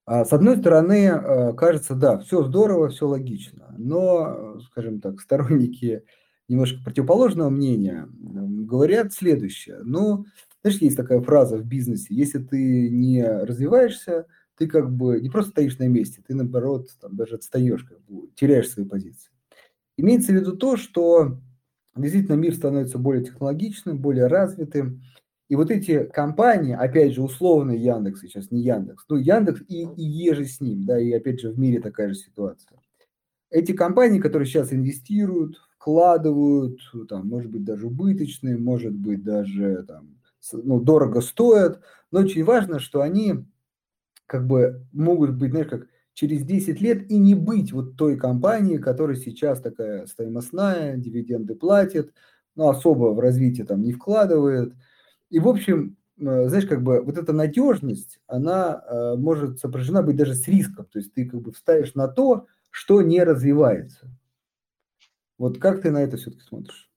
А, 0.04 0.26
с 0.26 0.32
одной 0.34 0.58
стороны, 0.58 1.06
э, 1.06 1.52
кажется, 1.54 1.94
да, 1.94 2.18
все 2.18 2.42
здорово, 2.42 2.90
все 2.90 3.08
логично, 3.08 3.74
но, 3.78 4.60
скажем 4.60 5.00
так, 5.00 5.22
сторонники 5.22 6.04
немножко 6.48 6.84
противоположного 6.84 7.48
мнения 7.48 8.06
говорят 8.12 9.14
следующее. 9.14 9.78
Ну, 9.84 10.26
знаешь, 10.60 10.82
есть 10.82 10.98
такая 10.98 11.22
фраза 11.22 11.56
в 11.56 11.64
бизнесе, 11.64 12.08
если 12.10 12.40
ты 12.40 12.90
не 12.90 13.24
развиваешься, 13.26 14.26
ты 14.56 14.66
как 14.66 14.92
бы 14.92 15.20
не 15.20 15.30
просто 15.30 15.50
стоишь 15.52 15.78
на 15.78 15.88
месте, 15.88 16.22
ты 16.26 16.34
наоборот 16.34 16.88
там, 17.00 17.16
даже 17.16 17.36
отстаешь, 17.36 17.84
как 17.84 18.00
бы, 18.02 18.28
теряешь 18.34 18.70
свои 18.70 18.84
позиции. 18.84 19.30
Имеется 19.96 20.32
в 20.32 20.36
виду 20.36 20.56
то, 20.56 20.76
что 20.76 21.38
действительно 21.96 22.36
мир 22.36 22.54
становится 22.54 22.98
более 22.98 23.24
технологичным, 23.24 23.98
более 23.98 24.26
развитым, 24.26 25.02
и 25.48 25.54
вот 25.54 25.70
эти 25.70 26.04
компании, 26.04 26.74
опять 26.74 27.12
же, 27.12 27.22
условный 27.22 27.78
Яндекс, 27.78 28.20
сейчас 28.22 28.50
не 28.50 28.62
Яндекс, 28.62 29.04
ну, 29.08 29.16
Яндекс 29.16 29.60
и, 29.68 29.82
и 29.82 30.02
еже 30.02 30.46
с 30.46 30.60
ним, 30.60 30.84
да, 30.84 30.98
и 30.98 31.12
опять 31.12 31.40
же 31.40 31.50
в 31.50 31.58
мире 31.58 31.80
такая 31.80 32.08
же 32.08 32.14
ситуация. 32.14 32.80
Эти 33.50 33.72
компании, 33.72 34.18
которые 34.18 34.46
сейчас 34.46 34.72
инвестируют, 34.72 35.58
вкладывают, 35.74 36.80
там, 37.08 37.28
может 37.28 37.50
быть, 37.50 37.64
даже 37.64 37.86
убыточные, 37.86 38.56
может 38.56 38.94
быть, 38.94 39.22
даже 39.22 39.84
там, 39.86 40.16
ну, 40.52 40.80
дорого 40.80 41.20
стоят, 41.20 41.82
но 42.10 42.20
очень 42.20 42.44
важно, 42.44 42.78
что 42.78 43.02
они 43.02 43.44
как 44.26 44.46
бы 44.46 44.86
могут 44.92 45.32
быть, 45.32 45.50
знаешь, 45.50 45.68
как 45.68 45.86
через 46.14 46.44
10 46.44 46.80
лет 46.80 47.10
и 47.10 47.18
не 47.18 47.34
быть 47.34 47.72
вот 47.72 47.96
той 47.96 48.16
компанией, 48.16 48.78
которая 48.78 49.16
сейчас 49.16 49.60
такая 49.60 50.06
стоимостная, 50.06 50.96
дивиденды 50.96 51.54
платит, 51.54 52.12
но 52.54 52.68
особо 52.68 53.14
в 53.14 53.20
развитие 53.20 53.66
там 53.66 53.82
не 53.82 53.92
вкладывает. 53.92 54.74
И, 55.30 55.38
в 55.38 55.48
общем, 55.48 55.96
э, 56.18 56.48
знаешь, 56.48 56.66
как 56.66 56.82
бы 56.82 57.00
вот 57.00 57.16
эта 57.16 57.32
надежность, 57.32 58.20
она 58.26 58.82
э, 58.86 59.16
может 59.16 59.58
сопряжена 59.58 60.02
быть 60.02 60.16
даже 60.16 60.34
с 60.34 60.46
риском. 60.48 60.86
То 60.86 60.98
есть 60.98 61.14
ты 61.14 61.28
как 61.28 61.40
бы 61.40 61.52
вставишь 61.52 61.94
на 61.94 62.08
то, 62.08 62.46
что 62.70 63.02
не 63.02 63.22
развивается. 63.22 64.10
Вот 65.38 65.58
как 65.58 65.82
ты 65.82 65.90
на 65.90 66.02
это 66.02 66.16
все-таки 66.16 66.42
смотришь? 66.42 66.90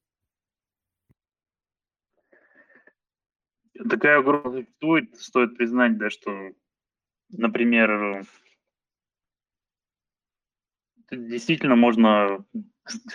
Такая 3.89 4.19
угроза 4.19 4.61
существует, 4.61 5.15
стоит 5.17 5.57
признать, 5.57 5.97
да, 5.97 6.09
что 6.09 6.51
например, 7.29 8.25
действительно 11.11 11.75
можно 11.75 12.45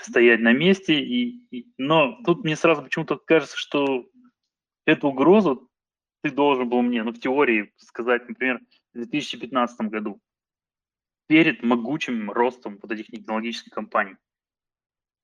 стоять 0.02 0.40
на 0.40 0.52
месте, 0.52 1.00
и, 1.00 1.46
и, 1.50 1.72
но 1.78 2.20
тут 2.24 2.44
мне 2.44 2.56
сразу 2.56 2.82
почему-то 2.82 3.16
кажется, 3.16 3.56
что 3.56 4.08
эту 4.84 5.08
угрозу 5.08 5.70
ты 6.22 6.30
должен 6.30 6.68
был 6.68 6.82
мне, 6.82 7.02
ну, 7.02 7.12
в 7.12 7.20
теории 7.20 7.72
сказать, 7.76 8.28
например, 8.28 8.61
в 8.92 8.96
2015 8.96 9.80
году, 9.82 10.20
перед 11.28 11.62
могучим 11.62 12.30
ростом 12.30 12.78
вот 12.82 12.90
этих 12.90 13.06
технологических 13.06 13.72
компаний. 13.72 14.16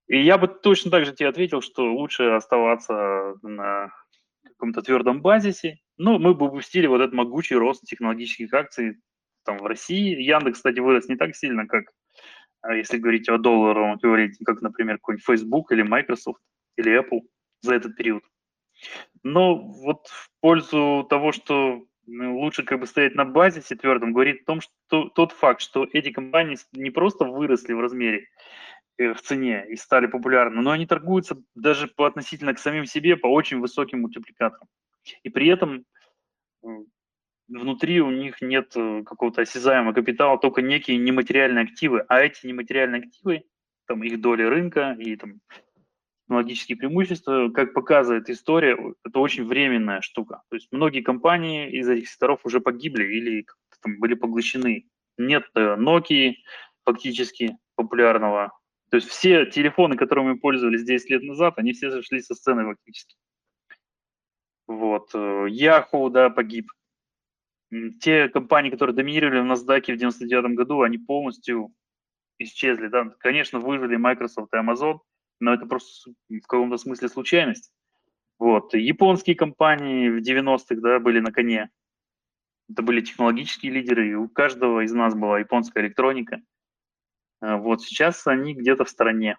И 0.07 0.23
я 0.23 0.39
бы 0.39 0.47
точно 0.47 0.91
так 0.91 1.05
же 1.05 1.13
тебе 1.13 1.29
ответил, 1.29 1.61
что 1.61 1.93
лучше 1.93 2.31
оставаться 2.31 3.35
на 3.43 3.93
каком-то 4.57 4.83
твердом 4.83 5.23
базисе, 5.23 5.79
ну, 5.97 6.19
мы 6.19 6.35
бы 6.35 6.47
упустили 6.47 6.87
вот 6.87 7.01
этот 7.01 7.15
могучий 7.15 7.55
рост 7.55 7.85
технологических 7.85 8.53
акций 8.53 8.99
там 9.45 9.59
в 9.59 9.67
России. 9.67 10.21
Яндекс, 10.21 10.59
кстати, 10.59 10.81
вырос 10.81 11.09
не 11.09 11.17
так 11.17 11.35
сильно, 11.35 11.67
как 11.67 11.85
а, 12.63 12.75
если 12.75 12.99
говорить 12.99 13.29
о 13.29 13.39
долларовом 13.39 13.97
эквиваленте, 13.97 14.45
как, 14.45 14.61
например, 14.61 14.97
какой-нибудь 14.97 15.25
Facebook 15.25 15.73
или 15.73 15.83
Microsoft 15.83 16.41
или 16.77 16.99
Apple 17.01 17.21
за 17.63 17.75
этот 17.75 17.97
период. 17.97 18.23
Но 19.23 19.57
вот 19.57 20.09
в 20.09 20.31
пользу 20.41 21.07
того, 21.09 21.33
что 21.33 21.87
ну, 22.07 22.39
лучше 22.39 22.63
как 22.63 22.81
бы 22.81 22.87
стоять 22.87 23.15
на 23.15 23.25
базисе 23.25 23.75
твердом, 23.75 24.13
говорит 24.13 24.43
о 24.43 24.45
том, 24.45 24.61
что 24.61 25.09
тот 25.09 25.33
факт, 25.33 25.61
что 25.61 25.87
эти 25.93 26.11
компании 26.11 26.59
не 26.73 26.91
просто 26.91 27.25
выросли 27.25 27.73
в 27.73 27.81
размере, 27.81 28.29
в 28.99 29.21
цене 29.23 29.67
и 29.69 29.77
стали 29.77 30.07
популярны, 30.07 30.63
но 30.63 30.71
они 30.71 30.87
торгуются 30.87 31.43
даже 31.55 31.87
по 31.87 32.07
относительно 32.07 32.55
к 32.55 32.59
самим 32.59 32.87
себе 32.87 33.17
по 33.17 33.27
очень 33.27 33.61
высоким 33.61 34.01
мультипликаторам. 34.01 34.69
И 35.23 35.29
при 35.29 35.49
этом 35.49 35.85
внутри 37.49 38.01
у 38.01 38.11
них 38.11 38.41
нет 38.41 38.73
э, 38.77 39.03
какого-то 39.05 39.43
осязаемого 39.43 39.93
капитала, 39.93 40.39
только 40.39 40.63
некие 40.63 40.99
нематериальные 40.99 41.65
активы. 41.65 42.05
А 42.09 42.21
эти 42.21 42.47
нематериальные 42.47 43.03
активы, 43.03 43.45
там 43.87 44.03
их 44.03 44.21
доли 44.21 44.43
рынка 44.43 44.97
и 44.99 45.17
там 45.17 45.41
технологические 46.23 46.77
преимущества, 46.77 47.51
как 47.55 47.73
показывает 47.73 48.29
история, 48.29 48.77
это 49.05 49.19
очень 49.21 49.47
временная 49.47 50.01
штука. 50.01 50.43
То 50.51 50.57
есть 50.57 50.69
многие 50.73 51.03
компании 51.03 51.71
из 51.71 51.89
этих 51.89 52.09
секторов 52.09 52.41
уже 52.45 52.61
погибли 52.61 53.05
или 53.05 53.47
там, 53.81 53.99
были 54.01 54.15
поглощены. 54.15 54.89
Нет 55.19 55.45
э, 55.55 55.77
Nokia 55.77 56.35
фактически 56.85 57.57
популярного. 57.77 58.53
То 58.91 58.97
есть 58.97 59.09
все 59.09 59.47
телефоны, 59.47 59.97
которыми 59.97 60.33
мы 60.33 60.39
пользовались 60.39 60.85
10 60.85 61.11
лет 61.11 61.23
назад, 61.23 61.55
они 61.59 61.73
все 61.73 61.91
зашли 61.91 62.21
со 62.21 62.35
сцены 62.35 62.65
фактически. 62.65 63.17
Вот. 64.67 65.11
Э, 65.15 65.47
Yahoo, 65.49 66.11
да, 66.11 66.31
погиб. 66.31 66.71
Те 68.01 68.29
компании, 68.29 68.71
которые 68.71 68.95
доминировали 68.95 69.41
в 69.41 69.51
NASDAQ 69.51 69.95
в 69.95 69.97
99 69.97 70.57
году, 70.57 70.83
они 70.83 70.99
полностью 70.99 71.73
исчезли. 72.39 72.89
Да? 72.89 73.13
Конечно, 73.19 73.59
выжили 73.59 73.97
Microsoft 73.97 74.53
и 74.55 74.57
Amazon, 74.57 75.01
но 75.41 75.55
это 75.55 75.67
просто 75.67 76.13
в 76.29 76.47
каком-то 76.47 76.77
смысле 76.77 77.09
случайность. 77.09 77.73
Вот. 78.39 78.75
Японские 78.75 79.35
компании 79.35 80.11
в 80.11 80.19
90-х 80.19 80.81
да, 80.81 81.01
были 81.01 81.21
на 81.21 81.33
коне. 81.33 81.71
Это 82.69 82.83
были 82.83 83.01
технологические 83.01 83.73
лидеры, 83.73 84.11
и 84.11 84.15
у 84.15 84.29
каждого 84.29 84.85
из 84.85 84.93
нас 84.93 85.15
была 85.15 85.39
японская 85.39 85.85
электроника. 85.85 86.41
А 87.41 87.57
вот 87.57 87.83
сейчас 87.83 88.27
они 88.27 88.55
где-то 88.55 88.85
в 88.85 88.91
стороне. 88.91 89.39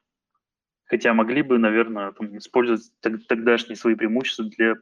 Хотя 0.85 1.13
могли 1.13 1.41
бы, 1.41 1.57
наверное, 1.57 2.11
там, 2.11 2.37
использовать 2.37 2.83
тогдашние 3.01 3.75
свои 3.75 3.95
преимущества 3.95 4.45
для 4.45 4.75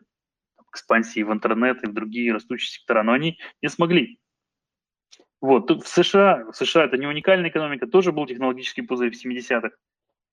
экспансии 0.72 1.24
в 1.24 1.32
интернет 1.32 1.84
и 1.84 1.88
в 1.88 1.93
другие 1.93 2.34
растущие 2.34 2.70
сектора, 2.70 3.03
но 3.03 3.13
они 3.13 3.39
не 3.61 3.70
смогли. 3.70 4.20
Вот, 5.41 5.68
тут 5.68 5.84
в 5.84 5.88
США, 5.88 6.45
в 6.51 6.53
США 6.55 6.86
это 6.86 6.97
не 6.97 7.07
уникальная 7.07 7.49
экономика, 7.49 7.88
тоже 7.88 8.11
был 8.11 8.26
технологический 8.26 8.82
пузырь 8.82 9.11
в 9.11 9.26
70-х. 9.26 9.72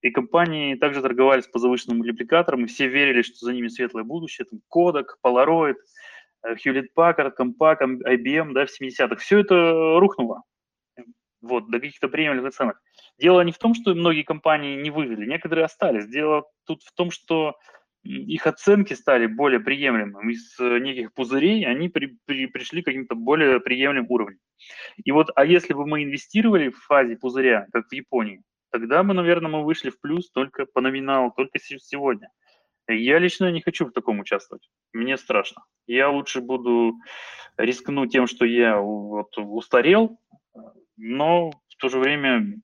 И 0.01 0.11
компании 0.11 0.75
также 0.75 1.01
торговались 1.01 1.47
по 1.47 1.61
завышенным 1.61 1.99
мультипликаторам, 1.99 2.65
и 2.65 2.67
все 2.67 2.89
верили, 2.89 3.23
что 3.23 3.47
за 3.47 3.53
ними 3.53 3.69
светлое 3.69 4.03
будущее. 4.03 4.47
Там 4.47 4.61
Kodak, 4.75 5.15
Polaroid, 5.25 5.77
э, 6.43 6.55
Hewlett 6.55 6.89
Packard, 6.97 7.33
Compaq, 7.39 7.79
IBM 8.05 8.53
да, 8.53 8.67
в 8.67 8.71
70-х. 8.81 9.17
Все 9.17 9.39
это 9.39 9.99
рухнуло 10.01 10.43
вот, 11.43 11.71
до 11.71 11.81
каких-то 11.81 12.09
приемлемых 12.09 12.55
ценах. 12.55 12.81
Дело 13.19 13.41
не 13.43 13.53
в 13.53 13.59
том, 13.59 13.75
что 13.75 13.95
многие 13.95 14.23
компании 14.23 14.81
не 14.81 14.91
выжили, 14.91 15.27
некоторые 15.27 15.65
остались. 15.65 16.07
Дело 16.07 16.45
тут 16.65 16.83
в 16.83 16.93
том, 16.95 17.11
что 17.11 17.57
их 18.05 18.47
оценки 18.47 18.95
стали 18.95 19.27
более 19.27 19.61
приемлемыми. 19.61 20.33
Из 20.33 20.59
э, 20.59 20.79
неких 20.79 21.13
пузырей 21.13 21.65
они 21.67 21.89
при, 21.89 22.19
при, 22.25 22.47
пришли 22.47 22.83
к 22.83 22.87
каким-то 22.87 23.15
более 23.15 23.61
приемлемым 23.61 24.11
уровням. 24.11 24.41
И 25.05 25.13
вот, 25.13 25.31
а 25.35 25.45
если 25.45 25.73
бы 25.73 25.87
мы 25.87 26.03
инвестировали 26.03 26.71
в 26.71 26.79
фазе 26.79 27.17
пузыря, 27.17 27.67
как 27.73 27.87
в 27.89 27.93
Японии, 27.93 28.43
тогда 28.71 29.03
мы, 29.03 29.15
наверное, 29.15 29.51
мы 29.51 29.65
вышли 29.65 29.91
в 29.91 30.01
плюс 30.01 30.31
только 30.31 30.67
по 30.67 30.81
номиналу, 30.81 31.33
только 31.37 31.59
сегодня. 31.61 32.31
Я 32.89 33.19
лично 33.21 33.51
не 33.53 33.61
хочу 33.61 33.87
в 33.87 33.93
таком 33.93 34.19
участвовать. 34.19 34.69
Мне 34.93 35.17
страшно. 35.17 35.63
Я 35.87 36.11
лучше 36.11 36.41
буду 36.41 36.95
рискну 37.57 38.07
тем, 38.07 38.27
что 38.27 38.45
я 38.45 38.79
вот 38.79 39.39
устарел, 39.39 40.19
но 40.97 41.51
в 41.51 41.77
то 41.79 41.89
же 41.89 41.99
время 41.99 42.61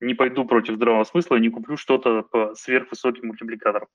не 0.00 0.14
пойду 0.14 0.44
против 0.44 0.76
здравого 0.76 1.04
смысла 1.04 1.36
и 1.36 1.40
не 1.40 1.50
куплю 1.50 1.76
что-то 1.76 2.22
по 2.22 2.54
сверхвысоким 2.54 3.28
мультипликаторам. 3.28 3.88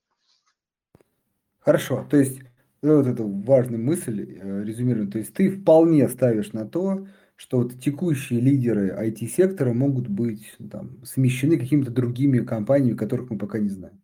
Хорошо, 1.60 2.08
то 2.10 2.18
есть 2.18 2.42
ну, 2.82 2.98
вот 2.98 3.08
эту 3.08 3.28
важную 3.28 3.84
мысль 3.84 4.38
э, 4.40 4.64
резюмируем. 4.64 5.12
То 5.12 5.18
есть 5.18 5.34
ты 5.34 5.50
вполне 5.50 6.08
ставишь 6.08 6.54
на 6.54 6.66
то, 6.66 7.08
что 7.36 7.58
вот 7.60 7.80
текущие 7.80 8.40
лидеры 8.40 8.90
IT-сектора 8.90 9.74
могут 9.74 10.08
быть 10.08 10.56
ну, 10.60 10.70
там, 10.70 11.04
смещены 11.04 11.58
какими-то 11.58 11.92
другими 11.92 12.40
компаниями, 12.40 12.98
которых 12.98 13.30
мы 13.30 13.38
пока 13.38 13.60
не 13.60 13.70
знаем. 13.70 14.02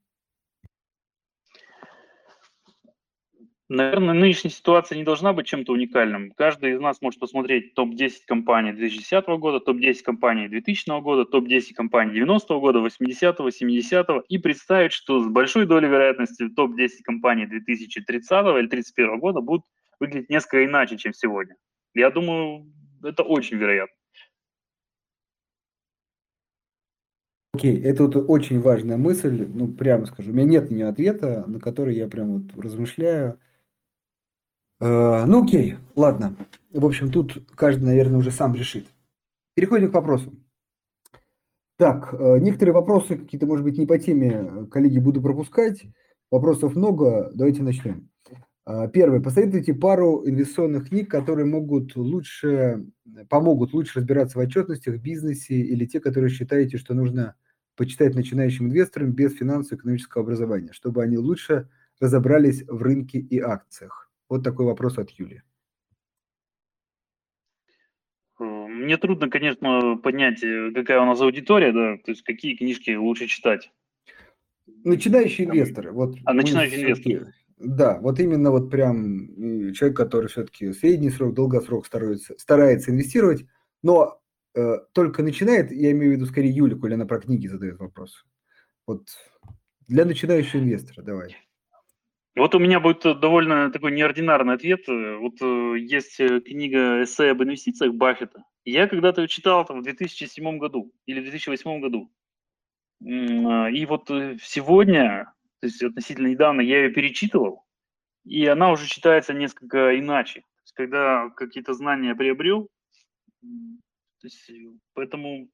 Наверное, 3.67 4.13
нынешняя 4.13 4.51
ситуация 4.51 4.95
не 4.95 5.03
должна 5.03 5.33
быть 5.33 5.47
чем-то 5.47 5.73
уникальным. 5.73 6.31
Каждый 6.37 6.73
из 6.73 6.79
нас 6.79 7.01
может 7.01 7.19
посмотреть 7.19 7.73
топ-10 7.73 8.11
компаний 8.27 8.73
2010 8.73 9.25
года, 9.39 9.59
топ-10 9.59 10.03
компаний 10.03 10.47
2000 10.47 11.01
года, 11.01 11.25
топ-10 11.25 11.73
компаний 11.75 12.13
90 12.13 12.59
года, 12.59 12.79
80 12.79 13.37
70 13.51 14.07
и 14.29 14.37
представить, 14.37 14.91
что 14.91 15.19
с 15.19 15.27
большой 15.27 15.65
долей 15.65 15.87
вероятности 15.87 16.47
топ-10 16.47 16.89
компаний 17.03 17.47
2030 17.47 18.31
или 18.59 18.67
31 18.67 19.19
года 19.19 19.41
будут 19.41 19.65
выглядеть 19.99 20.29
несколько 20.29 20.63
иначе, 20.63 20.97
чем 20.97 21.13
сегодня. 21.13 21.55
Я 21.95 22.11
думаю, 22.11 22.71
это 23.03 23.23
очень 23.23 23.57
вероятно. 23.57 23.95
Окей, 27.55 27.81
это 27.81 28.03
вот 28.03 28.15
очень 28.29 28.59
важная 28.59 28.97
мысль, 28.97 29.47
ну, 29.51 29.69
прямо 29.69 30.05
скажу. 30.05 30.29
У 30.29 30.33
меня 30.35 30.45
нет 30.45 30.69
ни 30.69 30.83
ответа, 30.83 31.45
на 31.47 31.59
который 31.59 31.95
я 31.95 32.07
прям 32.07 32.41
вот 32.41 32.63
размышляю. 32.63 33.39
Э, 34.85 35.25
ну, 35.25 35.43
окей, 35.43 35.77
ладно. 35.95 36.35
В 36.71 36.85
общем, 36.85 37.11
тут 37.11 37.43
каждый, 37.55 37.85
наверное, 37.85 38.19
уже 38.19 38.29
сам 38.29 38.53
решит. 38.53 38.85
Переходим 39.55 39.89
к 39.89 39.95
вопросу. 39.95 40.33
Так, 41.77 42.13
э, 42.13 42.37
некоторые 42.39 42.73
вопросы 42.73 43.17
какие-то, 43.17 43.47
может 43.47 43.65
быть, 43.65 43.79
не 43.79 43.87
по 43.87 43.97
теме, 43.97 44.67
коллеги, 44.69 44.99
буду 44.99 45.21
пропускать. 45.21 45.83
Вопросов 46.29 46.75
много, 46.75 47.31
давайте 47.33 47.63
начнем. 47.63 48.09
Первый. 48.93 49.21
Посоветуйте 49.21 49.75
пару 49.75 50.27
инвестиционных 50.27 50.89
книг, 50.89 51.09
которые 51.09 51.45
могут 51.45 51.95
лучше, 51.95 52.87
помогут 53.29 53.73
лучше 53.73 53.99
разбираться 53.99 54.39
в 54.39 54.41
отчетностях, 54.41 54.95
в 54.95 55.01
бизнесе 55.01 55.53
или 55.53 55.85
те, 55.85 55.99
которые 55.99 56.31
считаете, 56.31 56.79
что 56.79 56.95
нужно 56.95 57.35
почитать 57.75 58.15
начинающим 58.15 58.65
инвесторам 58.65 59.11
без 59.11 59.35
финансово-экономического 59.35 60.23
образования, 60.23 60.71
чтобы 60.71 61.03
они 61.03 61.17
лучше 61.19 61.69
разобрались 61.99 62.63
в 62.67 62.81
рынке 62.81 63.19
и 63.19 63.39
акциях. 63.39 64.04
Вот 64.29 64.43
такой 64.43 64.65
вопрос 64.65 64.97
от 64.97 65.11
Юли. 65.11 65.43
Мне 68.37 68.97
трудно, 68.97 69.29
конечно, 69.29 69.97
понять, 69.97 70.43
э, 70.43 70.71
какая 70.73 70.99
у 70.99 71.05
нас 71.05 71.21
аудитория, 71.21 71.71
да, 71.71 71.97
то 72.03 72.11
есть 72.11 72.23
какие 72.23 72.55
книжки 72.55 72.91
лучше 72.91 73.27
читать. 73.27 73.71
Начинающие 74.83 75.47
инвесторы. 75.47 75.91
Вот 75.91 76.15
а 76.25 76.33
начинающие 76.33 76.83
инвесторы. 76.83 77.33
Да, 77.57 77.99
вот 78.01 78.19
именно 78.19 78.51
вот 78.51 78.69
прям 78.69 79.73
человек, 79.73 79.95
который 79.95 80.27
все-таки 80.27 80.73
средний 80.73 81.09
срок, 81.09 81.33
долгосрок 81.33 81.85
старается, 81.85 82.37
старается 82.37 82.91
инвестировать, 82.91 83.45
но 83.81 84.21
э, 84.55 84.79
только 84.91 85.23
начинает, 85.23 85.71
я 85.71 85.91
имею 85.91 86.11
в 86.11 86.15
виду 86.15 86.25
скорее 86.25 86.51
Юлю, 86.51 86.77
коли 86.77 86.95
она 86.95 87.05
про 87.05 87.21
книги 87.21 87.47
задает 87.47 87.79
вопрос. 87.79 88.25
Вот 88.85 89.07
для 89.87 90.03
начинающего 90.03 90.59
инвестора, 90.59 91.01
давай. 91.01 91.37
Вот 92.35 92.53
у 92.53 92.59
меня 92.59 92.81
будет 92.81 93.19
довольно 93.19 93.71
такой 93.71 93.91
неординарный 93.91 94.55
ответ. 94.55 94.85
Вот 94.87 95.41
э, 95.41 95.79
есть 95.79 96.19
э, 96.19 96.41
книга 96.41 97.03
эссе 97.03 97.31
об 97.31 97.41
инвестициях 97.41 97.93
Баффета. 97.93 98.43
Я 98.65 98.87
когда-то 98.87 99.21
ее 99.21 99.29
читал 99.29 99.65
там, 99.65 99.79
в 99.79 99.83
2007 99.83 100.57
году 100.57 100.91
или 101.05 101.21
в 101.21 101.23
2008 101.23 101.79
году. 101.79 102.11
А, 103.01 103.69
и 103.69 103.85
вот 103.85 104.11
э, 104.11 104.37
сегодня, 104.41 105.33
то 105.61 105.67
есть 105.67 105.81
относительно 105.81 106.27
недавно, 106.27 106.59
я 106.59 106.83
ее 106.83 106.89
перечитывал, 106.89 107.63
и 108.25 108.45
она 108.45 108.71
уже 108.71 108.87
читается 108.87 109.33
несколько 109.33 109.97
иначе. 109.97 110.41
То 110.41 110.61
есть, 110.63 110.73
когда 110.73 111.29
какие-то 111.29 111.73
знания 111.73 112.15
приобрел, 112.15 112.69
то 113.41 114.27
есть, 114.27 114.51
поэтому 114.93 115.47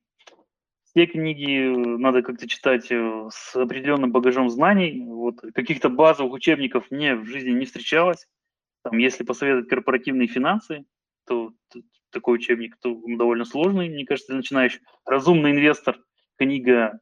все 0.91 1.05
книги 1.05 1.73
надо 1.97 2.21
как-то 2.21 2.47
читать 2.47 2.91
э, 2.91 3.29
с 3.31 3.55
определенным 3.55 4.11
багажом 4.11 4.49
знаний. 4.49 5.05
Вот 5.05 5.39
каких-то 5.53 5.89
базовых 5.89 6.33
учебников 6.33 6.91
мне 6.91 7.15
в 7.15 7.25
жизни 7.25 7.51
не 7.51 7.65
встречалось. 7.65 8.27
Там, 8.83 8.97
если 8.97 9.23
посоветовать 9.23 9.69
корпоративные 9.69 10.27
финансы, 10.27 10.83
то 11.25 11.53
такой 12.11 12.35
учебник, 12.35 12.77
то 12.81 12.93
он 12.93 13.17
довольно 13.17 13.45
сложный, 13.45 13.89
мне 13.89 14.05
кажется, 14.05 14.33
начинающий. 14.33 14.81
«Разумный 15.05 15.51
инвестор» 15.51 15.97
книга, 16.37 16.99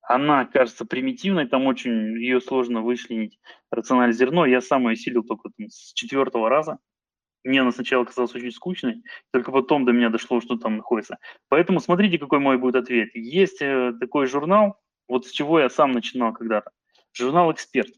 она 0.00 0.46
кажется 0.46 0.86
примитивной, 0.86 1.46
там 1.46 1.66
очень 1.66 2.16
ее 2.16 2.40
сложно 2.40 2.80
вычленить 2.80 3.38
рациональное 3.70 4.14
зерно. 4.14 4.46
Я 4.46 4.62
сам 4.62 4.88
ее 4.88 4.94
осилил 4.94 5.22
только 5.22 5.50
там, 5.56 5.68
с 5.68 5.92
четвертого 5.92 6.48
раза. 6.48 6.78
Мне 7.44 7.60
она 7.60 7.72
сначала 7.72 8.04
казалась 8.04 8.34
очень 8.34 8.52
скучной, 8.52 9.02
только 9.32 9.50
потом 9.50 9.84
до 9.84 9.92
меня 9.92 10.10
дошло, 10.10 10.40
что 10.40 10.56
там 10.56 10.76
находится. 10.76 11.18
Поэтому 11.48 11.80
смотрите, 11.80 12.18
какой 12.18 12.38
мой 12.38 12.56
будет 12.56 12.76
ответ. 12.76 13.10
Есть 13.14 13.60
э, 13.60 13.92
такой 13.98 14.26
журнал, 14.26 14.80
вот 15.08 15.26
с 15.26 15.30
чего 15.30 15.58
я 15.60 15.68
сам 15.68 15.92
начинал 15.92 16.32
когда-то. 16.32 16.70
Журнал 17.12 17.52
«Эксперт». 17.52 17.92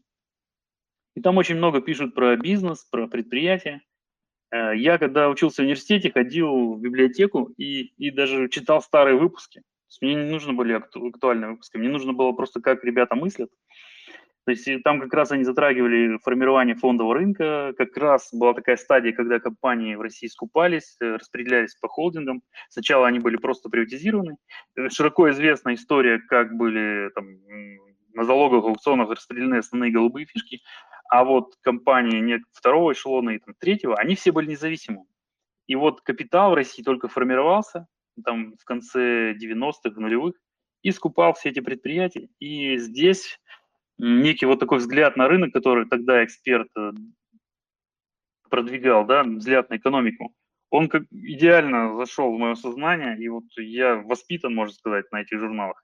И 1.15 1.21
там 1.21 1.37
очень 1.37 1.55
много 1.55 1.81
пишут 1.81 2.13
про 2.13 2.35
бизнес, 2.35 2.83
про 2.85 3.07
предприятия. 3.07 3.81
Э, 4.51 4.75
я, 4.75 4.97
когда 4.97 5.29
учился 5.29 5.61
в 5.61 5.65
университете, 5.65 6.11
ходил 6.11 6.73
в 6.73 6.81
библиотеку 6.81 7.53
и, 7.57 7.93
и 7.97 8.11
даже 8.11 8.49
читал 8.49 8.81
старые 8.81 9.17
выпуски. 9.17 9.61
Мне 10.01 10.15
не 10.15 10.31
нужны 10.31 10.53
были 10.53 10.73
актуальные 10.73 11.51
выпуски, 11.51 11.77
мне 11.77 11.87
нужно 11.87 12.11
было 12.11 12.33
просто, 12.33 12.59
как 12.59 12.83
ребята 12.83 13.15
мыслят. 13.15 13.49
То 14.45 14.51
есть 14.51 14.69
там 14.83 15.01
как 15.01 15.13
раз 15.13 15.31
они 15.31 15.43
затрагивали 15.43 16.19
формирование 16.23 16.75
фондового 16.75 17.15
рынка, 17.15 17.73
как 17.77 17.97
раз 17.97 18.29
была 18.31 18.53
такая 18.53 18.77
стадия, 18.77 19.11
когда 19.11 19.39
компании 19.39 19.95
в 19.95 20.01
России 20.01 20.27
скупались, 20.27 20.97
э, 21.01 21.15
распределялись 21.15 21.75
по 21.75 21.87
холдингам. 21.87 22.43
Сначала 22.69 23.07
они 23.07 23.19
были 23.19 23.37
просто 23.37 23.69
приватизированы. 23.69 24.37
Э, 24.75 24.89
широко 24.89 25.31
известна 25.31 25.73
история, 25.73 26.19
как 26.19 26.55
были 26.55 27.09
там, 27.15 27.25
на 28.13 28.23
залоговых 28.23 28.65
аукционах 28.65 29.09
распределены 29.09 29.55
основные 29.55 29.91
голубые 29.91 30.27
фишки, 30.27 30.61
а 31.09 31.23
вот 31.23 31.55
компании 31.61 32.19
нет 32.19 32.41
второго 32.53 32.93
эшелона 32.93 33.31
и 33.31 33.39
там, 33.39 33.55
третьего, 33.59 33.95
они 33.95 34.15
все 34.15 34.31
были 34.31 34.51
независимы. 34.51 35.05
И 35.65 35.75
вот 35.75 36.01
капитал 36.01 36.51
в 36.51 36.55
России 36.55 36.83
только 36.83 37.07
формировался 37.07 37.87
там 38.23 38.55
в 38.57 38.63
конце 38.63 39.33
90-х, 39.33 39.99
нулевых, 39.99 40.35
и 40.83 40.91
скупал 40.91 41.33
все 41.33 41.49
эти 41.49 41.61
предприятия. 41.61 42.29
И 42.39 42.77
здесь 42.77 43.39
некий 43.97 44.45
вот 44.45 44.59
такой 44.59 44.79
взгляд 44.79 45.17
на 45.17 45.27
рынок, 45.27 45.53
который 45.53 45.85
тогда 45.87 46.23
эксперт 46.23 46.69
э, 46.77 46.91
продвигал, 48.49 49.05
да, 49.05 49.23
взгляд 49.23 49.69
на 49.69 49.77
экономику, 49.77 50.33
он 50.69 50.89
как 50.89 51.03
идеально 51.11 51.95
зашел 51.95 52.33
в 52.33 52.39
мое 52.39 52.55
сознание, 52.55 53.17
и 53.17 53.27
вот 53.29 53.45
я 53.57 53.95
воспитан, 53.95 54.53
можно 54.53 54.73
сказать, 54.73 55.11
на 55.11 55.21
этих 55.21 55.39
журналах. 55.39 55.83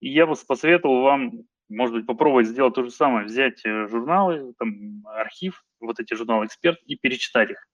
И 0.00 0.10
я 0.10 0.26
бы 0.26 0.34
посоветовал 0.46 1.02
вам, 1.02 1.44
может 1.68 1.94
быть, 1.94 2.06
попробовать 2.06 2.46
сделать 2.46 2.74
то 2.74 2.82
же 2.82 2.90
самое, 2.90 3.26
взять 3.26 3.64
э, 3.64 3.88
журналы, 3.88 4.52
там, 4.58 5.02
архив, 5.06 5.64
вот 5.80 6.00
эти 6.00 6.14
журналы 6.14 6.46
«Эксперт» 6.46 6.78
и 6.84 6.96
перечитать 6.96 7.50
их. 7.50 7.66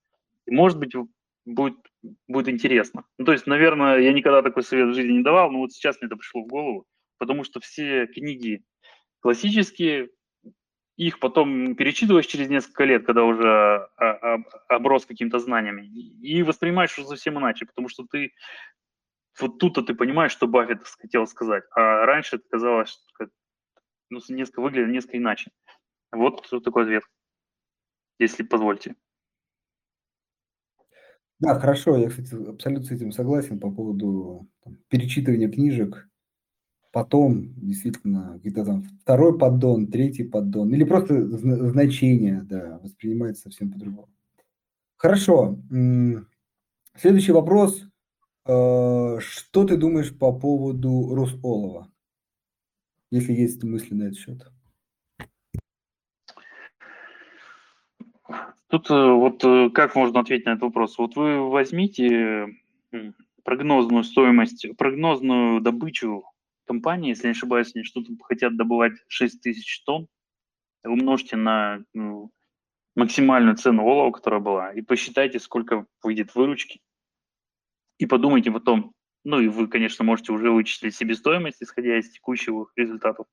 И, 0.47 0.51
может 0.51 0.78
быть, 0.78 0.95
будет, 1.45 1.78
будет 2.28 2.49
интересно. 2.49 3.05
Ну, 3.18 3.24
то 3.24 3.33
есть, 3.33 3.47
наверное, 3.47 3.99
я 3.99 4.12
никогда 4.12 4.43
такой 4.43 4.62
совет 4.62 4.89
в 4.89 4.95
жизни 4.95 5.18
не 5.18 5.22
давал, 5.22 5.51
но 5.51 5.59
вот 5.59 5.72
сейчас 5.72 6.01
мне 6.01 6.07
это 6.07 6.16
пришло 6.16 6.43
в 6.43 6.47
голову, 6.47 6.87
потому 7.18 7.45
что 7.45 7.61
все 7.61 8.07
книги 8.07 8.62
классические, 9.22 10.10
их 10.96 11.20
потом 11.20 11.74
перечитываешь 11.74 12.26
через 12.26 12.48
несколько 12.48 12.84
лет, 12.84 13.06
когда 13.06 13.24
уже 13.24 13.48
а, 13.48 13.88
а, 13.96 14.38
оброс 14.68 15.06
какими-то 15.06 15.38
знаниями, 15.38 15.86
и 15.86 16.42
воспринимаешь 16.42 16.98
уже 16.98 17.08
совсем 17.08 17.38
иначе, 17.38 17.64
потому 17.64 17.88
что 17.88 18.04
ты 18.04 18.32
вот 19.40 19.58
тут-то 19.58 19.82
ты 19.82 19.94
понимаешь, 19.94 20.32
что 20.32 20.46
Баффет 20.46 20.82
хотел 21.00 21.26
сказать, 21.26 21.64
а 21.74 22.04
раньше 22.04 22.36
это 22.36 22.44
казалось, 22.50 23.02
ну, 24.10 24.20
несколько 24.28 24.60
выглядит 24.60 24.90
несколько 24.90 25.16
иначе. 25.16 25.50
Вот 26.10 26.46
такой 26.62 26.82
ответ, 26.82 27.04
если 28.18 28.42
позвольте. 28.42 28.94
Да, 31.38 31.58
хорошо, 31.58 31.96
я, 31.96 32.08
кстати, 32.08 32.34
абсолютно 32.34 32.84
с 32.84 32.90
этим 32.90 33.10
согласен 33.10 33.58
по 33.58 33.70
поводу 33.70 34.48
там, 34.62 34.76
перечитывания 34.88 35.50
книжек 35.50 36.08
потом 36.93 37.55
действительно 37.57 38.38
где-то 38.40 38.64
там 38.64 38.84
второй 39.03 39.36
поддон, 39.38 39.86
третий 39.86 40.24
поддон, 40.24 40.72
или 40.74 40.84
просто 40.84 41.26
значение, 41.26 42.43
да, 42.43 42.78
воспринимается 42.82 43.45
совсем 43.45 43.72
по-другому. 43.72 44.09
Хорошо. 44.97 45.59
Следующий 46.95 47.32
вопрос. 47.32 47.84
Э, 48.45 49.18
что 49.20 49.64
ты 49.64 49.76
думаешь 49.76 50.16
по 50.16 50.32
поводу 50.32 51.14
Росолова? 51.14 51.90
Если 53.11 53.32
есть 53.32 53.62
мысли 53.64 53.95
на 53.95 54.05
этот 54.05 54.18
счет. 54.18 54.47
Тут 58.68 58.90
э, 58.90 58.95
вот 58.95 59.45
э, 59.45 59.70
как 59.70 59.95
можно 59.95 60.20
ответить 60.20 60.47
на 60.47 60.51
этот 60.51 60.62
вопрос? 60.62 60.99
Вот 60.99 61.16
вы 61.16 61.49
возьмите 61.51 62.57
прогнозную 63.45 64.05
стоимость, 64.05 64.66
прогнозную 64.76 65.61
добычу 65.61 66.24
компании, 66.72 67.10
если 67.10 67.26
не 67.26 67.32
ошибаюсь, 67.32 67.72
они 67.74 67.84
что-то 67.84 68.10
хотят 68.22 68.56
добывать 68.56 68.94
6 69.08 69.42
тысяч 69.42 69.82
тонн, 69.84 70.08
умножьте 70.84 71.36
на 71.36 71.84
ну, 71.92 72.30
максимальную 72.96 73.56
цену 73.56 73.84
олова, 73.84 74.10
которая 74.10 74.40
была, 74.40 74.72
и 74.72 74.80
посчитайте, 74.80 75.38
сколько 75.38 75.84
выйдет 76.02 76.34
выручки, 76.34 76.80
и 77.98 78.06
подумайте 78.06 78.50
потом, 78.50 78.92
ну 79.22 79.38
и 79.38 79.48
вы, 79.48 79.68
конечно, 79.68 80.02
можете 80.02 80.32
уже 80.32 80.50
вычислить 80.50 80.94
себестоимость, 80.94 81.62
исходя 81.62 81.98
из 81.98 82.10
текущих 82.10 82.54
результатов, 82.74 83.26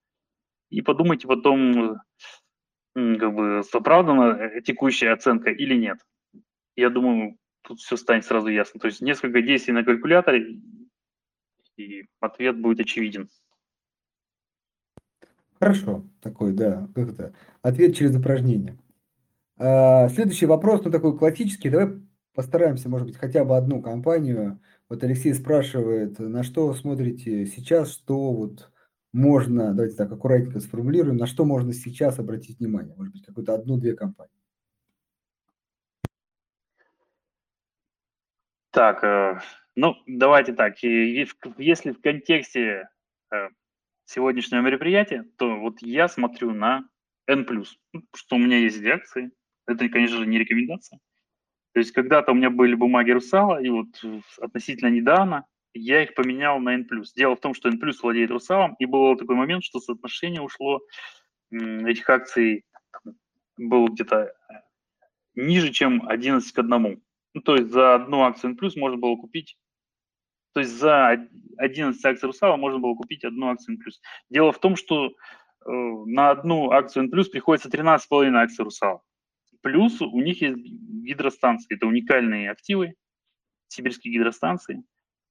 и 0.70 0.82
подумайте 0.82 1.26
потом, 1.26 1.98
как 2.94 3.34
бы, 3.34 3.64
оправдана 3.72 4.62
текущая 4.62 5.12
оценка 5.12 5.50
или 5.50 5.76
нет. 5.76 5.98
Я 6.76 6.90
думаю, 6.90 7.38
тут 7.62 7.80
все 7.80 7.96
станет 7.96 8.26
сразу 8.26 8.50
ясно. 8.50 8.80
То 8.80 8.88
есть 8.88 9.02
несколько 9.02 9.42
действий 9.42 9.74
на 9.74 9.84
калькуляторе, 9.84 10.60
и 11.80 12.08
ответ 12.20 12.60
будет 12.62 12.82
очевиден. 12.82 13.30
Хорошо, 15.60 16.06
такой, 16.22 16.54
да, 16.54 16.88
как 16.96 17.10
это, 17.10 17.34
ответ 17.62 17.96
через 17.96 18.16
упражнение. 18.16 18.78
А, 19.58 20.08
следующий 20.10 20.46
вопрос, 20.46 20.84
ну 20.84 20.92
такой 20.92 21.18
классический, 21.18 21.70
давай 21.70 22.00
постараемся, 22.34 22.88
может 22.88 23.08
быть, 23.08 23.18
хотя 23.18 23.44
бы 23.44 23.58
одну 23.58 23.82
компанию 23.82 24.62
Вот 24.88 25.04
Алексей 25.04 25.34
спрашивает, 25.34 26.20
на 26.20 26.44
что 26.44 26.74
смотрите 26.74 27.46
сейчас, 27.46 27.92
что 27.92 28.32
вот 28.32 28.72
можно, 29.12 29.74
давайте 29.74 29.98
так 29.98 30.12
аккуратненько 30.12 30.62
сформулируем, 30.62 31.18
на 31.18 31.26
что 31.26 31.44
можно 31.44 31.74
сейчас 31.74 32.20
обратить 32.20 32.60
внимание? 32.60 32.96
Может 32.96 33.14
быть, 33.14 33.26
какую-то 33.26 33.56
одну-две 33.56 33.96
компании? 33.96 34.39
Так, 38.72 39.04
э, 39.04 39.40
ну, 39.76 39.96
давайте 40.06 40.54
так. 40.54 40.82
Если 40.84 41.92
в 41.92 42.02
контексте 42.02 42.90
э, 43.32 43.50
сегодняшнего 44.06 44.62
мероприятия, 44.62 45.26
то 45.38 45.56
вот 45.56 45.82
я 45.82 46.08
смотрю 46.08 46.52
на 46.52 46.88
N+, 47.28 47.46
ну, 47.94 48.04
что 48.16 48.36
у 48.36 48.40
меня 48.40 48.58
есть 48.60 48.84
акции. 48.86 49.32
Это, 49.68 49.90
конечно 49.90 50.18
же, 50.18 50.28
не 50.28 50.40
рекомендация. 50.40 51.00
То 51.74 51.80
есть 51.80 51.92
когда-то 51.92 52.32
у 52.32 52.36
меня 52.36 52.50
были 52.50 52.74
бумаги 52.74 53.12
Русала, 53.12 53.62
и 53.62 53.70
вот 53.70 53.88
относительно 54.40 54.90
недавно 54.90 55.46
я 55.74 56.04
их 56.04 56.16
поменял 56.16 56.60
на 56.60 56.74
N+. 56.76 56.88
Дело 57.16 57.36
в 57.36 57.40
том, 57.40 57.54
что 57.54 57.70
N+, 57.70 57.80
владеет 58.02 58.32
Русалом, 58.32 58.76
и 58.80 58.86
был 58.86 59.16
такой 59.16 59.36
момент, 59.36 59.64
что 59.64 59.80
соотношение 59.80 60.42
ушло 60.42 60.82
этих 61.52 62.10
акций 62.10 62.66
было 63.58 63.88
где-то 63.90 64.34
э, 64.50 64.54
ниже, 65.36 65.72
чем 65.72 66.08
11 66.08 66.52
к 66.52 66.60
1. 66.60 67.02
Ну, 67.40 67.44
то 67.44 67.56
есть 67.56 67.72
за 67.72 67.96
одну 67.96 68.24
акцию 68.24 68.52
N+, 68.52 68.72
можно 68.76 68.98
было 68.98 69.16
купить 69.16 69.58
то 70.54 70.60
есть 70.60 70.74
за 70.78 71.26
11 71.58 72.04
акций 72.04 72.26
Русала 72.26 72.58
можно 72.58 72.80
было 72.80 72.94
купить 72.94 73.24
одну 73.24 73.48
акцию 73.48 73.78
N+. 73.78 73.92
Дело 74.30 74.52
в 74.52 74.60
том, 74.60 74.76
что 74.76 75.08
э, 75.08 75.12
на 75.70 76.32
одну 76.32 76.72
акцию 76.72 77.04
N+, 77.04 77.10
приходится 77.32 77.70
13,5 77.70 78.36
акций 78.36 78.66
Русала. 78.66 79.02
Плюс 79.62 80.02
у 80.02 80.20
них 80.20 80.42
есть 80.42 80.58
гидростанции. 80.58 81.74
Это 81.74 81.86
уникальные 81.86 82.52
активы, 82.52 82.96
сибирские 83.70 84.14
гидростанции. 84.14 84.84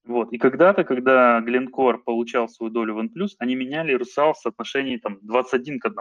Вот. 0.05 0.33
И 0.33 0.39
когда-то, 0.39 0.85
когда 0.85 1.41
Гленкор 1.43 2.03
получал 2.03 2.49
свою 2.49 2.73
долю 2.73 2.95
в 2.95 2.99
N+, 3.01 3.11
они 3.39 3.55
меняли 3.55 3.93
Русал 3.93 4.33
в 4.33 4.39
соотношении 4.39 4.97
там, 4.97 5.19
21 5.21 5.79
к 5.79 5.85
1. 5.85 5.97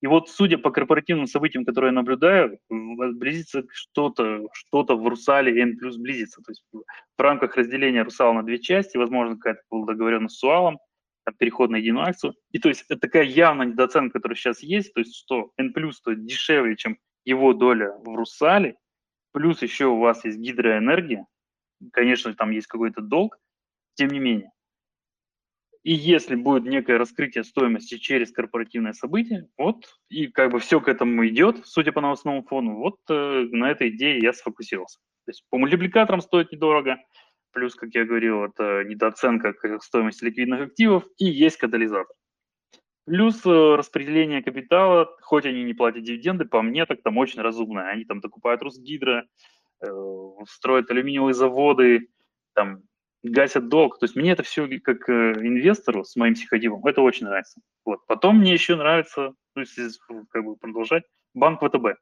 И 0.00 0.06
вот, 0.06 0.28
судя 0.28 0.58
по 0.58 0.70
корпоративным 0.70 1.26
событиям, 1.26 1.64
которые 1.64 1.88
я 1.88 1.94
наблюдаю, 1.94 2.58
близится 2.68 3.64
что-то, 3.72 4.48
что-то 4.52 4.96
в 4.96 5.06
Русале 5.08 5.60
N 5.60 5.76
плюс 5.76 5.96
близится. 5.96 6.40
То 6.42 6.52
есть 6.52 6.64
в 6.72 7.20
рамках 7.20 7.56
разделения 7.56 8.02
Русала 8.02 8.32
на 8.32 8.44
две 8.44 8.58
части, 8.58 8.96
возможно, 8.96 9.36
какая-то 9.36 9.62
была 9.70 9.86
договоренность 9.86 10.36
с 10.36 10.38
Суалом, 10.38 10.78
переход 11.36 11.70
на 11.70 11.76
единую 11.76 12.06
акцию. 12.06 12.34
И 12.52 12.58
то 12.58 12.68
есть 12.68 12.84
это 12.88 13.00
такая 13.00 13.24
явная 13.24 13.66
недооценка, 13.66 14.18
которая 14.18 14.36
сейчас 14.36 14.62
есть, 14.62 14.94
то 14.94 15.00
есть 15.00 15.16
что 15.16 15.50
N 15.58 15.72
плюс 15.72 15.96
стоит 15.96 16.24
дешевле, 16.24 16.76
чем 16.76 16.98
его 17.24 17.52
доля 17.52 17.92
в 18.04 18.14
Русале, 18.14 18.76
плюс 19.32 19.62
еще 19.62 19.86
у 19.86 19.98
вас 19.98 20.24
есть 20.24 20.38
гидроэнергия, 20.38 21.26
конечно, 21.92 22.32
там 22.34 22.50
есть 22.50 22.66
какой-то 22.66 23.02
долг, 23.02 23.38
тем 23.94 24.08
не 24.08 24.20
менее. 24.20 24.50
И 25.84 25.92
если 25.92 26.34
будет 26.34 26.64
некое 26.64 26.98
раскрытие 26.98 27.44
стоимости 27.44 27.98
через 27.98 28.32
корпоративное 28.32 28.92
событие, 28.92 29.48
вот, 29.56 29.84
и 30.08 30.26
как 30.26 30.50
бы 30.52 30.58
все 30.58 30.80
к 30.80 30.88
этому 30.88 31.26
идет, 31.28 31.66
судя 31.66 31.92
по 31.92 32.00
новостному 32.00 32.42
фону, 32.42 32.76
вот 32.76 32.98
э, 33.08 33.48
на 33.52 33.70
этой 33.70 33.90
идее 33.90 34.18
я 34.18 34.32
сфокусировался. 34.32 34.98
То 35.24 35.30
есть 35.30 35.44
по 35.50 35.58
мультипликаторам 35.58 36.20
стоит 36.20 36.52
недорого, 36.52 36.98
плюс, 37.52 37.74
как 37.74 37.94
я 37.94 38.04
говорил, 38.04 38.44
это 38.44 38.84
недооценка 38.84 39.54
стоимости 39.80 40.24
ликвидных 40.24 40.60
активов, 40.62 41.04
и 41.18 41.26
есть 41.26 41.56
катализатор. 41.56 42.14
Плюс 43.04 43.40
э, 43.46 43.74
распределение 43.76 44.42
капитала, 44.42 45.08
хоть 45.22 45.46
они 45.46 45.62
не 45.62 45.74
платят 45.74 46.02
дивиденды, 46.02 46.44
по 46.44 46.60
мне 46.60 46.84
так 46.84 47.02
там 47.02 47.16
очень 47.16 47.40
разумное. 47.40 47.88
Они 47.88 48.04
там 48.04 48.20
докупают 48.20 48.62
Русгидро, 48.62 49.26
э, 49.80 49.86
строят 50.46 50.90
алюминиевые 50.90 51.34
заводы, 51.34 52.08
там 52.54 52.82
гасят 53.22 53.68
долг. 53.68 53.98
То 53.98 54.04
есть 54.04 54.16
мне 54.16 54.32
это 54.32 54.42
все 54.42 54.66
как 54.80 55.08
э, 55.08 55.32
инвестору 55.40 56.04
с 56.04 56.16
моим 56.16 56.34
психодивом, 56.34 56.84
это 56.86 57.02
очень 57.02 57.26
нравится. 57.26 57.60
Вот. 57.84 58.06
Потом 58.06 58.38
мне 58.38 58.52
еще 58.52 58.76
нравится, 58.76 59.32
то 59.54 59.60
есть 59.60 59.78
как 60.30 60.44
бы 60.44 60.56
продолжать, 60.56 61.04
банк 61.34 61.60
ВТБ. 61.60 61.86
Э, 61.86 61.94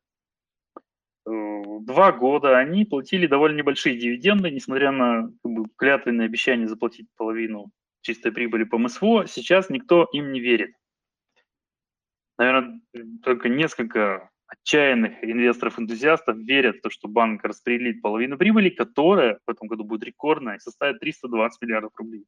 два 1.26 2.12
года 2.12 2.58
они 2.58 2.84
платили 2.84 3.26
довольно 3.26 3.56
небольшие 3.56 3.98
дивиденды, 3.98 4.50
несмотря 4.50 4.92
на 4.92 5.30
как 5.42 5.52
бы, 5.52 5.64
клятвенное 5.76 6.26
обещание 6.26 6.68
заплатить 6.68 7.08
половину 7.16 7.70
чистой 8.02 8.30
прибыли 8.30 8.64
по 8.64 8.78
МСВО, 8.78 9.26
сейчас 9.26 9.68
никто 9.68 10.08
им 10.12 10.32
не 10.32 10.40
верит. 10.40 10.70
Наверное, 12.38 12.80
только 13.22 13.48
несколько 13.48 14.30
отчаянных 14.46 15.22
инвесторов-энтузиастов 15.24 16.36
верят 16.36 16.76
в 16.76 16.80
то, 16.82 16.90
что 16.90 17.08
банк 17.08 17.44
распределит 17.44 18.00
половину 18.00 18.38
прибыли, 18.38 18.70
которая 18.70 19.40
в 19.46 19.50
этом 19.50 19.68
году 19.68 19.84
будет 19.84 20.04
рекордная 20.04 20.58
составит 20.58 21.00
320 21.00 21.62
миллиардов 21.62 21.92
рублей. 21.96 22.26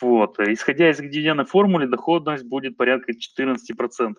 Вот. 0.00 0.40
Исходя 0.40 0.90
из 0.90 0.98
дивидендной 0.98 1.44
формулы, 1.44 1.86
доходность 1.86 2.44
будет 2.44 2.76
порядка 2.76 3.12
14%. 3.12 4.14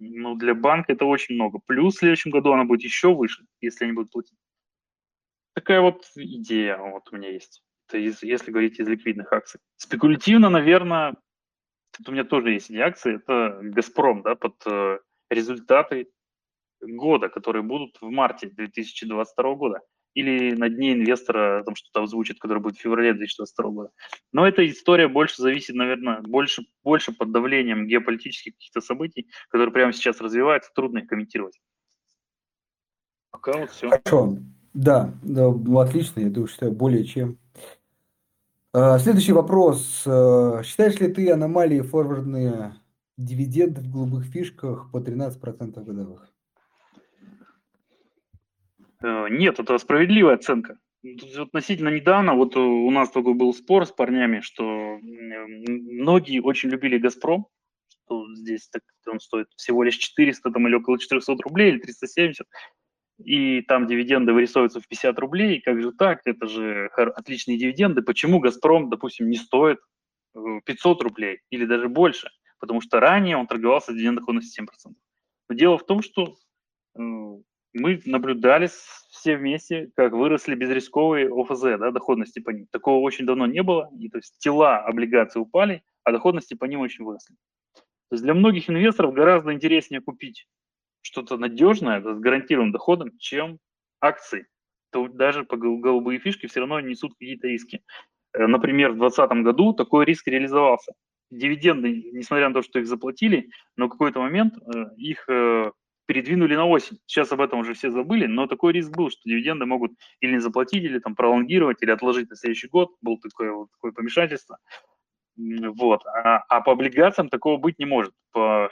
Ну, 0.00 0.36
для 0.36 0.54
банка 0.54 0.92
это 0.92 1.04
очень 1.04 1.34
много. 1.34 1.58
Плюс 1.66 1.96
в 1.96 1.98
следующем 1.98 2.30
году 2.30 2.52
она 2.52 2.64
будет 2.64 2.82
еще 2.82 3.12
выше, 3.12 3.44
если 3.60 3.84
они 3.84 3.94
будут 3.94 4.12
платить. 4.12 4.38
Такая 5.54 5.80
вот 5.80 6.06
идея 6.14 6.78
вот 6.78 7.08
у 7.10 7.16
меня 7.16 7.30
есть. 7.30 7.64
Это 7.88 7.98
из, 7.98 8.22
если 8.22 8.52
говорить 8.52 8.78
из 8.78 8.86
ликвидных 8.86 9.32
акций. 9.32 9.60
Спекулятивно, 9.76 10.50
наверное, 10.50 11.16
у 12.06 12.12
меня 12.12 12.22
тоже 12.22 12.52
есть 12.52 12.70
эти 12.70 12.78
акции, 12.78 13.16
это 13.16 13.58
«Газпром», 13.60 14.22
да, 14.22 14.36
под 14.36 14.54
э, 14.66 14.98
результаты 15.30 16.08
года, 16.80 17.28
которые 17.28 17.62
будут 17.62 17.98
в 18.00 18.08
марте 18.08 18.48
2022 18.48 19.54
года. 19.54 19.80
Или 20.14 20.54
на 20.54 20.68
дне 20.68 20.94
инвестора 20.94 21.62
там 21.64 21.76
что-то 21.76 22.02
озвучит, 22.02 22.40
который 22.40 22.60
будет 22.60 22.76
в 22.76 22.80
феврале 22.80 23.12
2022 23.12 23.70
года. 23.70 23.90
Но 24.32 24.48
эта 24.48 24.68
история 24.68 25.06
больше 25.06 25.42
зависит, 25.42 25.76
наверное, 25.76 26.22
больше, 26.22 26.62
больше 26.82 27.12
под 27.12 27.30
давлением 27.30 27.86
геополитических 27.86 28.54
каких-то 28.54 28.80
событий, 28.80 29.28
которые 29.48 29.72
прямо 29.72 29.92
сейчас 29.92 30.20
развиваются, 30.20 30.72
трудно 30.74 30.98
их 30.98 31.06
комментировать. 31.06 31.60
Пока 33.30 33.58
вот 33.58 33.70
все. 33.70 33.90
Хорошо. 33.90 34.38
Да, 34.74 35.12
да, 35.22 35.50
ну, 35.50 35.78
отлично, 35.78 36.20
я 36.20 36.30
думаю, 36.30 36.48
что 36.48 36.70
более 36.70 37.04
чем. 37.04 37.38
А, 38.72 38.98
следующий 38.98 39.32
вопрос. 39.32 40.04
А, 40.06 40.62
считаешь 40.62 40.98
ли 41.00 41.08
ты 41.12 41.30
аномалии 41.30 41.80
форвардные 41.80 42.74
дивиденды 43.18 43.80
в 43.82 43.90
голубых 43.90 44.24
фишках 44.24 44.90
по 44.90 44.98
13% 44.98 45.84
годовых? 45.84 46.32
Э, 49.02 49.28
нет, 49.28 49.58
это 49.58 49.76
справедливая 49.78 50.36
оценка. 50.36 50.78
Относительно 51.36 51.90
недавно, 51.90 52.34
вот 52.34 52.56
у 52.56 52.90
нас 52.90 53.10
такой 53.10 53.34
был 53.34 53.52
спор 53.54 53.86
с 53.86 53.92
парнями, 53.92 54.40
что 54.40 54.98
многие 55.00 56.40
очень 56.40 56.70
любили 56.70 56.98
«Газпром», 56.98 57.46
что 58.04 58.34
здесь 58.34 58.68
так, 58.68 58.82
он 59.06 59.20
стоит 59.20 59.46
всего 59.56 59.84
лишь 59.84 59.96
400 59.96 60.50
там, 60.50 60.66
или 60.66 60.74
около 60.74 60.98
400 60.98 61.36
рублей, 61.44 61.70
или 61.70 61.78
370, 61.78 62.46
и 63.24 63.62
там 63.62 63.86
дивиденды 63.86 64.32
вырисовываются 64.32 64.80
в 64.80 64.88
50 64.88 65.18
рублей, 65.20 65.60
как 65.60 65.80
же 65.80 65.92
так, 65.92 66.22
это 66.24 66.48
же 66.48 66.90
отличные 66.96 67.58
дивиденды, 67.58 68.02
почему 68.02 68.40
«Газпром», 68.40 68.90
допустим, 68.90 69.28
не 69.28 69.36
стоит 69.36 69.78
500 70.34 71.00
э, 71.00 71.04
рублей 71.04 71.40
или 71.50 71.64
даже 71.64 71.88
больше? 71.88 72.28
Потому 72.58 72.80
что 72.80 73.00
ранее 73.00 73.36
он 73.36 73.46
торговался 73.46 73.92
с 73.92 73.94
дивидендом 73.94 74.22
доходностью 74.22 74.64
7%. 74.64 74.94
Но 75.48 75.54
дело 75.54 75.78
в 75.78 75.86
том, 75.86 76.02
что 76.02 76.36
э, 76.94 77.00
мы 77.00 78.02
наблюдали 78.04 78.68
все 79.10 79.36
вместе, 79.36 79.90
как 79.96 80.12
выросли 80.12 80.54
безрисковые 80.54 81.28
ОФЗ, 81.28 81.62
да, 81.78 81.90
доходности 81.90 82.40
по 82.40 82.50
ним. 82.50 82.66
Такого 82.70 83.00
очень 83.00 83.26
давно 83.26 83.46
не 83.46 83.62
было, 83.62 83.90
и, 83.98 84.08
то 84.08 84.18
есть 84.18 84.38
тела 84.38 84.78
облигаций 84.78 85.40
упали, 85.40 85.82
а 86.04 86.12
доходности 86.12 86.54
по 86.54 86.64
ним 86.64 86.80
очень 86.80 87.04
выросли. 87.04 87.34
То 87.74 88.14
есть 88.14 88.24
для 88.24 88.34
многих 88.34 88.70
инвесторов 88.70 89.12
гораздо 89.12 89.52
интереснее 89.52 90.00
купить 90.00 90.46
что-то 91.02 91.36
надежное, 91.36 92.00
с 92.00 92.18
гарантированным 92.18 92.72
доходом, 92.72 93.16
чем 93.18 93.58
акции. 94.00 94.46
То 94.90 95.08
даже 95.08 95.44
по 95.44 95.56
голубые 95.56 96.18
фишки 96.18 96.46
все 96.46 96.60
равно 96.60 96.80
несут 96.80 97.12
какие-то 97.12 97.48
риски. 97.48 97.82
Э, 98.32 98.46
например, 98.46 98.92
в 98.92 98.98
2020 98.98 99.44
году 99.44 99.72
такой 99.74 100.04
риск 100.06 100.26
реализовался 100.26 100.94
дивиденды, 101.30 102.10
несмотря 102.12 102.48
на 102.48 102.54
то, 102.54 102.62
что 102.62 102.78
их 102.78 102.86
заплатили, 102.86 103.50
но 103.76 103.86
в 103.86 103.90
какой-то 103.90 104.20
момент 104.20 104.54
э, 104.56 104.86
их 104.96 105.28
э, 105.28 105.70
передвинули 106.06 106.56
на 106.56 106.64
осень. 106.66 106.98
Сейчас 107.06 107.30
об 107.32 107.40
этом 107.40 107.60
уже 107.60 107.74
все 107.74 107.90
забыли, 107.90 108.26
но 108.26 108.46
такой 108.46 108.72
риск 108.72 108.90
был, 108.90 109.10
что 109.10 109.20
дивиденды 109.24 109.66
могут 109.66 109.92
или 110.20 110.32
не 110.32 110.40
заплатить, 110.40 110.82
или 110.82 110.98
там 110.98 111.14
пролонгировать, 111.14 111.82
или 111.82 111.90
отложить 111.90 112.30
на 112.30 112.36
следующий 112.36 112.68
год. 112.68 112.90
Был 113.02 113.18
такое, 113.18 113.52
вот, 113.52 113.70
такое 113.72 113.92
помешательство. 113.92 114.58
Вот. 115.36 116.04
А, 116.06 116.38
а 116.48 116.60
по 116.62 116.72
облигациям 116.72 117.28
такого 117.28 117.58
быть 117.58 117.78
не 117.78 117.84
может. 117.84 118.12
По, 118.32 118.70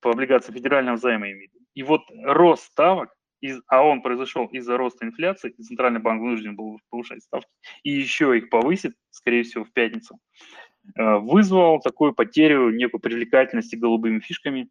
по 0.00 0.10
облигациям 0.10 0.56
федерального 0.56 0.96
займа 0.96 1.30
имею 1.30 1.50
И 1.74 1.82
вот 1.82 2.02
рост 2.24 2.64
ставок, 2.64 3.12
из, 3.40 3.60
а 3.66 3.82
он 3.82 4.00
произошел 4.00 4.46
из-за 4.46 4.76
роста 4.76 5.04
инфляции, 5.04 5.50
Центральный 5.50 6.00
банк 6.00 6.22
вынужден 6.22 6.54
был 6.54 6.78
повышать 6.90 7.24
ставки, 7.24 7.50
и 7.82 7.90
еще 7.90 8.38
их 8.38 8.50
повысит, 8.50 8.94
скорее 9.10 9.42
всего, 9.42 9.64
в 9.64 9.72
пятницу. 9.72 10.18
Э, 10.96 11.16
вызвал 11.16 11.80
такую 11.80 12.12
потерю 12.12 12.70
некой 12.70 13.00
привлекательности 13.00 13.76
голубыми 13.76 14.20
фишками 14.20 14.68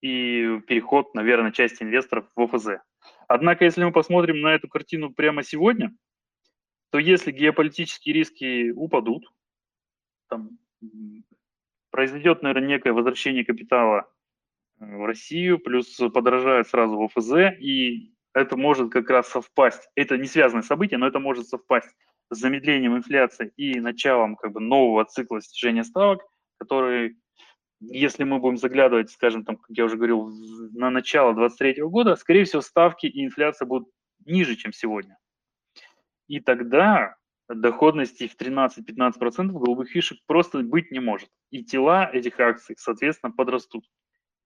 и 0.00 0.60
переход, 0.66 1.14
наверное, 1.14 1.52
части 1.52 1.82
инвесторов 1.82 2.26
в 2.36 2.42
ОФЗ. 2.42 2.82
Однако, 3.26 3.64
если 3.64 3.84
мы 3.84 3.92
посмотрим 3.92 4.40
на 4.40 4.54
эту 4.54 4.68
картину 4.68 5.12
прямо 5.12 5.42
сегодня, 5.42 5.94
то 6.90 6.98
если 6.98 7.32
геополитические 7.32 8.14
риски 8.14 8.70
упадут, 8.70 9.32
там, 10.28 10.58
произойдет, 11.90 12.42
наверное, 12.42 12.68
некое 12.68 12.92
возвращение 12.92 13.44
капитала 13.44 14.10
э, 14.78 14.84
в 14.84 15.06
Россию, 15.06 15.58
плюс 15.58 15.96
подорожает 16.12 16.68
сразу 16.68 16.96
в 16.98 17.04
ОФЗ, 17.04 17.58
и 17.58 18.14
это 18.34 18.56
может 18.56 18.92
как 18.92 19.08
раз 19.08 19.28
совпасть. 19.28 19.88
Это 19.94 20.18
не 20.18 20.26
связанное 20.26 20.62
событие, 20.62 20.98
но 20.98 21.06
это 21.06 21.18
может 21.18 21.48
совпасть 21.48 21.94
замедлением 22.30 22.96
инфляции 22.96 23.52
и 23.56 23.78
началом 23.80 24.36
как 24.36 24.52
бы 24.52 24.60
нового 24.60 25.04
цикла 25.04 25.40
снижения 25.40 25.84
ставок, 25.84 26.22
который, 26.58 27.16
если 27.80 28.24
мы 28.24 28.38
будем 28.38 28.56
заглядывать, 28.56 29.10
скажем, 29.10 29.44
там, 29.44 29.56
как 29.56 29.76
я 29.76 29.84
уже 29.84 29.96
говорил, 29.96 30.28
на 30.72 30.90
начало 30.90 31.34
2023 31.34 31.82
года, 31.84 32.16
скорее 32.16 32.44
всего, 32.44 32.62
ставки 32.62 33.06
и 33.06 33.24
инфляция 33.24 33.66
будут 33.66 33.88
ниже, 34.24 34.56
чем 34.56 34.72
сегодня. 34.72 35.18
И 36.28 36.40
тогда 36.40 37.16
доходности 37.48 38.28
в 38.28 38.36
13-15% 38.36 39.48
голубых 39.48 39.90
фишек 39.90 40.18
просто 40.26 40.60
быть 40.60 40.90
не 40.90 41.00
может. 41.00 41.28
И 41.50 41.64
тела 41.64 42.08
этих 42.10 42.38
акций, 42.40 42.76
соответственно, 42.78 43.32
подрастут. 43.32 43.84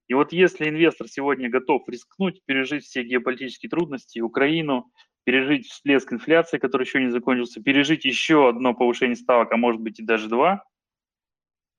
И 0.08 0.14
вот 0.14 0.32
если 0.32 0.68
инвестор 0.68 1.08
сегодня 1.08 1.50
готов 1.50 1.88
рискнуть, 1.88 2.40
пережить 2.44 2.84
все 2.84 3.02
геополитические 3.02 3.70
трудности, 3.70 4.20
Украину, 4.20 4.90
пережить 5.26 5.66
всплеск 5.66 6.12
инфляции, 6.12 6.58
который 6.58 6.84
еще 6.84 7.02
не 7.02 7.10
закончился, 7.10 7.60
пережить 7.60 8.04
еще 8.04 8.48
одно 8.48 8.74
повышение 8.74 9.16
ставок, 9.16 9.52
а 9.52 9.56
может 9.56 9.80
быть 9.80 9.98
и 9.98 10.04
даже 10.04 10.28
два, 10.28 10.62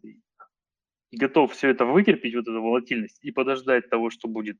и 0.03 0.17
готов 1.13 1.53
все 1.53 1.69
это 1.69 1.85
вытерпеть, 1.85 2.35
вот 2.35 2.41
эту 2.41 2.61
волатильность, 2.61 3.23
и 3.23 3.31
подождать 3.31 3.89
того, 3.89 4.09
что 4.09 4.27
будет 4.27 4.57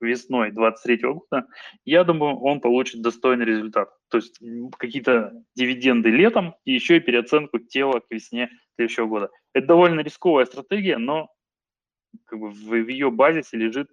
весной 0.00 0.52
23 0.52 0.96
года, 0.98 1.48
я 1.84 2.04
думаю, 2.04 2.36
он 2.36 2.60
получит 2.60 3.02
достойный 3.02 3.44
результат. 3.46 3.90
То 4.10 4.18
есть 4.18 4.40
какие-то 4.78 5.32
дивиденды 5.56 6.10
летом 6.10 6.54
и 6.64 6.72
еще 6.72 6.98
и 6.98 7.00
переоценку 7.00 7.58
тела 7.58 7.98
к 7.98 8.06
весне 8.10 8.48
следующего 8.76 9.06
года. 9.06 9.30
Это 9.54 9.66
довольно 9.66 10.00
рисковая 10.00 10.44
стратегия, 10.44 10.98
но 10.98 11.28
как 12.26 12.38
бы 12.38 12.50
в 12.50 12.88
ее 12.88 13.10
базисе 13.10 13.56
лежит 13.56 13.88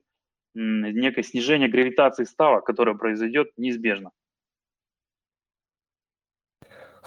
некое 0.54 1.24
снижение 1.24 1.70
гравитации 1.70 2.24
ставок, 2.24 2.66
которое 2.66 2.96
произойдет 2.96 3.52
неизбежно. 3.58 4.12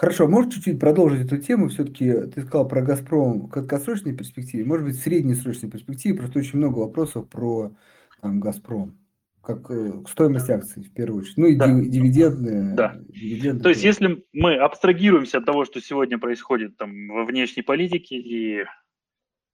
Хорошо, 0.01 0.27
можешь 0.27 0.55
чуть-чуть 0.55 0.79
продолжить 0.79 1.27
эту 1.27 1.37
тему? 1.37 1.69
Все-таки 1.69 2.11
ты 2.33 2.41
сказал 2.41 2.67
про 2.67 2.81
«Газпром» 2.81 3.41
в 3.41 3.49
краткосрочной 3.49 4.15
перспективе, 4.15 4.65
может 4.65 4.83
быть, 4.83 4.95
в 4.95 5.03
среднесрочной 5.03 5.69
перспективе, 5.69 6.17
просто 6.17 6.39
очень 6.39 6.57
много 6.57 6.79
вопросов 6.79 7.29
про 7.29 7.75
там, 8.19 8.39
«Газпром». 8.39 8.97
Как 9.43 9.69
э, 9.69 9.91
стоимость 10.07 10.49
акций, 10.49 10.83
в 10.83 10.91
первую 10.91 11.21
очередь. 11.21 11.37
Ну 11.37 11.45
и 11.45 11.55
да. 11.55 11.67
дивидендные. 11.67 12.75
Да. 12.75 12.95
Дивиденды, 13.09 13.61
То 13.61 13.69
есть, 13.69 13.83
если 13.83 14.23
мы 14.33 14.55
абстрагируемся 14.55 15.37
от 15.37 15.45
того, 15.45 15.65
что 15.65 15.79
сегодня 15.79 16.17
происходит 16.17 16.77
там 16.77 17.07
во 17.07 17.23
внешней 17.23 17.61
политике 17.61 18.15
и 18.15 18.65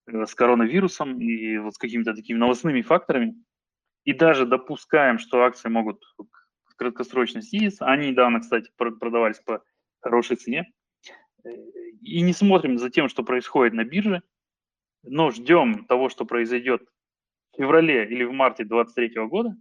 э, 0.07 0.25
с 0.25 0.33
коронавирусом, 0.33 1.19
и 1.19 1.57
вот 1.57 1.73
с 1.73 1.77
какими-то 1.77 2.13
такими 2.13 2.38
новостными 2.38 2.81
факторами, 2.83 3.35
и 4.08 4.14
даже 4.14 4.45
допускаем, 4.45 5.20
что 5.20 5.43
акции 5.43 5.68
могут 5.68 6.01
краткосрочно 6.78 7.41
снизиться, 7.41 7.86
они 7.86 8.12
недавно, 8.12 8.39
кстати, 8.39 8.72
продавались 8.78 9.39
по 9.39 9.62
хорошей 9.99 10.38
цене, 10.38 10.72
э, 11.43 11.49
и 12.01 12.22
не 12.22 12.32
смотрим 12.32 12.78
за 12.78 12.89
тем, 12.89 13.10
что 13.10 13.24
происходит 13.24 13.74
на 13.74 13.84
бирже, 13.84 14.24
но 15.03 15.30
ждем 15.32 15.84
того, 15.88 16.08
что 16.08 16.24
произойдет 16.24 16.84
в 17.51 17.58
феврале 17.58 18.10
или 18.10 18.24
в 18.24 18.32
марте 18.32 18.64
2023 18.64 19.28
года, 19.28 19.58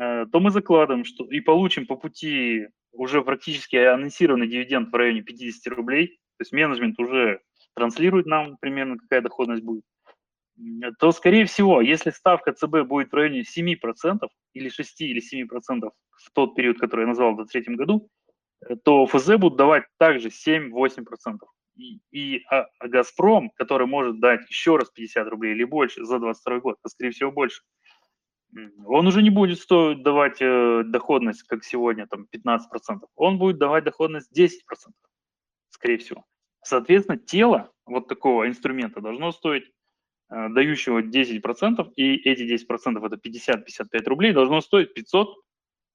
э, 0.00 0.26
то 0.26 0.40
мы 0.40 0.50
закладываем 0.50 1.04
что, 1.04 1.24
и 1.26 1.38
получим 1.38 1.86
по 1.86 1.94
пути 1.94 2.66
уже 2.90 3.22
практически 3.22 3.76
анонсированный 3.76 4.48
дивиденд 4.48 4.90
в 4.90 4.94
районе 4.96 5.22
50 5.22 5.72
рублей, 5.72 6.18
то 6.36 6.42
есть 6.42 6.50
менеджмент 6.50 6.98
уже 6.98 7.42
транслирует 7.74 8.26
нам 8.26 8.56
примерно, 8.56 8.98
какая 8.98 9.20
доходность 9.20 9.62
будет, 9.62 9.84
то, 10.98 11.12
скорее 11.12 11.44
всего, 11.44 11.80
если 11.80 12.10
ставка 12.10 12.52
ЦБ 12.52 12.82
будет 12.86 13.10
в 13.10 13.14
районе 13.14 13.42
7% 13.42 13.76
или 14.54 14.68
6 14.68 15.00
или 15.02 15.20
7% 15.20 15.90
в 16.16 16.30
тот 16.32 16.54
период, 16.54 16.78
который 16.78 17.02
я 17.02 17.08
назвал 17.08 17.32
в 17.32 17.36
2023 17.36 17.76
году, 17.76 18.08
э, 18.66 18.76
то 18.84 19.06
ФЗ 19.06 19.36
будут 19.36 19.56
давать 19.56 19.84
также 19.98 20.28
7-8% 20.28 21.38
и, 21.78 22.00
и 22.10 22.44
а, 22.50 22.66
а 22.78 22.88
«Газпром», 22.88 23.50
который 23.54 23.86
может 23.86 24.20
дать 24.20 24.48
еще 24.48 24.76
раз 24.76 24.90
50 24.90 25.28
рублей 25.28 25.52
или 25.52 25.64
больше 25.64 26.04
за 26.04 26.18
22 26.18 26.60
год, 26.60 26.76
а 26.82 26.88
скорее 26.88 27.10
всего 27.10 27.30
больше, 27.30 27.62
он 28.86 29.06
уже 29.06 29.22
не 29.22 29.30
будет 29.30 29.58
стоить 29.58 30.02
давать 30.02 30.40
э, 30.40 30.82
доходность, 30.84 31.42
как 31.44 31.64
сегодня, 31.64 32.06
там 32.06 32.26
15%. 32.34 32.60
Он 33.14 33.38
будет 33.38 33.58
давать 33.58 33.84
доходность 33.84 34.36
10%, 34.36 34.50
скорее 35.70 35.98
всего. 35.98 36.24
Соответственно, 36.64 37.18
тело 37.18 37.70
вот 37.86 38.08
такого 38.08 38.48
инструмента 38.48 39.00
должно 39.00 39.32
стоить, 39.32 39.70
дающего 40.28 41.02
10%, 41.02 41.92
и 41.96 42.16
эти 42.16 42.42
10% 42.42 43.06
это 43.06 43.16
50-55 43.16 44.04
рублей, 44.04 44.32
должно 44.32 44.60
стоить 44.60 44.94
500 44.94 45.36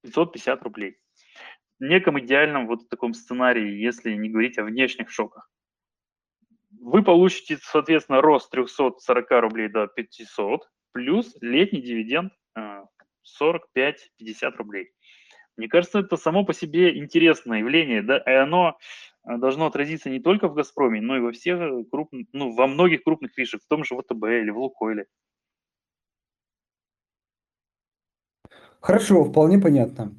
550 0.03 0.63
рублей. 0.63 0.97
В 1.79 1.83
неком 1.83 2.19
идеальном 2.19 2.67
вот 2.67 2.89
таком 2.89 3.13
сценарии, 3.13 3.75
если 3.75 4.13
не 4.13 4.29
говорить 4.29 4.57
о 4.57 4.63
внешних 4.63 5.09
шоках 5.09 5.49
вы 6.83 7.03
получите, 7.03 7.57
соответственно, 7.61 8.21
рост 8.21 8.51
340 8.51 9.31
рублей 9.41 9.69
до 9.69 9.87
500, 9.87 10.69
плюс 10.91 11.35
летний 11.41 11.81
дивиденд 11.81 12.33
45-50 12.57 12.83
э, 13.75 14.49
рублей. 14.57 14.91
Мне 15.55 15.67
кажется, 15.67 15.99
это 15.99 16.17
само 16.17 16.45
по 16.45 16.53
себе 16.53 16.97
интересное 16.97 17.59
явление, 17.59 18.01
да, 18.01 18.17
и 18.17 18.31
оно 18.31 18.77
э, 18.77 19.12
должно 19.25 19.65
отразиться 19.65 20.09
не 20.09 20.19
только 20.19 20.47
в 20.47 20.53
«Газпроме», 20.53 21.01
но 21.01 21.17
и 21.17 21.21
во 21.21 21.31
всех 21.31 21.59
крупных, 21.91 22.27
ну, 22.33 22.53
во 22.53 22.67
многих 22.67 23.03
крупных 23.03 23.33
фишах, 23.33 23.61
в 23.61 23.67
том 23.67 23.83
же 23.83 23.95
ВТБ 23.95 24.23
или 24.23 24.49
в 24.49 24.57
«Лукойле». 24.57 25.05
Хорошо, 28.81 29.23
вполне 29.23 29.59
понятно. 29.59 30.13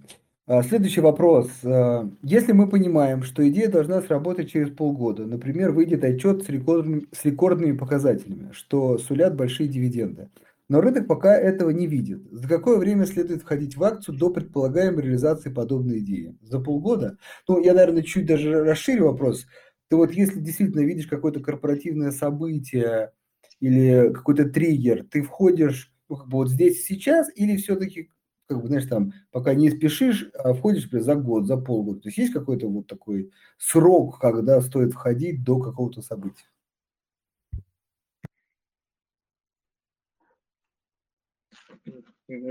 А, 0.46 0.62
следующий 0.62 1.00
вопрос. 1.00 1.50
А, 1.64 2.08
если 2.22 2.52
мы 2.52 2.68
понимаем, 2.68 3.22
что 3.22 3.46
идея 3.48 3.68
должна 3.68 4.00
сработать 4.02 4.50
через 4.50 4.70
полгода, 4.70 5.26
например, 5.26 5.72
выйдет 5.72 6.04
отчет 6.04 6.42
с 6.44 6.48
рекордными, 6.48 7.06
с 7.12 7.24
рекордными 7.24 7.76
показателями, 7.76 8.52
что 8.52 8.98
сулят 8.98 9.36
большие 9.36 9.68
дивиденды, 9.68 10.28
но 10.68 10.80
рынок 10.80 11.06
пока 11.06 11.36
этого 11.36 11.70
не 11.70 11.86
видит. 11.86 12.22
За 12.30 12.48
какое 12.48 12.78
время 12.78 13.06
следует 13.06 13.42
входить 13.42 13.76
в 13.76 13.84
акцию 13.84 14.16
до 14.16 14.30
предполагаемой 14.30 15.02
реализации 15.02 15.50
подобной 15.50 15.98
идеи? 15.98 16.36
За 16.42 16.58
полгода? 16.60 17.18
Ну, 17.48 17.62
я, 17.62 17.74
наверное, 17.74 18.02
чуть 18.02 18.26
даже 18.26 18.64
расширю 18.64 19.06
вопрос. 19.06 19.46
Ты 19.88 19.96
вот 19.96 20.12
если 20.12 20.40
действительно 20.40 20.80
видишь 20.80 21.06
какое-то 21.06 21.40
корпоративное 21.40 22.10
событие 22.10 23.12
или 23.60 24.12
какой-то 24.12 24.48
триггер, 24.48 25.04
ты 25.04 25.22
входишь 25.22 25.92
ну, 26.08 26.16
как 26.16 26.28
бы 26.28 26.38
вот 26.38 26.50
здесь 26.50 26.84
сейчас 26.86 27.28
или 27.34 27.56
все-таки 27.56 28.10
как 28.46 28.60
бы, 28.60 28.68
знаешь, 28.68 28.86
там, 28.86 29.12
пока 29.30 29.54
не 29.54 29.70
спешишь, 29.70 30.30
а 30.34 30.52
входишь 30.52 30.84
например, 30.84 31.04
за 31.04 31.14
год, 31.14 31.46
за 31.46 31.56
полгода. 31.56 32.00
То 32.00 32.08
есть 32.08 32.18
есть 32.18 32.32
какой-то 32.32 32.68
вот 32.68 32.86
такой 32.86 33.30
срок, 33.58 34.18
когда 34.20 34.60
стоит 34.60 34.92
входить 34.92 35.42
до 35.44 35.58
какого-то 35.58 36.02
события? 36.02 36.44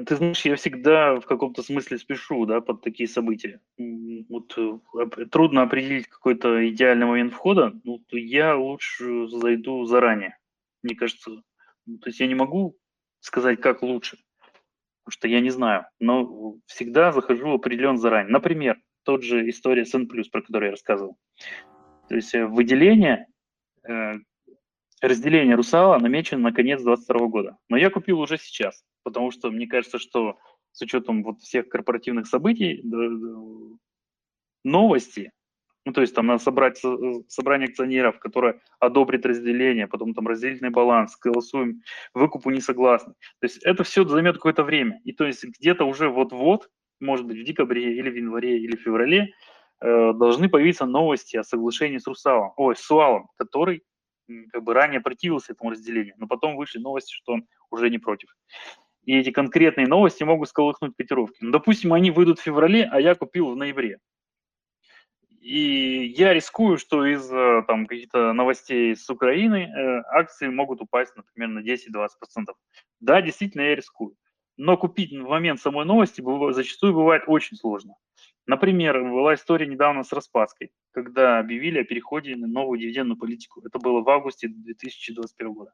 Ты 0.06 0.16
знаешь, 0.16 0.46
я 0.46 0.56
всегда 0.56 1.20
в 1.20 1.26
каком-то 1.26 1.64
смысле 1.64 1.98
спешу, 1.98 2.46
да, 2.46 2.62
под 2.62 2.82
такие 2.82 3.08
события. 3.08 3.60
Вот 4.30 4.58
э, 4.58 5.26
трудно 5.32 5.64
определить 5.64 6.08
какой-то 6.08 6.70
идеальный 6.70 7.06
момент 7.06 7.34
входа, 7.34 7.74
ну, 7.84 8.00
то 8.08 8.18
я 8.18 8.56
лучше 8.56 9.28
зайду 9.28 9.86
заранее, 9.86 10.38
мне 10.82 10.96
кажется. 10.96 11.32
То 11.86 12.08
есть 12.08 12.20
я 12.20 12.28
не 12.28 12.36
могу 12.36 12.78
сказать, 13.20 13.60
как 13.60 13.82
лучше 13.82 14.18
потому 15.04 15.12
что 15.12 15.28
я 15.28 15.42
не 15.42 15.50
знаю, 15.50 15.86
но 16.00 16.56
всегда 16.66 17.12
захожу 17.12 17.54
определен 17.54 17.98
заранее. 17.98 18.32
Например, 18.32 18.80
тот 19.04 19.24
же 19.24 19.50
история 19.50 19.86
с 19.86 19.94
N+, 19.94 20.08
про 20.08 20.42
которую 20.42 20.68
я 20.68 20.72
рассказывал. 20.72 21.18
То 22.08 22.16
есть 22.16 22.34
э, 22.34 22.46
выделение, 22.46 23.28
э, 23.88 24.14
разделение 25.02 25.56
русала 25.56 26.00
намечено 26.00 26.42
на 26.42 26.54
конец 26.54 26.82
2022 26.82 27.28
года. 27.28 27.58
Но 27.68 27.76
я 27.76 27.90
купил 27.90 28.20
уже 28.20 28.38
сейчас, 28.38 28.86
потому 29.04 29.32
что 29.32 29.52
мне 29.52 29.68
кажется, 29.68 30.00
что 30.00 30.38
с 30.72 30.82
учетом 30.82 31.24
вот 31.24 31.40
всех 31.42 31.70
корпоративных 31.70 32.28
событий, 32.28 32.84
новости, 34.64 35.32
ну, 35.86 35.92
то 35.92 36.02
есть 36.02 36.16
там 36.16 36.28
надо 36.28 36.42
собрать 36.42 36.82
собрание 37.28 37.68
акционеров, 37.68 38.20
которое 38.20 38.62
одобрит 38.80 39.26
разделение, 39.26 39.88
потом 39.88 40.14
там 40.14 40.28
разделительный 40.28 40.70
баланс, 40.70 41.18
голосуем, 41.18 41.82
выкупу 42.14 42.50
не 42.52 42.62
согласны. 42.62 43.14
То 43.40 43.48
есть 43.48 43.58
это 43.64 43.84
все 43.84 44.06
займет 44.06 44.36
какое-то 44.36 44.64
время. 44.64 45.02
И 45.04 45.12
то 45.12 45.26
есть 45.26 45.44
где-то 45.44 45.84
уже 45.84 46.08
вот-вот, 46.08 46.70
может 47.02 47.26
быть, 47.26 47.38
в 47.38 47.44
декабре 47.44 47.98
или 47.98 48.10
в 48.10 48.16
январе 48.16 48.60
или 48.60 48.78
в 48.78 48.82
феврале 48.82 49.34
э, 49.82 50.14
должны 50.14 50.48
появиться 50.48 50.86
новости 50.86 51.36
о 51.36 51.44
соглашении 51.44 51.98
с 51.98 52.08
Русалом, 52.08 52.54
ой, 52.56 52.78
с 52.78 52.80
Суалом, 52.80 53.28
который 53.36 53.84
как 54.54 54.64
бы 54.64 54.74
ранее 54.74 55.02
противился 55.02 55.52
этому 55.52 55.72
разделению, 55.72 56.16
но 56.18 56.28
потом 56.28 56.56
вышли 56.56 56.80
новости, 56.80 57.14
что 57.14 57.34
он 57.34 57.48
уже 57.72 57.90
не 57.90 57.98
против. 57.98 58.34
И 59.06 59.18
эти 59.18 59.32
конкретные 59.32 59.88
новости 59.88 60.24
могут 60.24 60.50
сколыхнуть 60.50 60.96
котировки. 60.96 61.38
Ну, 61.42 61.52
допустим, 61.52 61.94
они 61.94 62.12
выйдут 62.12 62.40
в 62.40 62.44
феврале, 62.44 62.88
а 62.92 63.00
я 63.02 63.16
купил 63.16 63.52
в 63.52 63.56
ноябре. 63.56 64.00
И 65.42 66.14
я 66.18 66.34
рискую, 66.34 66.78
что 66.78 67.06
из 67.06 67.28
там 67.68 67.86
каких-то 67.86 68.32
новостей 68.32 68.96
с 68.96 69.10
Украины 69.10 69.68
э, 69.68 70.02
акции 70.12 70.48
могут 70.48 70.82
упасть, 70.82 71.14
например, 71.18 71.50
на 71.50 71.60
10-20%. 71.60 72.54
Да, 73.02 73.22
действительно, 73.22 73.64
я 73.64 73.76
рискую. 73.76 74.16
Но 74.56 74.78
купить 74.78 75.12
в 75.12 75.28
момент 75.28 75.60
самой 75.60 75.86
новости 75.86 76.24
зачастую 76.54 76.94
бывает 76.94 77.24
очень 77.28 77.58
сложно. 77.58 77.96
Например, 78.46 79.02
была 79.02 79.34
история 79.34 79.66
недавно 79.68 80.04
с 80.04 80.14
Распадской, 80.14 80.72
когда 80.92 81.40
объявили 81.40 81.80
о 81.80 81.86
переходе 81.86 82.36
на 82.36 82.48
новую 82.48 82.80
дивидендную 82.80 83.18
политику. 83.18 83.62
Это 83.66 83.80
было 83.80 84.02
в 84.02 84.10
августе 84.10 84.48
2021 84.48 85.54
года. 85.54 85.74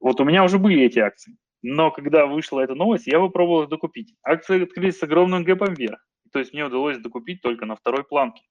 Вот 0.00 0.20
у 0.20 0.24
меня 0.24 0.42
уже 0.42 0.58
были 0.58 0.82
эти 0.82 0.98
акции. 0.98 1.36
Но 1.62 1.90
когда 1.90 2.26
вышла 2.26 2.60
эта 2.60 2.74
новость, 2.74 3.06
я 3.06 3.18
попробовал 3.18 3.64
их 3.64 3.68
докупить. 3.68 4.14
Акции 4.22 4.62
открылись 4.62 4.98
с 4.98 5.02
огромным 5.02 5.44
гэпом 5.44 5.74
вверх. 5.74 6.00
То 6.32 6.38
есть 6.38 6.52
мне 6.52 6.64
удалось 6.64 6.98
докупить 6.98 7.40
только 7.40 7.66
на 7.66 7.76
второй 7.76 8.04
планке 8.04 8.42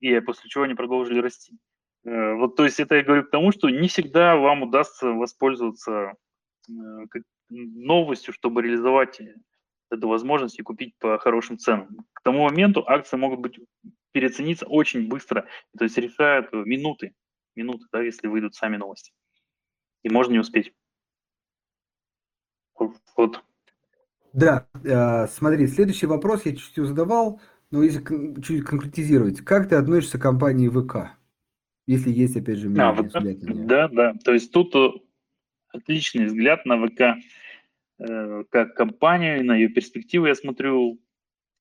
и 0.00 0.20
после 0.20 0.48
чего 0.48 0.64
они 0.64 0.74
продолжили 0.74 1.20
расти. 1.20 1.56
Э, 2.04 2.34
вот, 2.34 2.56
то 2.56 2.64
есть 2.64 2.80
это 2.80 2.96
я 2.96 3.02
говорю 3.02 3.24
к 3.24 3.30
тому, 3.30 3.52
что 3.52 3.68
не 3.70 3.88
всегда 3.88 4.36
вам 4.36 4.62
удастся 4.62 5.08
воспользоваться 5.08 6.14
э, 6.68 6.72
новостью, 7.48 8.32
чтобы 8.32 8.62
реализовать 8.62 9.20
эту 9.90 10.08
возможность 10.08 10.58
и 10.58 10.62
купить 10.62 10.94
по 10.98 11.18
хорошим 11.18 11.58
ценам. 11.58 11.88
К 12.12 12.22
тому 12.22 12.44
моменту 12.44 12.84
акции 12.86 13.16
могут 13.16 13.40
быть 13.40 13.58
переоцениться 14.12 14.66
очень 14.66 15.08
быстро, 15.08 15.46
то 15.76 15.84
есть 15.84 15.96
решают 15.98 16.52
минуты, 16.52 17.14
минуты, 17.54 17.86
да, 17.92 18.02
если 18.02 18.28
выйдут 18.28 18.54
сами 18.54 18.76
новости. 18.76 19.12
И 20.02 20.08
можно 20.08 20.32
не 20.32 20.38
успеть. 20.38 20.72
Вот. 23.16 23.42
Да, 24.32 24.66
э, 24.84 25.26
смотри, 25.28 25.66
следующий 25.66 26.06
вопрос 26.06 26.44
я 26.44 26.54
чуть-чуть 26.54 26.86
задавал. 26.86 27.40
Ну, 27.70 27.82
если 27.82 28.02
чуть 28.42 28.64
конкретизировать, 28.64 29.40
как 29.40 29.68
ты 29.68 29.76
относишься 29.76 30.18
к 30.18 30.22
компании 30.22 30.68
ВК? 30.68 31.16
Если 31.86 32.10
есть, 32.10 32.36
опять 32.36 32.58
же, 32.58 32.68
мнение, 32.68 32.88
а, 32.88 32.94
ВК? 32.94 33.06
взгляд 33.06 33.42
на 33.42 33.52
нее. 33.52 33.66
Да, 33.66 33.88
да. 33.88 34.14
То 34.24 34.32
есть 34.32 34.52
тут 34.52 34.74
э, 34.74 34.90
отличный 35.68 36.26
взгляд 36.26 36.66
на 36.66 36.86
ВК 36.86 37.00
э, 37.98 38.44
как 38.50 38.74
компанию, 38.74 39.44
на 39.44 39.56
ее 39.56 39.68
перспективы 39.68 40.28
я 40.28 40.34
смотрю, 40.34 41.00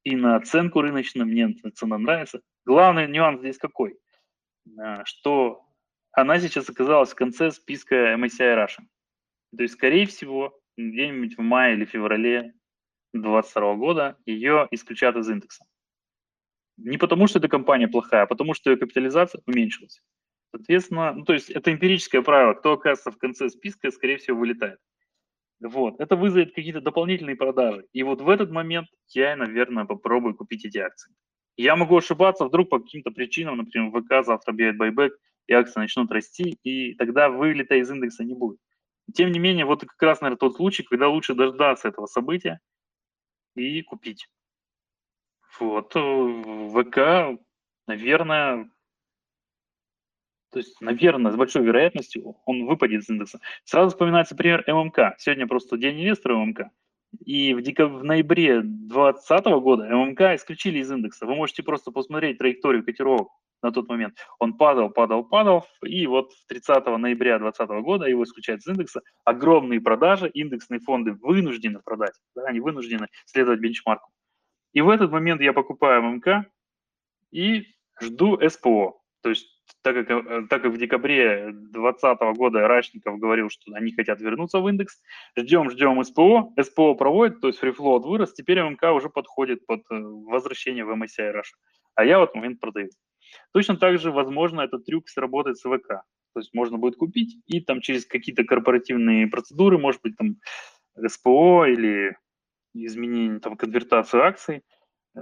и 0.04 0.16
на 0.16 0.36
оценку 0.36 0.82
рыночную, 0.82 1.28
мне 1.28 1.56
цена 1.74 1.98
нравится. 1.98 2.42
Главный 2.66 3.08
нюанс 3.08 3.40
здесь 3.40 3.58
какой? 3.58 3.98
Что 5.04 5.66
она 6.12 6.40
сейчас 6.40 6.70
оказалась 6.70 7.12
в 7.12 7.16
конце 7.16 7.52
списка 7.52 8.14
MSCI 8.14 8.56
Russia. 8.56 8.84
То 9.56 9.64
есть, 9.64 9.74
скорее 9.74 10.06
всего, 10.06 10.58
где-нибудь 10.78 11.38
в 11.38 11.42
мае 11.42 11.76
или 11.76 11.86
феврале 11.86 12.54
2022 13.14 13.76
года 13.76 14.18
ее 14.26 14.68
исключат 14.72 15.16
из 15.16 15.30
индекса. 15.30 15.66
Не 16.78 16.98
потому, 16.98 17.28
что 17.28 17.40
эта 17.40 17.48
компания 17.48 17.88
плохая, 17.88 18.24
а 18.24 18.28
потому, 18.28 18.54
что 18.54 18.70
ее 18.70 18.78
капитализация 18.78 19.42
уменьшилась. 19.46 20.02
Соответственно, 20.52 21.14
ну, 21.14 21.24
то 21.24 21.34
есть 21.34 21.50
это 21.50 21.72
эмпирическое 21.72 22.22
правило. 22.22 22.54
Кто 22.54 22.74
оказывается 22.74 23.12
в 23.12 23.18
конце 23.18 23.50
списка, 23.50 23.92
скорее 23.92 24.18
всего, 24.18 24.38
вылетает. 24.38 24.80
Вот. 25.62 26.00
Это 26.00 26.16
вызовет 26.16 26.54
какие-то 26.54 26.82
дополнительные 26.82 27.36
продажи. 27.36 27.86
И 27.94 28.04
вот 28.04 28.22
в 28.22 28.30
этот 28.30 28.52
момент 28.52 28.88
я, 29.10 29.36
наверное, 29.36 29.86
попробую 29.86 30.36
купить 30.36 30.66
эти 30.66 30.78
акции. 30.78 31.14
Я 31.58 31.76
могу 31.78 31.98
ошибаться, 31.98 32.46
вдруг 32.46 32.70
по 32.70 32.80
каким-то 32.80 33.12
причинам, 33.12 33.58
например, 33.58 33.90
ВК 33.92 34.26
завтра 34.26 34.52
объявит 34.52 34.78
байбек, 34.78 35.14
и 35.48 35.54
акции 35.54 35.80
начнут 35.80 36.12
расти, 36.12 36.58
и 36.64 36.96
тогда 36.96 37.30
вылета 37.30 37.76
из 37.76 37.90
индекса 37.90 38.26
не 38.26 38.34
будет. 38.34 38.60
Тем 39.14 39.32
не 39.32 39.40
менее, 39.40 39.66
вот 39.66 39.82
как 39.82 40.02
раз, 40.02 40.22
наверное, 40.22 40.40
тот 40.40 40.56
случай, 40.56 40.84
когда 40.84 41.08
лучше 41.08 41.36
дождаться 41.36 41.88
этого 41.88 42.06
события 42.06 42.60
и 43.56 43.82
купить. 43.82 44.28
Вот, 45.60 45.96
э, 45.96 46.00
ВК, 46.74 47.40
наверное, 47.88 48.70
то 50.52 50.60
есть, 50.60 50.80
наверное, 50.82 51.32
с 51.32 51.36
большой 51.36 51.64
вероятностью 51.64 52.38
он 52.46 52.66
выпадет 52.66 53.02
из 53.02 53.10
индекса. 53.10 53.40
Сразу 53.64 53.90
вспоминается 53.90 54.36
пример 54.36 54.64
ММК. 54.68 55.16
Сегодня 55.18 55.48
просто 55.48 55.78
день 55.78 56.02
инвестора 56.02 56.38
ММК. 56.38 56.70
И 57.26 57.54
в, 57.54 57.62
декаб... 57.62 57.92
в 57.92 58.04
ноябре 58.04 58.62
2020 58.62 59.46
года 59.62 59.84
ММК 59.86 60.22
исключили 60.36 60.80
из 60.80 60.92
индекса. 60.92 61.26
Вы 61.26 61.36
можете 61.36 61.64
просто 61.64 61.92
посмотреть 61.92 62.38
траекторию 62.38 62.84
котировок 62.84 63.30
на 63.62 63.72
тот 63.72 63.88
момент. 63.90 64.16
Он 64.40 64.58
падал, 64.58 64.90
падал, 64.90 65.24
падал, 65.24 65.66
и 65.84 66.08
вот 66.08 66.32
30 66.48 66.86
ноября 66.98 67.40
2020 67.40 67.84
года 67.84 68.06
его 68.06 68.24
исключают 68.24 68.62
из 68.62 68.68
индекса. 68.68 69.02
Огромные 69.24 69.82
продажи, 69.82 70.30
индексные 70.30 70.80
фонды 70.80 71.14
вынуждены 71.14 71.80
продать, 71.84 72.14
да, 72.36 72.44
они 72.46 72.60
вынуждены 72.60 73.08
следовать 73.26 73.60
бенчмарку. 73.60 74.12
И 74.74 74.82
в 74.82 74.90
этот 74.90 75.12
момент 75.12 75.42
я 75.42 75.54
покупаю 75.54 76.04
ММК 76.04 76.48
и 77.32 77.66
жду 78.02 78.40
СПО. 78.48 79.00
То 79.22 79.30
есть 79.30 79.48
так 79.82 79.96
как, 79.96 80.10
э, 80.10 80.48
так 80.50 80.62
как 80.62 80.74
в 80.74 80.78
декабре 80.78 81.52
2020 81.52 82.34
года 82.36 82.68
Рачников 82.68 83.20
говорил, 83.20 83.50
что 83.50 83.74
они 83.74 83.92
хотят 83.92 84.20
вернуться 84.20 84.60
в 84.60 84.68
индекс, 84.68 85.02
ждем, 85.38 85.70
ждем 85.70 86.04
СПО, 86.04 86.54
СПО 86.62 86.96
проводит, 86.96 87.42
то 87.42 87.48
есть 87.48 87.60
фрифлоут 87.60 88.06
вырос, 88.06 88.34
теперь 88.34 88.62
ММК 88.62 88.84
уже 88.94 89.10
подходит 89.10 89.66
под 89.66 89.82
э, 89.92 89.96
возвращение 89.96 90.86
в 90.86 90.92
MSCI 90.92 91.34
Russia. 91.34 91.56
А 91.96 92.04
я 92.04 92.20
в 92.20 92.24
этот 92.24 92.36
момент 92.36 92.60
продаю. 92.60 92.90
Точно 93.54 93.78
так 93.78 94.00
же, 94.00 94.12
возможно, 94.12 94.62
этот 94.62 94.86
трюк 94.86 95.10
сработает 95.10 95.58
с 95.58 95.62
ВК. 95.62 95.88
То 96.34 96.40
есть 96.40 96.54
можно 96.54 96.78
будет 96.78 96.98
купить 96.98 97.38
и 97.46 97.62
там 97.62 97.82
через 97.82 98.06
какие-то 98.06 98.44
корпоративные 98.44 99.28
процедуры, 99.28 99.78
может 99.78 100.02
быть, 100.02 100.18
там 100.18 100.36
СПО 100.98 101.66
или 101.66 102.18
изменение, 102.74 103.40
там, 103.40 103.56
конвертацию 103.56 104.24
акций, 104.24 104.62
э, 105.16 105.20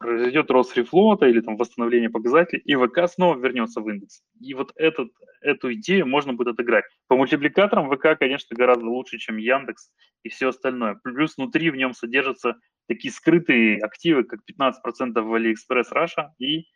произойдет 0.00 0.50
рост 0.50 0.72
фрифлота 0.72 1.26
или 1.26 1.40
там 1.40 1.56
восстановление 1.56 2.08
показателей, 2.08 2.62
и 2.64 2.74
ВК 2.74 3.06
снова 3.06 3.38
вернется 3.38 3.80
в 3.80 3.88
индекс. 3.88 4.22
И 4.40 4.54
вот 4.54 4.72
этот, 4.76 5.10
эту 5.42 5.74
идею 5.74 6.06
можно 6.06 6.32
будет 6.32 6.54
отыграть. 6.54 6.84
По 7.06 7.16
мультипликаторам 7.16 7.90
ВК, 7.90 8.18
конечно, 8.18 8.56
гораздо 8.56 8.86
лучше, 8.86 9.18
чем 9.18 9.36
Яндекс 9.36 9.90
и 10.22 10.30
все 10.30 10.48
остальное. 10.48 10.98
Плюс 11.04 11.36
внутри 11.36 11.70
в 11.70 11.76
нем 11.76 11.92
содержатся 11.92 12.56
такие 12.88 13.12
скрытые 13.12 13.78
активы, 13.78 14.24
как 14.24 14.40
15% 14.40 14.72
в 15.20 15.34
AliExpress 15.34 15.92
Russia 15.94 16.28
и 16.38 16.66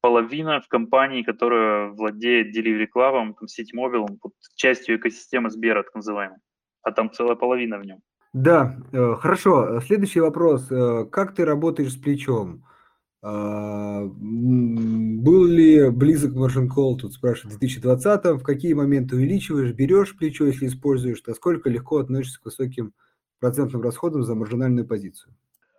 половина 0.00 0.60
в 0.60 0.68
компании, 0.68 1.22
которая 1.22 1.88
владеет 1.88 2.56
Delivery 2.56 2.86
Club, 2.94 3.34
там, 3.38 3.48
Сеть-мобилом, 3.48 4.20
частью 4.54 4.96
экосистемы 4.96 5.50
Сбера, 5.50 5.82
так 5.82 5.94
называемой. 5.94 6.38
А 6.82 6.92
там 6.92 7.10
целая 7.10 7.34
половина 7.34 7.78
в 7.78 7.84
нем. 7.84 8.00
Да, 8.32 8.76
э, 8.92 9.14
хорошо. 9.18 9.80
Следующий 9.80 10.20
вопрос. 10.20 10.70
Э, 10.70 11.06
как 11.10 11.34
ты 11.34 11.44
работаешь 11.44 11.92
с 11.92 11.96
плечом? 11.96 12.64
А, 13.28 14.04
был 14.04 15.46
ли 15.46 15.90
близок 15.90 16.32
margin 16.34 16.68
call, 16.68 16.96
тут 16.96 17.12
спрашивают, 17.14 17.56
в 17.56 17.58
2020 17.58 18.24
в 18.40 18.42
какие 18.44 18.72
моменты 18.74 19.16
увеличиваешь, 19.16 19.72
берешь 19.72 20.16
плечо, 20.16 20.46
если 20.46 20.68
используешь, 20.68 21.24
насколько 21.26 21.68
легко 21.68 21.98
относишься 21.98 22.40
к 22.40 22.44
высоким 22.44 22.92
процентным 23.40 23.82
расходам 23.82 24.22
за 24.22 24.36
маржинальную 24.36 24.86
позицию? 24.86 25.34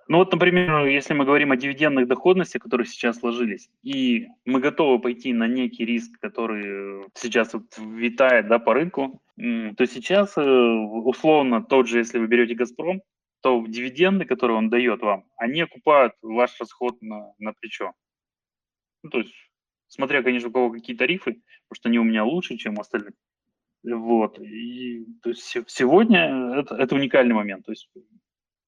Ну 0.09 0.19
вот, 0.19 0.31
например, 0.31 0.85
если 0.85 1.13
мы 1.13 1.25
говорим 1.25 1.51
о 1.51 1.57
дивидендных 1.57 2.07
доходности, 2.07 2.59
которые 2.59 2.87
сейчас 2.87 3.19
сложились, 3.19 3.69
и 3.83 4.27
мы 4.45 4.61
готовы 4.61 4.99
пойти 4.99 5.33
на 5.33 5.47
некий 5.47 5.85
риск, 5.85 6.17
который 6.21 7.05
сейчас 7.13 7.53
вот 7.53 7.63
витает 7.77 8.47
да, 8.47 8.57
по 8.57 8.73
рынку, 8.73 9.21
то 9.35 9.85
сейчас 9.85 10.37
э, 10.37 10.41
условно 10.41 11.61
тот 11.61 11.87
же, 11.87 11.97
если 11.97 12.19
вы 12.19 12.27
берете 12.27 12.55
«Газпром», 12.55 13.01
то 13.41 13.63
дивиденды, 13.67 14.25
которые 14.25 14.57
он 14.57 14.69
дает 14.69 15.01
вам, 15.01 15.25
они 15.35 15.61
окупают 15.61 16.13
ваш 16.21 16.57
расход 16.59 17.01
на, 17.01 17.33
на 17.37 17.53
плечо. 17.53 17.91
Ну, 19.03 19.09
то 19.09 19.19
есть, 19.19 19.35
смотря, 19.87 20.23
конечно, 20.23 20.49
у 20.49 20.51
кого 20.51 20.71
какие 20.71 20.95
тарифы, 20.95 21.41
потому 21.67 21.75
что 21.75 21.89
они 21.89 21.99
у 21.99 22.03
меня 22.03 22.23
лучше, 22.23 22.57
чем 22.57 22.77
у 22.77 22.81
остальных. 22.81 23.13
Вот. 23.83 24.39
И, 24.39 25.05
то 25.21 25.29
есть 25.29 25.43
сегодня 25.67 26.59
это, 26.59 26.75
это 26.75 26.95
уникальный 26.95 27.35
момент. 27.35 27.65
То 27.65 27.71
есть 27.71 27.89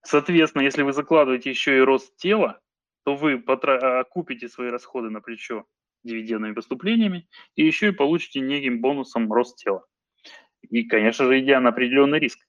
Соответственно, 0.04 0.64
если 0.64 0.82
вы 0.82 0.94
закладываете 0.94 1.50
еще 1.50 1.78
и 1.78 1.82
рост 1.82 2.16
тела, 2.18 2.60
то 3.04 3.16
вы 3.16 3.38
потра- 3.40 4.00
окупите 4.00 4.48
свои 4.48 4.70
расходы 4.70 5.10
на 5.10 5.22
плечо 5.22 5.66
дивидендными 6.04 6.54
поступлениями 6.54 7.28
и 7.56 7.66
еще 7.66 7.90
и 7.90 7.92
получите 7.92 8.40
неким 8.40 8.82
бонусом 8.82 9.32
рост 9.32 9.58
тела. 9.58 9.86
И, 10.62 10.84
конечно 10.84 11.26
же, 11.26 11.40
идя 11.40 11.60
на 11.60 11.70
определенный 11.70 12.20
риск. 12.20 12.40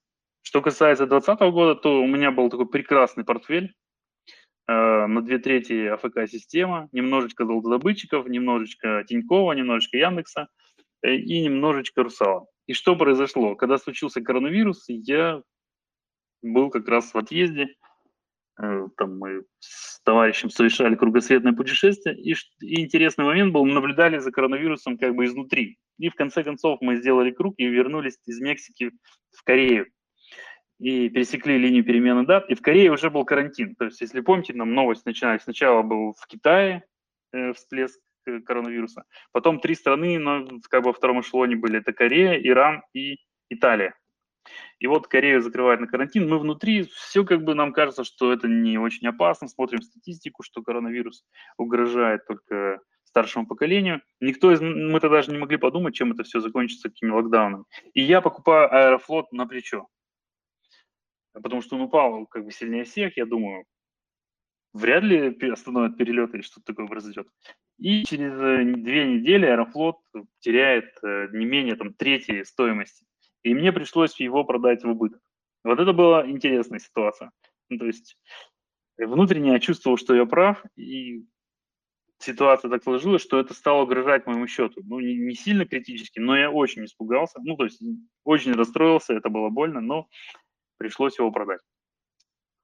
Что 0.42 0.62
касается 0.62 1.06
2020 1.06 1.52
года, 1.52 1.74
то 1.74 2.02
у 2.02 2.06
меня 2.06 2.30
был 2.30 2.48
такой 2.48 2.68
прекрасный 2.68 3.24
портфель 3.24 3.74
э, 4.66 5.06
на 5.06 5.22
две 5.22 5.38
трети 5.38 5.86
АФК-система, 5.86 6.88
немножечко 6.92 7.44
золотодобытчиков, 7.44 8.26
немножечко 8.28 9.04
Тинькова, 9.06 9.52
немножечко 9.52 9.98
Яндекса 9.98 10.48
э, 11.02 11.14
и 11.14 11.40
немножечко 11.40 12.02
Русала. 12.02 12.46
И 12.66 12.72
что 12.72 12.96
произошло? 12.96 13.54
Когда 13.54 13.78
случился 13.78 14.20
коронавирус, 14.20 14.84
я 14.88 15.42
был 16.42 16.70
как 16.70 16.88
раз 16.88 17.12
в 17.12 17.18
отъезде. 17.18 17.74
Э, 18.60 18.88
там 18.96 19.18
мы 19.18 19.44
с 19.58 20.00
товарищем 20.02 20.50
совершали 20.50 20.94
кругосветное 20.94 21.52
путешествие. 21.52 22.16
И, 22.16 22.34
и 22.60 22.82
интересный 22.82 23.24
момент 23.24 23.52
был, 23.52 23.64
мы 23.64 23.74
наблюдали 23.74 24.18
за 24.18 24.30
коронавирусом 24.30 24.98
как 24.98 25.14
бы 25.14 25.24
изнутри. 25.24 25.78
И 25.98 26.08
в 26.08 26.14
конце 26.14 26.42
концов 26.42 26.80
мы 26.80 26.96
сделали 26.96 27.30
круг 27.30 27.54
и 27.58 27.66
вернулись 27.66 28.18
из 28.26 28.40
Мексики 28.40 28.90
в 29.36 29.44
Корею. 29.44 29.86
и 30.78 31.10
пересекли 31.10 31.58
линию 31.58 31.84
перемены 31.84 32.24
дат, 32.24 32.48
и 32.50 32.54
в 32.54 32.62
Корее 32.62 32.90
уже 32.90 33.10
был 33.10 33.24
карантин. 33.24 33.74
То 33.76 33.86
есть, 33.86 34.00
если 34.00 34.20
помните, 34.20 34.54
нам 34.54 34.74
новость 34.74 35.04
начинали. 35.04 35.38
Сначала 35.38 35.82
был 35.82 36.14
в 36.18 36.26
Китае 36.26 36.84
э, 37.32 37.52
всплеск 37.52 38.00
э, 38.26 38.40
коронавируса, 38.40 39.04
потом 39.32 39.60
три 39.60 39.74
страны, 39.74 40.18
но 40.18 40.46
как 40.70 40.82
бы 40.82 40.88
во 40.88 40.92
втором 40.94 41.20
эшелоне 41.20 41.56
были, 41.56 41.80
это 41.80 41.92
Корея, 41.92 42.40
Иран 42.40 42.82
и 42.94 43.18
Италия. 43.50 43.94
И 44.78 44.86
вот 44.86 45.08
Корею 45.08 45.42
закрывают 45.42 45.80
на 45.80 45.86
карантин, 45.86 46.28
мы 46.28 46.38
внутри, 46.38 46.84
все 46.84 47.24
как 47.24 47.44
бы 47.44 47.54
нам 47.54 47.72
кажется, 47.72 48.04
что 48.04 48.32
это 48.32 48.48
не 48.48 48.78
очень 48.78 49.06
опасно, 49.06 49.48
смотрим 49.48 49.82
статистику, 49.82 50.42
что 50.42 50.62
коронавирус 50.62 51.24
угрожает 51.58 52.26
только 52.26 52.80
старшему 53.04 53.46
поколению. 53.46 54.00
Никто 54.20 54.52
из 54.52 54.60
мы 54.60 55.00
тогда 55.00 55.16
даже 55.16 55.32
не 55.32 55.38
могли 55.38 55.56
подумать, 55.56 55.94
чем 55.94 56.12
это 56.12 56.22
все 56.22 56.40
закончится, 56.40 56.88
какими 56.88 57.10
локдаунами. 57.10 57.64
И 57.92 58.02
я 58.02 58.20
покупаю 58.20 58.72
Аэрофлот 58.72 59.32
на 59.32 59.46
плечо. 59.46 59.86
Потому 61.32 61.62
что 61.62 61.76
он 61.76 61.82
упал 61.82 62.26
как 62.26 62.44
бы 62.44 62.50
сильнее 62.50 62.84
всех, 62.84 63.16
я 63.16 63.26
думаю, 63.26 63.64
вряд 64.72 65.04
ли 65.04 65.36
остановят 65.50 65.96
перелеты 65.96 66.38
или 66.38 66.42
что-то 66.42 66.66
такое 66.66 66.86
произойдет. 66.86 67.28
И 67.78 68.04
через 68.04 68.32
э, 68.32 68.64
две 68.64 69.06
недели 69.06 69.46
Аэрофлот 69.46 69.96
теряет 70.40 70.92
э, 71.02 71.28
не 71.32 71.44
менее 71.44 71.76
там 71.76 71.94
трети 71.94 72.42
стоимости 72.44 73.04
и 73.42 73.54
мне 73.54 73.72
пришлось 73.72 74.18
его 74.20 74.44
продать 74.44 74.84
в 74.84 74.88
убыток. 74.88 75.20
Вот 75.64 75.78
это 75.78 75.92
была 75.92 76.28
интересная 76.28 76.78
ситуация. 76.78 77.30
Ну, 77.68 77.78
то 77.78 77.86
есть 77.86 78.18
внутренне 78.98 79.52
я 79.52 79.60
чувствовал, 79.60 79.96
что 79.96 80.14
я 80.14 80.24
прав, 80.26 80.62
и 80.76 81.24
ситуация 82.18 82.70
так 82.70 82.82
сложилась, 82.82 83.22
что 83.22 83.38
это 83.38 83.54
стало 83.54 83.82
угрожать 83.82 84.26
моему 84.26 84.46
счету. 84.46 84.80
Ну, 84.84 85.00
не, 85.00 85.16
не 85.16 85.34
сильно 85.34 85.66
критически, 85.66 86.18
но 86.18 86.36
я 86.36 86.50
очень 86.50 86.84
испугался. 86.84 87.40
Ну, 87.42 87.56
то 87.56 87.64
есть 87.64 87.82
очень 88.24 88.52
расстроился, 88.52 89.14
это 89.14 89.28
было 89.28 89.48
больно, 89.48 89.80
но 89.80 90.08
пришлось 90.76 91.18
его 91.18 91.30
продать. 91.30 91.60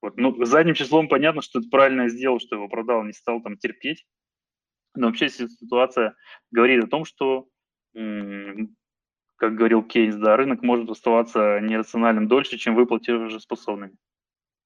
Вот. 0.01 0.17
Ну, 0.17 0.45
задним 0.45 0.75
числом 0.75 1.07
понятно, 1.07 1.41
что 1.41 1.59
это 1.59 1.69
правильно 1.69 2.07
сделал, 2.09 2.39
что 2.39 2.55
его 2.55 2.67
продал, 2.67 3.03
не 3.03 3.13
стал 3.13 3.41
там 3.41 3.57
терпеть. 3.57 4.05
Но 4.95 5.07
вообще 5.07 5.29
ситуация 5.29 6.15
говорит 6.51 6.83
о 6.83 6.87
том, 6.87 7.05
что 7.05 7.47
как 9.37 9.55
говорил 9.55 9.83
Кейнс, 9.83 10.15
да, 10.15 10.35
рынок 10.35 10.63
может 10.63 10.89
оставаться 10.89 11.59
нерациональным 11.61 12.27
дольше, 12.27 12.57
чем 12.57 12.75
вы 12.75 12.85
платежеспособными. 12.85 13.95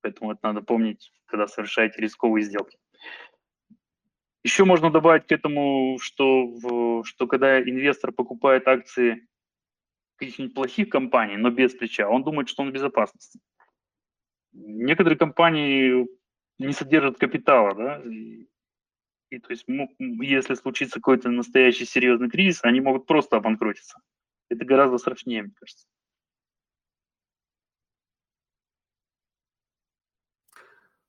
Поэтому 0.02 0.32
это 0.32 0.40
надо 0.44 0.62
помнить, 0.62 1.12
когда 1.26 1.48
совершаете 1.48 2.02
рисковые 2.02 2.44
сделки. 2.44 2.78
Еще 4.44 4.66
можно 4.66 4.90
добавить 4.90 5.28
к 5.28 5.32
этому, 5.32 6.00
что, 6.02 7.04
что 7.04 7.28
когда 7.28 7.62
инвестор 7.62 8.12
покупает 8.12 8.68
акции 8.68 9.28
каких-нибудь 10.16 10.56
плохих 10.56 10.90
компаний, 10.90 11.38
но 11.38 11.52
без 11.52 11.74
плеча, 11.76 12.10
он 12.10 12.24
думает, 12.24 12.50
что 12.50 12.64
он 12.64 12.70
в 12.70 12.74
безопасности. 12.74 13.40
Некоторые 14.54 15.18
компании 15.18 16.08
не 16.58 16.74
содержат 16.74 17.18
капитала, 17.18 17.76
да, 17.76 18.02
и, 18.04 18.48
и 19.30 19.40
то 19.40 19.52
есть 19.52 19.66
если 19.68 20.56
случится 20.56 20.96
какой-то 20.96 21.30
настоящий 21.30 21.86
серьезный 21.86 22.30
кризис, 22.30 22.64
они 22.64 22.82
могут 22.82 23.06
просто 23.06 23.38
обанкротиться. 23.38 24.00
Это 24.52 24.66
гораздо 24.66 24.98
страшнее, 24.98 25.44
мне 25.44 25.54
кажется. 25.56 25.88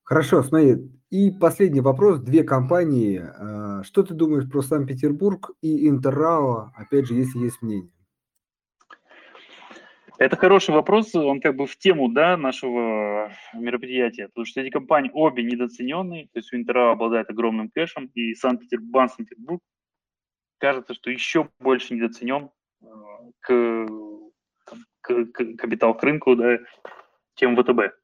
Хорошо, 0.05 0.45
смотри. 0.45 0.77
И 1.11 1.33
последний 1.33 1.81
вопрос. 1.81 2.21
Две 2.21 2.45
компании. 2.45 3.21
А, 3.21 3.83
что 3.83 4.05
ты 4.05 4.15
думаешь 4.15 4.49
про 4.49 4.63
Санкт-Петербург 4.63 5.51
и 5.61 5.89
Интеррао, 5.89 6.73
опять 6.77 7.07
же, 7.07 7.15
если 7.15 7.41
есть 7.41 7.61
мнение? 7.63 7.91
Это 10.19 10.37
хороший 10.37 10.73
вопрос, 10.73 11.13
он 11.17 11.41
как 11.41 11.57
бы 11.57 11.67
в 11.67 11.77
тему 11.77 12.09
да, 12.09 12.37
нашего 12.37 13.33
мероприятия, 13.55 14.29
потому 14.29 14.45
что 14.45 14.61
эти 14.61 14.71
компании 14.71 15.11
обе 15.13 15.43
недооцененные, 15.43 16.27
то 16.27 16.39
есть 16.39 16.53
у 16.53 16.57
Интера 16.57 16.93
обладает 16.93 17.29
огромным 17.29 17.71
кэшем, 17.71 18.07
и 18.15 18.35
Санкт-Петербург, 18.35 19.11
Санкт-Петербург 19.11 19.61
кажется, 20.59 20.95
что 20.95 21.11
еще 21.11 21.49
больше 21.59 21.95
недооценен, 21.95 22.51
к, 23.41 23.87
к, 25.01 25.25
к 25.27 25.57
капитал 25.57 25.97
к 25.97 26.03
рынку, 26.03 26.37
да, 26.37 26.59
чем 27.35 27.57
ВТБ. 27.57 27.95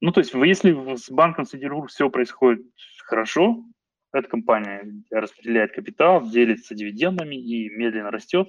Ну, 0.00 0.12
то 0.12 0.20
есть, 0.20 0.32
если 0.34 0.96
с 0.96 1.10
банком 1.10 1.44
Санкт-Петербург 1.44 1.90
все 1.90 2.08
происходит 2.08 2.64
хорошо, 3.04 3.64
эта 4.12 4.28
компания 4.28 4.86
распределяет 5.10 5.72
капитал, 5.72 6.26
делится 6.28 6.74
дивидендами 6.74 7.34
и 7.34 7.68
медленно 7.70 8.10
растет. 8.10 8.48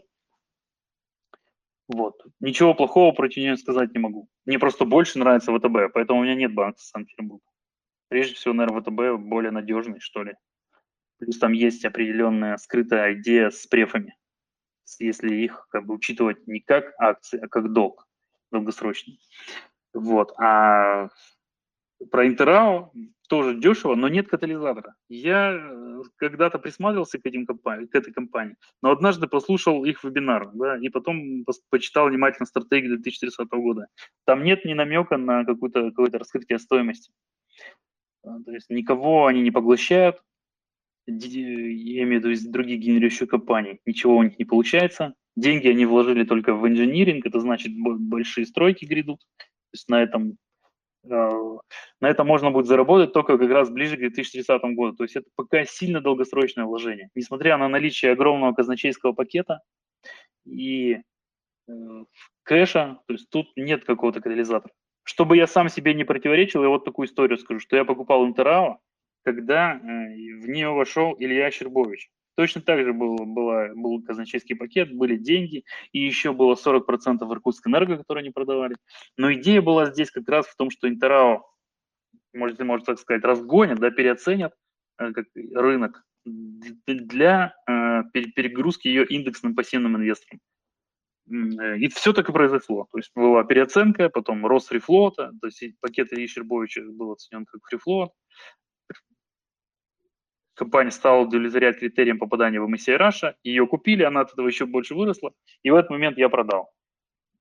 Вот. 1.88 2.24
Ничего 2.39 2.76
плохого 2.76 3.11
против 3.13 3.38
нее 3.38 3.57
сказать 3.57 3.93
не 3.93 3.99
могу. 3.99 4.30
Мне 4.45 4.59
просто 4.59 4.86
больше 4.86 5.17
нравится 5.17 5.51
ВТБ, 5.51 5.91
поэтому 5.93 6.20
у 6.20 6.24
меня 6.24 6.36
нет 6.36 6.53
банка 6.53 6.80
Санкт-Петербург. 6.80 7.41
Прежде 8.09 8.36
всего, 8.36 8.53
наверное, 8.53 8.82
ВТБ 8.82 9.22
более 9.24 9.51
надежный, 9.51 9.99
что 9.99 10.24
ли. 10.24 10.36
Плюс 11.17 11.38
там 11.39 11.51
есть 11.51 11.84
определенная 11.84 12.57
скрытая 12.57 13.15
идея 13.15 13.49
с 13.49 13.65
префами 13.65 14.15
если 14.99 15.35
их 15.35 15.67
как 15.69 15.85
бы 15.85 15.95
учитывать 15.95 16.47
не 16.47 16.59
как 16.59 16.93
акции, 16.97 17.39
а 17.39 17.47
как 17.47 17.71
долг 17.71 18.07
долгосрочный. 18.51 19.19
Вот. 19.93 20.33
А 20.39 21.09
про 22.11 22.27
Интерао 22.27 22.91
тоже 23.27 23.55
дешево, 23.55 23.95
но 23.95 24.07
нет 24.07 24.27
катализатора. 24.27 24.95
Я 25.09 25.53
э, 25.53 26.01
когда-то 26.15 26.57
присматривался 26.57 27.19
к, 27.19 27.25
этим 27.25 27.45
компаниям, 27.45 27.87
к 27.87 27.95
этой 27.95 28.11
компании, 28.11 28.55
но 28.81 28.91
однажды 28.91 29.27
послушал 29.27 29.85
их 29.85 30.03
вебинар, 30.03 30.49
да, 30.53 30.77
и 30.77 30.89
потом 30.89 31.45
почитал 31.69 32.09
внимательно 32.09 32.47
стратегию 32.47 32.97
2030 32.97 33.47
года. 33.51 33.87
Там 34.25 34.43
нет 34.43 34.65
ни 34.65 34.73
намека 34.73 35.17
на 35.17 35.45
какое-то 35.45 35.89
какое 35.89 36.09
раскрытие 36.09 36.57
стоимости. 36.57 37.11
А, 38.23 38.41
то 38.43 38.51
есть 38.51 38.69
никого 38.69 39.27
они 39.27 39.41
не 39.41 39.51
поглощают, 39.51 40.23
я 41.10 42.03
имею 42.03 42.22
в 42.22 42.26
виду 42.26 42.51
других 42.51 42.80
генерирующих 42.80 43.30
компаний, 43.30 43.80
ничего 43.86 44.18
у 44.18 44.24
них 44.24 44.38
не 44.39 44.45
получается. 44.45 45.14
Деньги 45.36 45.68
они 45.68 45.86
вложили 45.86 46.24
только 46.24 46.53
в 46.53 46.68
инжиниринг, 46.68 47.26
это 47.26 47.39
значит 47.39 47.72
большие 47.76 48.45
стройки 48.45 48.86
грядут. 48.86 49.20
То 49.38 49.74
есть 49.74 49.89
на 49.89 50.01
этом, 50.01 50.38
э, 51.03 51.57
на 52.01 52.10
этом 52.10 52.28
можно 52.28 52.51
будет 52.51 52.66
заработать 52.66 53.14
только 53.14 53.38
как 53.38 53.49
раз 53.49 53.70
ближе 53.70 53.95
к 53.95 53.99
2030 53.99 54.76
году. 54.76 54.95
То 54.97 55.03
есть 55.03 55.16
это 55.16 55.28
пока 55.36 55.64
сильно 55.66 56.01
долгосрочное 56.01 56.66
вложение. 56.66 57.10
Несмотря 57.16 57.57
на 57.57 57.70
наличие 57.70 58.12
огромного 58.12 58.53
казначейского 58.53 59.14
пакета 59.14 59.62
и 60.45 60.97
э, 61.68 61.72
кэша, 62.43 62.99
то 63.07 63.14
есть 63.14 63.30
тут 63.30 63.47
нет 63.55 63.86
какого-то 63.86 64.22
катализатора. 64.22 64.74
Чтобы 65.03 65.38
я 65.38 65.47
сам 65.47 65.70
себе 65.70 65.93
не 65.93 66.03
противоречил, 66.03 66.64
я 66.64 66.70
вот 66.70 66.86
такую 66.86 67.07
историю 67.07 67.38
скажу, 67.38 67.60
что 67.60 67.76
я 67.76 67.86
покупал 67.86 68.26
Интерао, 68.26 68.80
когда 69.24 69.74
э, 69.74 69.80
в 69.80 70.49
нее 70.49 70.70
вошел 70.70 71.15
Илья 71.20 71.51
Щербович. 71.51 72.09
Точно 72.36 72.61
так 72.61 72.84
же 72.86 72.93
был, 72.93 73.17
была, 73.17 73.70
был 73.76 74.01
казначейский 74.01 74.55
пакет, 74.55 74.93
были 74.93 75.17
деньги, 75.17 75.65
и 75.91 75.99
еще 75.99 76.32
было 76.32 76.55
40% 76.55 77.30
Иркутскэнерго, 77.30 77.97
которые 77.97 78.22
они 78.22 78.32
продавали. 78.32 78.76
Но 79.17 79.34
идея 79.34 79.61
была 79.61 79.88
здесь 79.88 80.09
как 80.09 80.28
раз 80.30 80.47
в 80.47 80.55
том, 80.55 80.70
что 80.70 80.88
Интерао, 80.88 81.45
может, 82.34 82.59
можно 82.59 82.86
так 82.86 82.99
сказать, 82.99 83.24
разгонят, 83.24 83.80
да, 83.80 83.91
переоценят 83.91 84.53
э, 84.99 85.11
как 85.11 85.26
рынок 85.36 86.05
для 86.26 87.53
э, 87.67 88.03
перегрузки 88.13 88.88
ее 88.88 89.05
индексным 89.05 89.55
пассивным 89.55 89.97
инвесторам. 89.97 90.39
И 91.30 91.88
все 91.89 92.11
так 92.13 92.28
и 92.30 92.34
произошло. 92.34 92.88
То 92.91 92.97
есть 92.97 93.11
была 93.13 93.43
переоценка, 93.43 94.09
потом 94.09 94.45
рост 94.47 94.70
фрифлота, 94.70 95.32
то 95.39 95.47
есть 95.47 95.80
пакет 95.80 96.11
Ильи 96.11 96.28
Щербовича 96.28 96.82
был 96.89 97.11
оценен 97.11 97.45
как 97.45 97.61
фрифлот, 97.65 98.13
компания 100.60 100.91
стала 100.91 101.22
удовлетворять 101.22 101.80
критериям 101.80 102.20
попадания 102.20 102.60
в 102.60 102.70
MSCI 102.70 102.99
Russia, 102.99 103.34
ее 103.43 103.66
купили, 103.66 104.03
она 104.03 104.22
от 104.22 104.34
этого 104.34 104.47
еще 104.47 104.66
больше 104.66 104.93
выросла, 104.93 105.32
и 105.64 105.72
в 105.72 105.76
этот 105.76 105.89
момент 105.89 106.18
я 106.18 106.30
продал. 106.30 106.70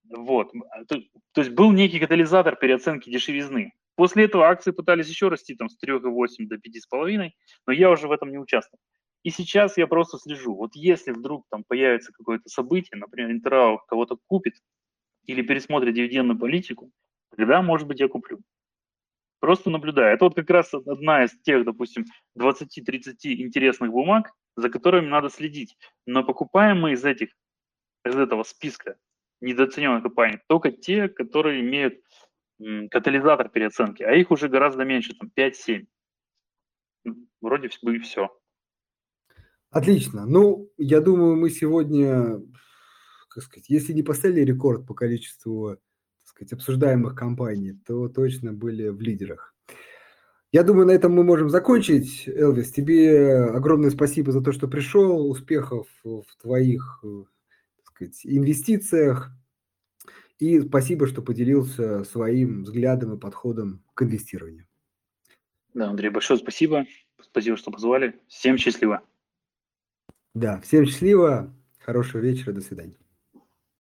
Вот. 0.09 0.53
То, 0.89 1.03
то 1.33 1.41
есть 1.41 1.51
был 1.51 1.73
некий 1.73 1.99
катализатор 1.99 2.57
переоценки 2.57 3.11
дешевизны. 3.11 3.73
После 3.97 4.25
этого 4.25 4.47
акции 4.47 4.71
пытались 4.71 5.09
еще 5.09 5.29
расти 5.29 5.55
там, 5.55 5.69
с 5.69 5.77
3,8 5.85 6.47
до 6.47 6.57
5,5, 6.57 7.31
но 7.67 7.73
я 7.73 7.91
уже 7.91 8.07
в 8.07 8.13
этом 8.13 8.31
не 8.31 8.39
участвовал. 8.39 8.81
И 9.25 9.31
сейчас 9.31 9.77
я 9.77 9.87
просто 9.89 10.19
слежу. 10.19 10.55
Вот 10.55 10.71
если 10.75 11.11
вдруг 11.11 11.45
там 11.51 11.65
появится 11.65 12.13
какое-то 12.13 12.49
событие, 12.49 12.99
например, 12.99 13.33
Интерау 13.33 13.81
кого-то 13.89 14.17
купит 14.29 14.55
или 15.27 15.43
пересмотрит 15.43 15.95
дивидендную 15.95 16.39
политику, 16.39 16.93
тогда, 17.37 17.61
может 17.61 17.89
быть, 17.89 17.99
я 18.01 18.09
куплю. 18.09 18.39
Просто 19.41 19.71
наблюдаю. 19.71 20.15
Это 20.15 20.25
вот 20.25 20.35
как 20.35 20.51
раз 20.51 20.75
одна 20.75 21.25
из 21.25 21.39
тех, 21.43 21.65
допустим, 21.65 22.05
20-30 22.39 23.15
интересных 23.23 23.91
бумаг, 23.91 24.33
за 24.57 24.69
которыми 24.69 25.07
надо 25.07 25.31
следить. 25.31 25.77
Но 26.07 26.25
покупаем 26.25 26.81
мы 26.81 26.93
из 26.93 27.05
этих, 27.05 27.29
из 28.05 28.17
этого 28.17 28.43
списка 28.43 28.97
недооцененных 29.41 30.03
компаний 30.03 30.39
только 30.49 30.73
те, 30.73 31.09
которые 31.09 31.61
имеют 31.61 32.01
катализатор 32.91 33.49
переоценки, 33.49 34.03
а 34.03 34.13
их 34.13 34.33
уже 34.33 34.49
гораздо 34.49 34.85
меньше, 34.85 35.15
там 35.15 35.31
5-7. 35.37 35.87
Вроде 37.41 37.71
бы 37.83 37.97
и 37.97 37.99
все. 38.01 38.37
Отлично. 39.71 40.27
Ну, 40.27 40.71
я 40.77 41.01
думаю, 41.01 41.37
мы 41.37 41.51
сегодня, 41.51 42.41
как 43.29 43.45
сказать, 43.45 43.69
если 43.69 43.93
не 43.93 44.03
поставили 44.03 44.41
рекорд 44.41 44.87
по 44.87 44.95
количеству 44.95 45.79
сказать, 46.39 46.53
обсуждаемых 46.53 47.15
компаний, 47.15 47.79
то 47.87 48.09
точно 48.09 48.53
были 48.53 48.89
в 48.89 49.01
лидерах. 49.01 49.55
Я 50.51 50.63
думаю, 50.63 50.87
на 50.87 50.93
этом 50.93 51.13
мы 51.13 51.25
можем 51.25 51.51
закончить. 51.51 52.27
Элвис, 52.27 52.73
тебе 52.73 53.45
огромное 53.45 53.91
спасибо 53.91 54.33
за 54.33 54.41
то, 54.41 54.53
что 54.53 54.67
пришел. 54.67 55.29
Успехов 55.29 55.87
в 56.05 56.25
твоих 56.41 57.03
так 57.03 57.87
сказать, 57.87 58.21
инвестициях. 58.25 59.31
И 60.39 60.61
спасибо, 60.61 61.07
что 61.07 61.21
поделился 61.21 62.05
своим 62.05 62.63
взглядом 62.63 63.15
и 63.15 63.19
подходом 63.19 63.83
к 63.95 64.03
инвестированию. 64.03 64.67
Да, 65.75 65.91
Андрей, 65.91 66.11
большое 66.11 66.39
спасибо. 66.39 66.87
Спасибо, 67.21 67.57
что 67.57 67.71
позвали. 67.71 68.19
Всем 68.29 68.57
счастливо. 68.57 69.03
Да, 70.35 70.61
всем 70.61 70.87
счастливо. 70.87 71.53
Хорошего 71.81 72.23
вечера. 72.23 72.53
До 72.53 72.61
свидания. 72.61 72.97